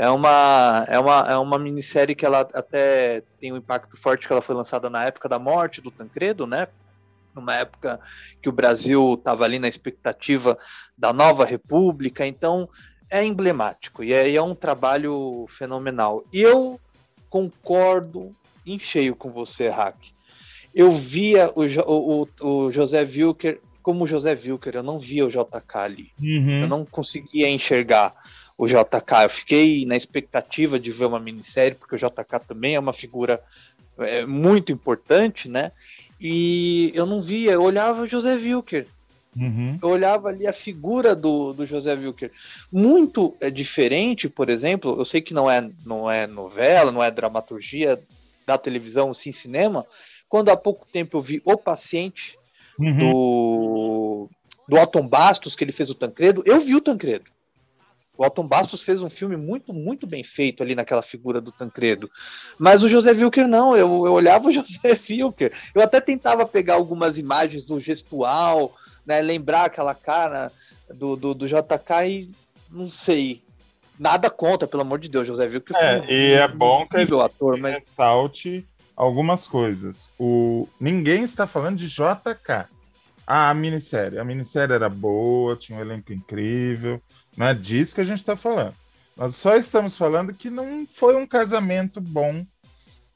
[0.00, 4.32] É uma, é, uma, é uma minissérie que ela até tem um impacto forte que
[4.32, 6.68] ela foi lançada na época da morte do Tancredo, né?
[7.34, 8.00] Numa época
[8.40, 10.56] que o Brasil estava ali na expectativa
[10.96, 12.66] da nova república, então
[13.10, 16.24] é emblemático e é, é um trabalho fenomenal.
[16.32, 16.80] E eu
[17.28, 19.98] concordo em cheio com você, Hack.
[20.74, 25.30] Eu via o, o, o, José Wilker como o José Wilker, eu não via o
[25.30, 26.10] JK ali.
[26.18, 26.62] Uhum.
[26.62, 28.14] Eu não conseguia enxergar
[28.60, 29.22] o JK.
[29.22, 33.42] Eu fiquei na expectativa de ver uma minissérie, porque o JK também é uma figura
[33.96, 35.72] é, muito importante, né?
[36.20, 38.86] E eu não via, eu olhava o José Wilker.
[39.34, 39.78] Uhum.
[39.82, 42.30] Eu olhava ali a figura do, do José Wilker.
[42.70, 47.10] Muito é, diferente, por exemplo, eu sei que não é, não é novela, não é
[47.10, 47.98] dramaturgia
[48.46, 49.86] da televisão, sim cinema.
[50.28, 52.38] Quando há pouco tempo eu vi O Paciente,
[52.78, 52.98] Uhum.
[52.98, 54.28] do,
[54.68, 57.30] do Otton Bastos, que ele fez o Tancredo, eu vi o Tancredo.
[58.20, 62.10] O Alton Bastos fez um filme muito, muito bem feito ali naquela figura do Tancredo.
[62.58, 65.50] Mas o José Wilker não, eu, eu olhava o José Wilker.
[65.74, 68.74] Eu até tentava pegar algumas imagens do gestual,
[69.06, 70.52] né, lembrar aquela cara
[70.92, 72.30] do, do, do JK e
[72.70, 73.42] não sei.
[73.98, 75.74] Nada contra, pelo amor de Deus, José Wilker.
[75.78, 80.10] É, foi um e é bom que incrível ator, mas ressalte algumas coisas.
[80.18, 80.68] O...
[80.78, 82.68] Ninguém está falando de JK.
[83.26, 84.18] Ah, a minissérie.
[84.18, 87.00] A minissérie era boa, tinha um elenco incrível.
[87.36, 88.74] Não é disso que a gente está falando.
[89.16, 92.44] Nós só estamos falando que não foi um casamento bom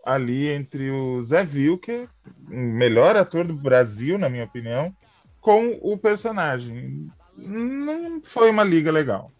[0.05, 2.09] ali entre o Zé Wilker,
[2.51, 4.95] o melhor ator do Brasil, na minha opinião,
[5.41, 7.09] com o personagem.
[7.37, 9.33] Não foi uma liga legal.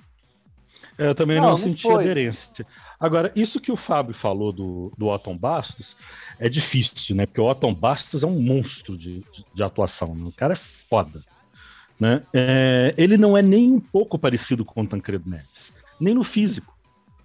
[0.97, 2.05] É, Eu também Não, não, não senti foi.
[2.05, 2.67] aderência.
[2.99, 5.97] Agora, isso que o Fábio falou do, do Otton Bastos
[6.39, 7.27] é difícil, né?
[7.27, 10.15] Porque o Otton Bastos é um monstro de, de, de atuação.
[10.15, 10.25] né?
[10.27, 11.23] O cara é foda.
[11.99, 12.23] Né?
[12.33, 16.77] É, ele não é nem um pouco parecido com o Tancredo Neves, nem no físico.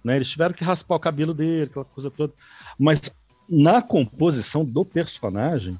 [0.02, 0.16] Né?
[0.16, 2.32] Eles tiveram que raspar o cabelo dele, aquela coisa toda.
[2.78, 3.14] Mas
[3.48, 5.78] na composição do personagem,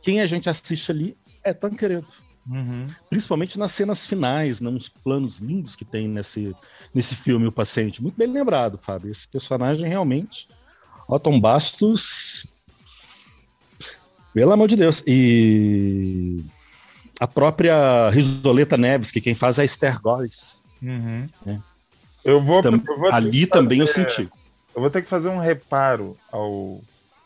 [0.00, 2.06] quem a gente assiste ali é Tancredo.
[3.08, 6.54] Principalmente nas cenas finais, né, nos planos lindos que tem nesse,
[6.92, 8.02] nesse filme, O Paciente.
[8.02, 9.10] Muito bem lembrado, Fábio.
[9.10, 10.48] Esse personagem realmente.
[11.06, 12.46] Otton Bastos.
[14.34, 15.02] Pelo amor de Deus.
[15.06, 16.44] E
[17.22, 20.60] a própria Risoleta Neves, que quem faz é a Esther Góes.
[20.82, 21.28] Uhum.
[21.46, 21.62] né?
[22.24, 24.28] Eu vou, Tam- eu vou ali também eu senti.
[24.74, 26.80] Eu vou ter que fazer um reparo ao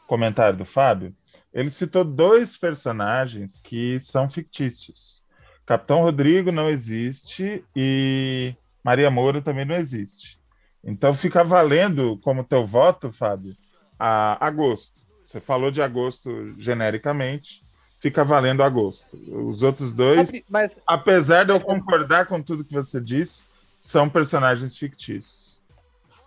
[0.07, 1.15] comentário do Fábio.
[1.51, 5.23] Ele citou dois personagens que são fictícios.
[5.65, 8.55] Capitão Rodrigo não existe e
[8.85, 10.39] Maria Moura também não existe.
[10.85, 13.57] Então fica valendo como teu voto, Fábio,
[13.99, 15.01] a agosto.
[15.25, 17.65] Você falou de agosto genericamente,
[18.07, 19.19] fica valendo agosto.
[19.27, 23.45] Os outros dois, mas apesar de eu concordar com tudo que você disse,
[23.81, 25.61] são personagens fictícios.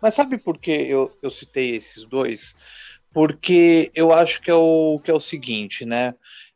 [0.02, 2.54] Mas sabe por que eu, eu citei esses dois?
[3.14, 6.14] Porque eu acho que é o, que é o seguinte, né?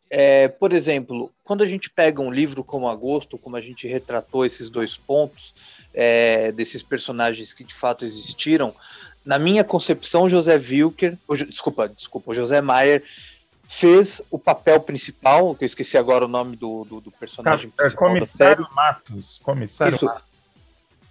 [0.09, 4.45] É, por exemplo, quando a gente pega um livro como Agosto, como a gente retratou
[4.45, 5.55] esses dois pontos,
[5.93, 8.75] é, desses personagens que de fato existiram,
[9.25, 11.17] na minha concepção, José Wilker,
[11.47, 13.03] desculpa, desculpa, José Maier
[13.75, 17.83] fez o papel principal, que eu esqueci agora o nome do, do, do personagem É,
[17.83, 19.39] principal comissário Matos.
[19.43, 20.05] Comissário Isso.
[20.05, 20.23] Matos.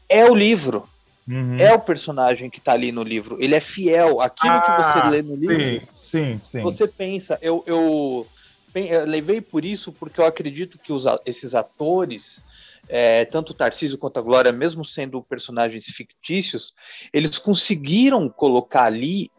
[0.09, 0.89] É o livro.
[1.29, 1.57] Uhum.
[1.57, 3.37] É o personagem que tá ali no livro.
[3.41, 4.21] Ele é fiel.
[4.21, 6.63] Aquilo que você Ah, lê no sim, livro, sim, sim.
[6.63, 7.37] você pensa.
[7.43, 8.29] Eu, eu,
[8.73, 12.45] bem, eu levei por isso porque eu acredito que os esses atores,
[12.89, 16.75] é, tanto o Tarcísio quanto a Glória, mesmo sendo personagens fictícios,
[17.13, 19.33] eles conseguiram colocar ali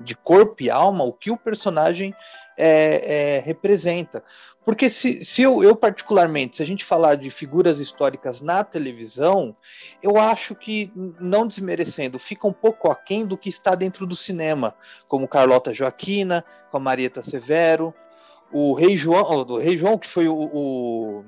[0.00, 2.14] de corpo e alma o que o personagem
[2.56, 4.22] é, é, representa.
[4.64, 9.54] Porque se, se eu, eu, particularmente, se a gente falar de figuras históricas na televisão,
[10.02, 10.90] eu acho que,
[11.20, 14.74] não desmerecendo, fica um pouco aquém do que está dentro do cinema,
[15.06, 17.92] como Carlota Joaquina, com a Marieta Severo,
[18.50, 21.24] o Rei João, do Rei João, que foi o, o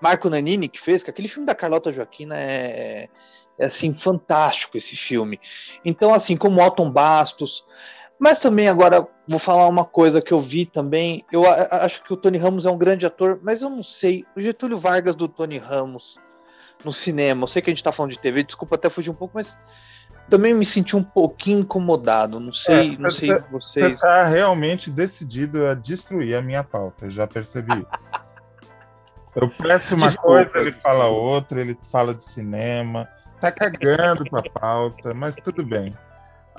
[0.00, 3.08] Marco Nanini que fez, que aquele filme da Carlota Joaquina é,
[3.58, 5.40] é assim, fantástico esse filme.
[5.84, 7.66] Então, assim, como Otton Bastos,
[8.18, 11.24] mas também agora vou falar uma coisa que eu vi também.
[11.30, 14.24] Eu acho que o Tony Ramos é um grande ator, mas eu não sei.
[14.36, 16.16] O Getúlio Vargas do Tony Ramos
[16.84, 17.42] no cinema.
[17.44, 19.56] Eu sei que a gente tá falando de TV, desculpa até fugir um pouco, mas
[20.28, 22.38] também me senti um pouquinho incomodado.
[22.40, 23.92] Não sei, não sei É, Você vocês.
[23.94, 27.86] está realmente decidido a destruir a minha pauta, eu já percebi.
[29.34, 30.44] Eu peço uma Desculpa.
[30.44, 33.08] coisa, ele fala outra, ele fala de cinema,
[33.40, 35.96] tá cagando pra pauta, mas tudo bem.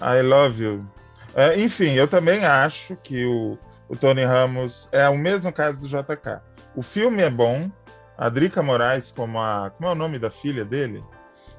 [0.01, 0.85] I love you.
[1.35, 3.57] É, enfim, eu também acho que o,
[3.87, 6.41] o Tony Ramos é o mesmo caso do JK.
[6.75, 7.69] O filme é bom,
[8.17, 9.71] a Drica Moraes, como a.
[9.71, 11.03] Como é o nome da filha dele?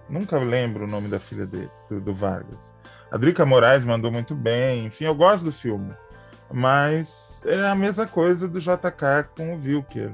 [0.08, 2.74] Nunca lembro o nome da filha dele, do, do Vargas.
[3.10, 5.94] A Drica Moraes mandou muito bem, enfim, eu gosto do filme.
[6.52, 10.12] Mas é a mesma coisa do JK com o Wilker.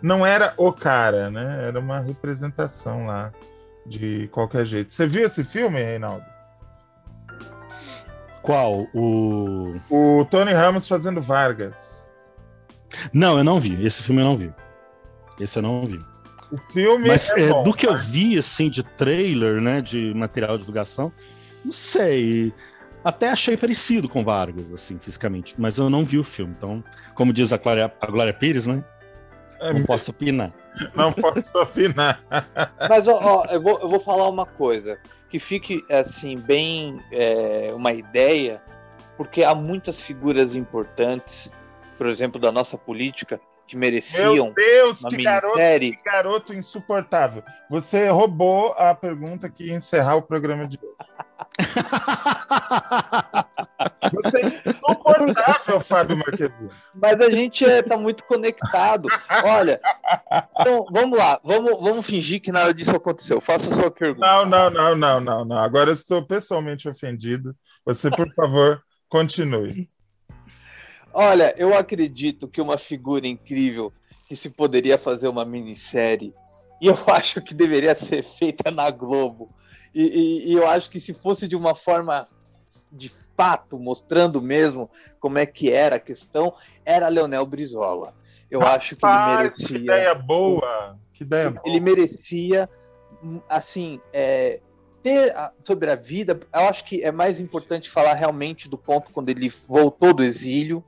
[0.00, 1.66] Não era o cara, né?
[1.66, 3.32] Era uma representação lá
[3.84, 4.92] de qualquer jeito.
[4.92, 6.35] Você viu esse filme, Reinaldo?
[8.46, 8.86] Qual?
[8.94, 9.74] O.
[9.90, 12.12] O Tony Ramos fazendo Vargas.
[13.12, 13.84] Não, eu não vi.
[13.84, 14.52] Esse filme eu não vi.
[15.38, 16.00] Esse eu não vi.
[16.50, 19.80] O filme Mas é é, bom, do que eu mas- vi, assim, de trailer, né,
[19.82, 21.12] de material de divulgação,
[21.64, 22.54] não sei.
[23.04, 25.54] Até achei parecido com Vargas, assim, fisicamente.
[25.58, 26.54] Mas eu não vi o filme.
[26.56, 26.82] Então,
[27.14, 28.82] como diz a Glória, a Glória Pires, né?
[29.60, 30.52] É não posso opinar.
[30.94, 32.20] Não posso opinar.
[32.88, 37.72] Mas ó, ó, eu, vou, eu vou falar uma coisa que fique assim bem é,
[37.74, 38.62] uma ideia,
[39.16, 41.50] porque há muitas figuras importantes,
[41.96, 47.42] por exemplo, da nossa política, que mereciam Meu Deus, uma que garoto, que garoto insuportável.
[47.68, 50.94] Você roubou a pergunta que ia encerrar o programa de hoje.
[54.12, 56.70] Você é insuportável, Fábio Marquezine.
[56.94, 59.08] Mas a gente é, tá muito conectado.
[59.44, 59.80] Olha,
[60.60, 63.40] então, vamos lá, vamos, vamos fingir que nada disso aconteceu.
[63.40, 64.26] Faça a sua pergunta.
[64.26, 65.58] Não, não, não, não, não, não.
[65.58, 67.54] Agora eu estou pessoalmente ofendido.
[67.84, 69.88] Você, por favor, continue.
[71.12, 73.92] Olha, eu acredito que uma figura incrível
[74.28, 76.34] que se poderia fazer uma minissérie,
[76.80, 79.50] e eu acho que deveria ser feita na Globo.
[79.98, 82.28] E, e- e eu acho que se fosse de uma forma
[82.92, 86.52] de fato, mostrando mesmo como é que era a questão,
[86.84, 88.14] era Leonel Brizola.
[88.50, 89.78] Eu acho que ele Rapaz, merecia.
[89.78, 90.98] Que ideia boa!
[91.14, 91.62] Que ideia boa.
[91.64, 92.68] Ele merecia,
[93.48, 94.60] assim, é,
[95.64, 96.38] sobre a vida.
[96.52, 100.84] Eu acho que é mais importante falar realmente do ponto quando ele voltou do exílio.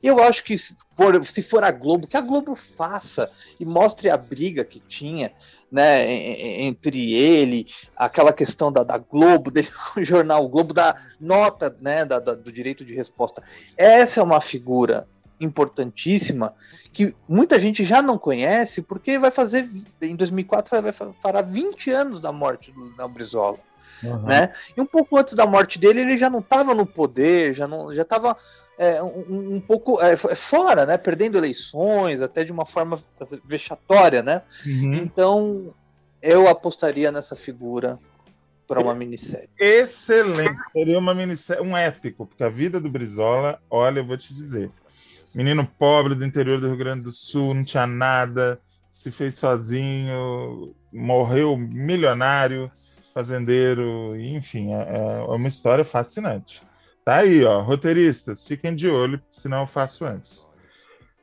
[0.00, 3.28] Eu acho que se for, se for a Globo, que a Globo faça
[3.58, 5.32] e mostre a briga que tinha,
[5.72, 7.66] né, en- en- entre ele,
[7.96, 12.52] aquela questão da, da Globo, dele, o jornal Globo da nota, né, da- da- do
[12.52, 13.42] direito de resposta.
[13.76, 15.08] Essa é uma figura
[15.40, 16.54] importantíssima
[16.92, 19.70] que muita gente já não conhece porque vai fazer
[20.02, 23.58] em 2004 vai, vai fará 20 anos da morte do Brizola
[24.02, 24.22] Uhum.
[24.22, 24.52] né?
[24.76, 27.92] E um pouco antes da morte dele, ele já não estava no poder, já não,
[27.92, 28.36] já estava
[29.28, 30.96] um, um pouco é, fora, né?
[30.96, 33.02] Perdendo eleições, até de uma forma
[33.44, 34.42] vexatória, né?
[34.64, 34.94] Uhum.
[34.94, 35.74] Então,
[36.22, 37.98] eu apostaria nessa figura
[38.66, 39.48] para uma minissérie.
[39.58, 40.60] Excelente.
[40.72, 44.70] Seria uma minissérie, um épico, porque a vida do Brizola, olha, eu vou te dizer.
[45.38, 48.60] Menino pobre do interior do Rio Grande do Sul, não tinha nada,
[48.90, 52.68] se fez sozinho, morreu milionário,
[53.14, 56.60] fazendeiro, enfim, é, é uma história fascinante.
[57.04, 60.44] Tá aí, ó, roteiristas, fiquem de olho, senão eu faço antes.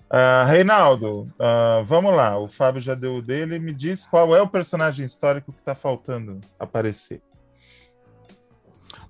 [0.09, 4.41] Ah, Reinaldo, ah, vamos lá, o Fábio já deu o dele, me diz qual é
[4.41, 7.21] o personagem histórico que está faltando aparecer.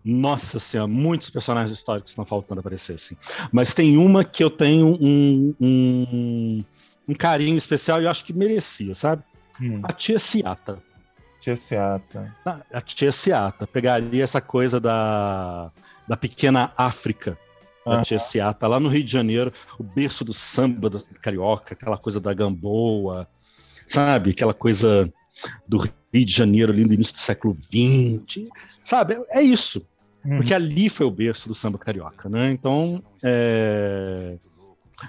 [0.06, 3.18] Nossa senhora, muitos personagens históricos estão faltando aparecer, assim.
[3.52, 6.64] Mas tem uma que eu tenho um, um,
[7.10, 9.24] um carinho especial e eu acho que merecia, sabe?
[9.82, 10.78] A tia Ciata.
[11.42, 12.36] Tia Ciata.
[12.46, 15.72] Ah, A tia Ciata pegaria essa coisa da,
[16.08, 17.36] da pequena África,
[17.84, 21.98] da tia Ciata, lá no Rio de Janeiro, o berço do samba do carioca, aquela
[21.98, 23.28] coisa da gamboa,
[23.88, 24.32] sabe?
[24.32, 25.12] Aquela coisa
[25.68, 25.80] do
[26.14, 28.50] Rio de Janeiro ali no início do século XX,
[28.84, 29.20] sabe?
[29.30, 29.86] É isso.
[30.38, 32.52] Porque ali foi o berço do samba carioca, né?
[32.52, 34.38] Então, é,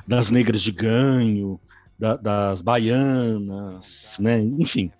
[0.06, 1.60] das negras de ganho,
[1.98, 4.40] da- das baianas, né?
[4.40, 4.90] Enfim,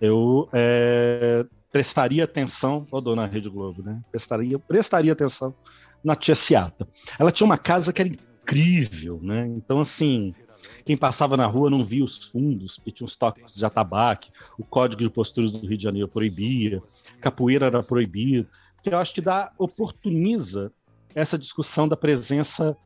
[0.00, 4.00] eu é, prestaria atenção, ó, dona Rede Globo, né?
[4.10, 5.54] Prestaria, prestaria atenção
[6.02, 6.86] na tia Ciata.
[7.18, 9.46] Ela tinha uma casa que era incrível, né?
[9.56, 10.32] Então, assim,
[10.84, 14.64] quem passava na rua não via os fundos, porque tinha os toques de atabaque, o
[14.64, 16.80] código de posturas do Rio de Janeiro proibia,
[17.20, 18.48] capoeira era proibido,
[18.82, 20.72] que eu acho que dá, oportuniza
[21.14, 22.76] essa discussão da presença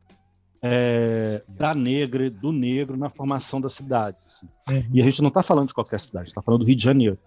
[0.61, 4.23] é, da negra, do negro na formação das cidades.
[4.25, 4.47] assim.
[4.69, 4.89] Uhum.
[4.93, 7.19] E a gente não está falando de qualquer cidade, está falando do Rio de Janeiro,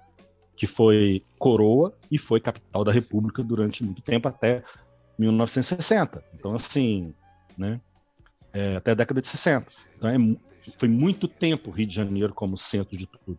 [0.57, 4.65] que foi coroa e foi capital da República durante muito tempo, até
[5.19, 6.23] 1960.
[6.35, 7.15] Então, assim,
[7.57, 7.81] né?
[8.53, 9.67] é, até a década de 60.
[9.97, 10.17] Então, é,
[10.79, 13.39] foi muito tempo o Rio de Janeiro como centro de tudo.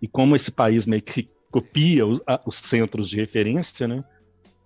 [0.00, 4.02] E como esse país meio que copia os, a- os centros de referência, né?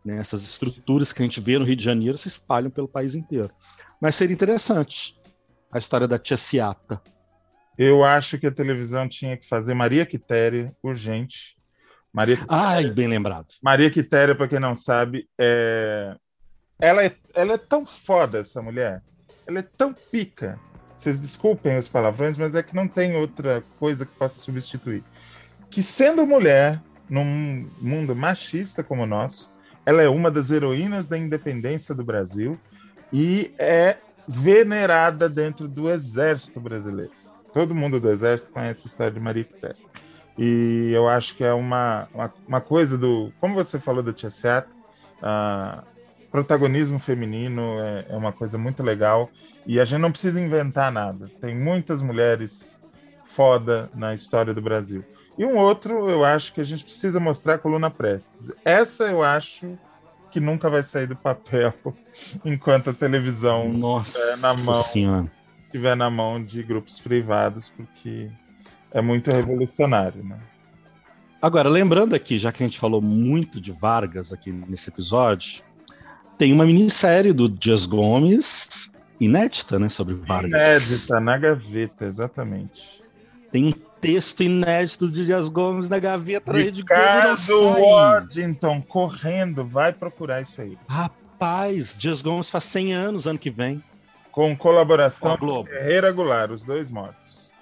[0.07, 3.17] Né, Essas estruturas que a gente vê no Rio de Janeiro se espalham pelo país
[3.17, 3.51] inteiro.
[4.01, 5.21] Mas seria interessante
[5.73, 7.03] a história da tia Ciata.
[7.77, 11.57] Eu acho que a televisão tinha que fazer Maria Quitéria, urgente.
[12.13, 13.49] Maria, Ai, bem lembrado.
[13.63, 16.17] Maria Quitéria, para quem não sabe, é...
[16.81, 17.17] Ela, é...
[17.35, 19.03] ela é tão foda, essa mulher.
[19.47, 20.59] Ela é tão pica.
[20.95, 25.05] Vocês desculpem os palavrões, mas é que não tem outra coisa que possa substituir.
[25.69, 26.81] Que sendo mulher,
[27.11, 29.56] num mundo machista como o nosso,
[29.87, 32.59] ela é uma das heroínas da independência do Brasil
[33.13, 37.13] e é venerada dentro do exército brasileiro.
[37.55, 39.81] Todo mundo do exército conhece a história de Maria Quitéria.
[40.37, 43.33] E eu acho que é uma, uma, uma coisa do.
[43.41, 44.69] Como você falou da Tia Seata,
[45.23, 45.85] ah,
[46.31, 49.31] protagonismo feminino é, é uma coisa muito legal.
[49.65, 51.31] E a gente não precisa inventar nada.
[51.41, 52.83] Tem muitas mulheres
[53.25, 55.05] foda na história do Brasil.
[55.39, 58.53] E um outro, eu acho que a gente precisa mostrar a Coluna Prestes.
[58.65, 59.79] Essa eu acho
[60.31, 61.75] que nunca vai sair do papel
[62.45, 65.33] enquanto a televisão estiver na mão Senhora.
[65.67, 68.31] estiver na mão de grupos privados, porque
[68.91, 70.39] é muito revolucionário, né?
[71.41, 75.63] Agora, lembrando aqui, já que a gente falou muito de Vargas aqui nesse episódio,
[76.39, 78.91] tem uma minissérie do Dias Gomes
[79.21, 80.51] inédita, né, sobre Vargas.
[80.51, 83.03] Inédita, na gaveta, exatamente.
[83.51, 83.73] Tem um
[84.07, 87.81] texto inédito de Dias Gomes na gaveta da Rede Globo.
[87.81, 90.79] Waddington, correndo, vai procurar isso aí.
[90.87, 93.83] Rapaz, Dias Gomes faz 100 anos ano que vem.
[94.31, 95.69] Com colaboração Com Globo.
[95.69, 97.53] Ferreira Goulart, os dois mortos.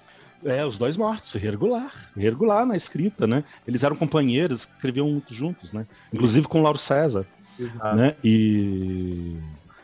[0.43, 1.91] É, os dois mortos, irregular.
[2.15, 3.43] Irregular na escrita, né?
[3.67, 5.87] Eles eram companheiros, escreviam muito juntos, né?
[6.13, 7.25] Inclusive com o Lauro César.
[7.59, 7.95] Exato.
[7.95, 8.15] Né?
[8.23, 9.35] E.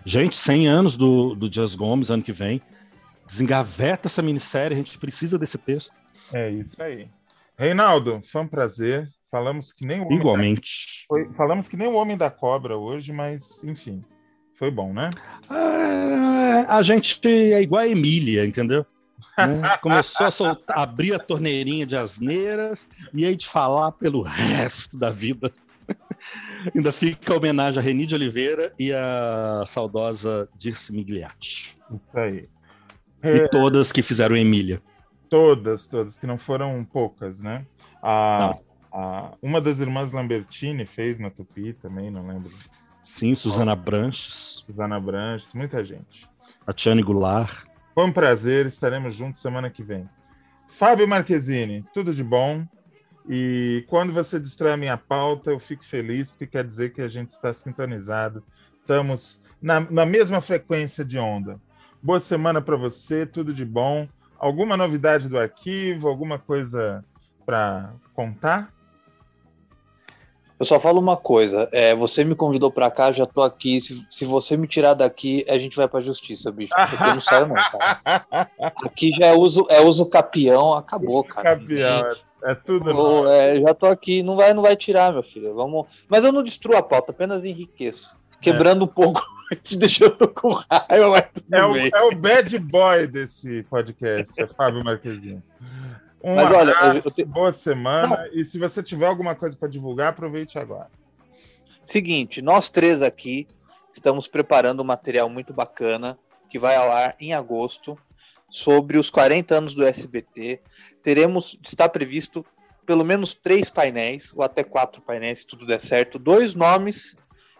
[0.06, 2.62] Gente, 100 anos do, do Dias Gomes ano que vem.
[3.26, 6.02] Desengaveta essa minissérie, a gente precisa desse texto.
[6.34, 7.08] É isso aí.
[7.58, 9.08] Reinaldo, foi um prazer.
[9.30, 11.06] Falamos que nem o homem Igualmente.
[11.10, 11.16] Da...
[11.16, 14.03] Foi- Falamos que nem o homem da cobra hoje, mas enfim,
[14.56, 15.10] foi bom, né?
[15.49, 18.86] É, a gente é igual a Emília, entendeu?
[19.38, 19.78] Né?
[19.78, 25.10] Começou a soltar, abrir a torneirinha de asneiras e aí de falar pelo resto da
[25.10, 25.52] vida.
[26.76, 31.78] Ainda fica a homenagem a Reni de Oliveira e a saudosa Dirce Migliatti.
[31.95, 32.49] Isso aí.
[33.24, 34.82] E todas que fizeram Emília.
[35.32, 37.66] Todas, todas, que não foram poucas, né?
[38.03, 38.53] A,
[38.91, 42.52] a- uma das irmãs Lambertini fez na Tupi também, não lembro.
[43.02, 44.62] Sim, Suzana Branches.
[44.68, 46.30] Suzana Branches, muita gente.
[46.68, 47.66] A Tiane Goulart.
[47.95, 50.08] Foi um prazer, estaremos juntos semana que vem.
[50.68, 52.68] Fábio Marquezine, tudo de bom.
[53.30, 57.08] E quando você distrai a minha pauta, eu fico feliz, porque quer dizer que a
[57.08, 58.44] gente está sintonizado.
[58.82, 61.58] Estamos na, na mesma frequência de onda.
[62.03, 64.10] Boa semana para você, tudo de bom.
[64.41, 67.05] Alguma novidade do arquivo, alguma coisa
[67.45, 68.73] para contar?
[70.59, 73.80] Eu só falo uma coisa, é, você me convidou pra cá, já tô aqui.
[73.80, 76.73] Se, se você me tirar daqui, a gente vai pra justiça, bicho.
[76.76, 78.26] Porque eu não saio, não, cara.
[78.84, 81.55] Aqui já é uso, é uso capião, acabou, cara.
[81.55, 82.05] Capião,
[82.43, 82.95] é, é tudo.
[82.95, 85.53] Ô, é, já tô aqui, não vai, não vai tirar, meu filho.
[85.53, 85.85] Vamos.
[86.09, 88.19] Mas eu não destruo a pauta, apenas enriqueço.
[88.39, 89.22] Quebrando um pouco,
[89.64, 91.90] te deixando com raiva, mas tudo É o, bem.
[91.94, 95.41] é o bad boy desse podcast, é Fábio Marquezine.
[96.23, 98.30] Um Mas olha, abraço, eu te- boa semana.
[98.32, 100.90] E se você tiver alguma coisa para divulgar, aproveite agora.
[101.84, 103.48] Seguinte, nós três aqui
[103.91, 106.18] estamos preparando um material muito bacana
[106.49, 107.98] que vai ao ar em agosto
[108.49, 110.61] sobre os 40 anos do SBT.
[111.02, 112.45] Teremos, está previsto
[112.86, 116.19] pelo menos três painéis, ou até quatro painéis, se tudo der certo.
[116.19, 117.15] Dois nomes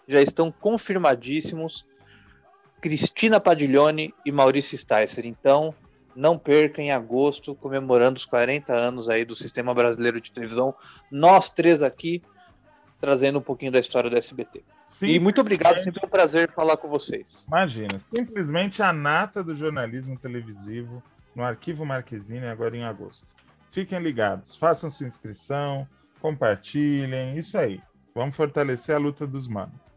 [0.07, 1.86] já estão confirmadíssimos:
[2.80, 5.26] Cristina Padiglione e Maurício Sticer.
[5.26, 5.73] Então,
[6.15, 10.76] não perca em agosto, comemorando os 40 anos aí do Sistema Brasileiro de Televisão.
[11.10, 12.22] Nós três aqui
[12.99, 14.64] trazendo um pouquinho da história do SBT.
[15.02, 17.45] E muito obrigado, sempre é um prazer falar com vocês.
[17.48, 21.02] Imagina, simplesmente a nata do jornalismo televisivo
[21.36, 23.34] no Arquivo Marquezine agora em agosto.
[23.72, 25.88] Fiquem ligados, façam sua inscrição,
[26.19, 27.82] compartilhem, isso aí.
[28.14, 29.90] Vamos fortalecer a luta dos manos.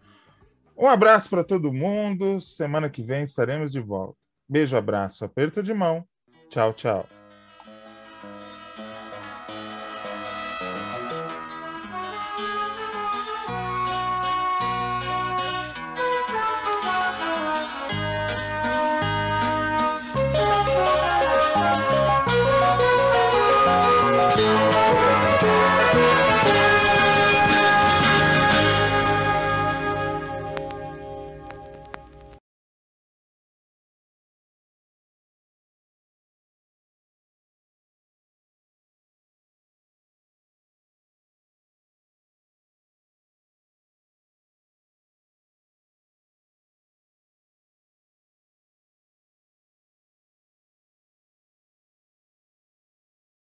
[0.76, 2.40] Um abraço para todo mundo.
[2.40, 4.16] Semana que vem estaremos de volta.
[4.48, 6.04] Beijo, abraço, aperto de mão.
[6.50, 7.23] Tchau, tchau.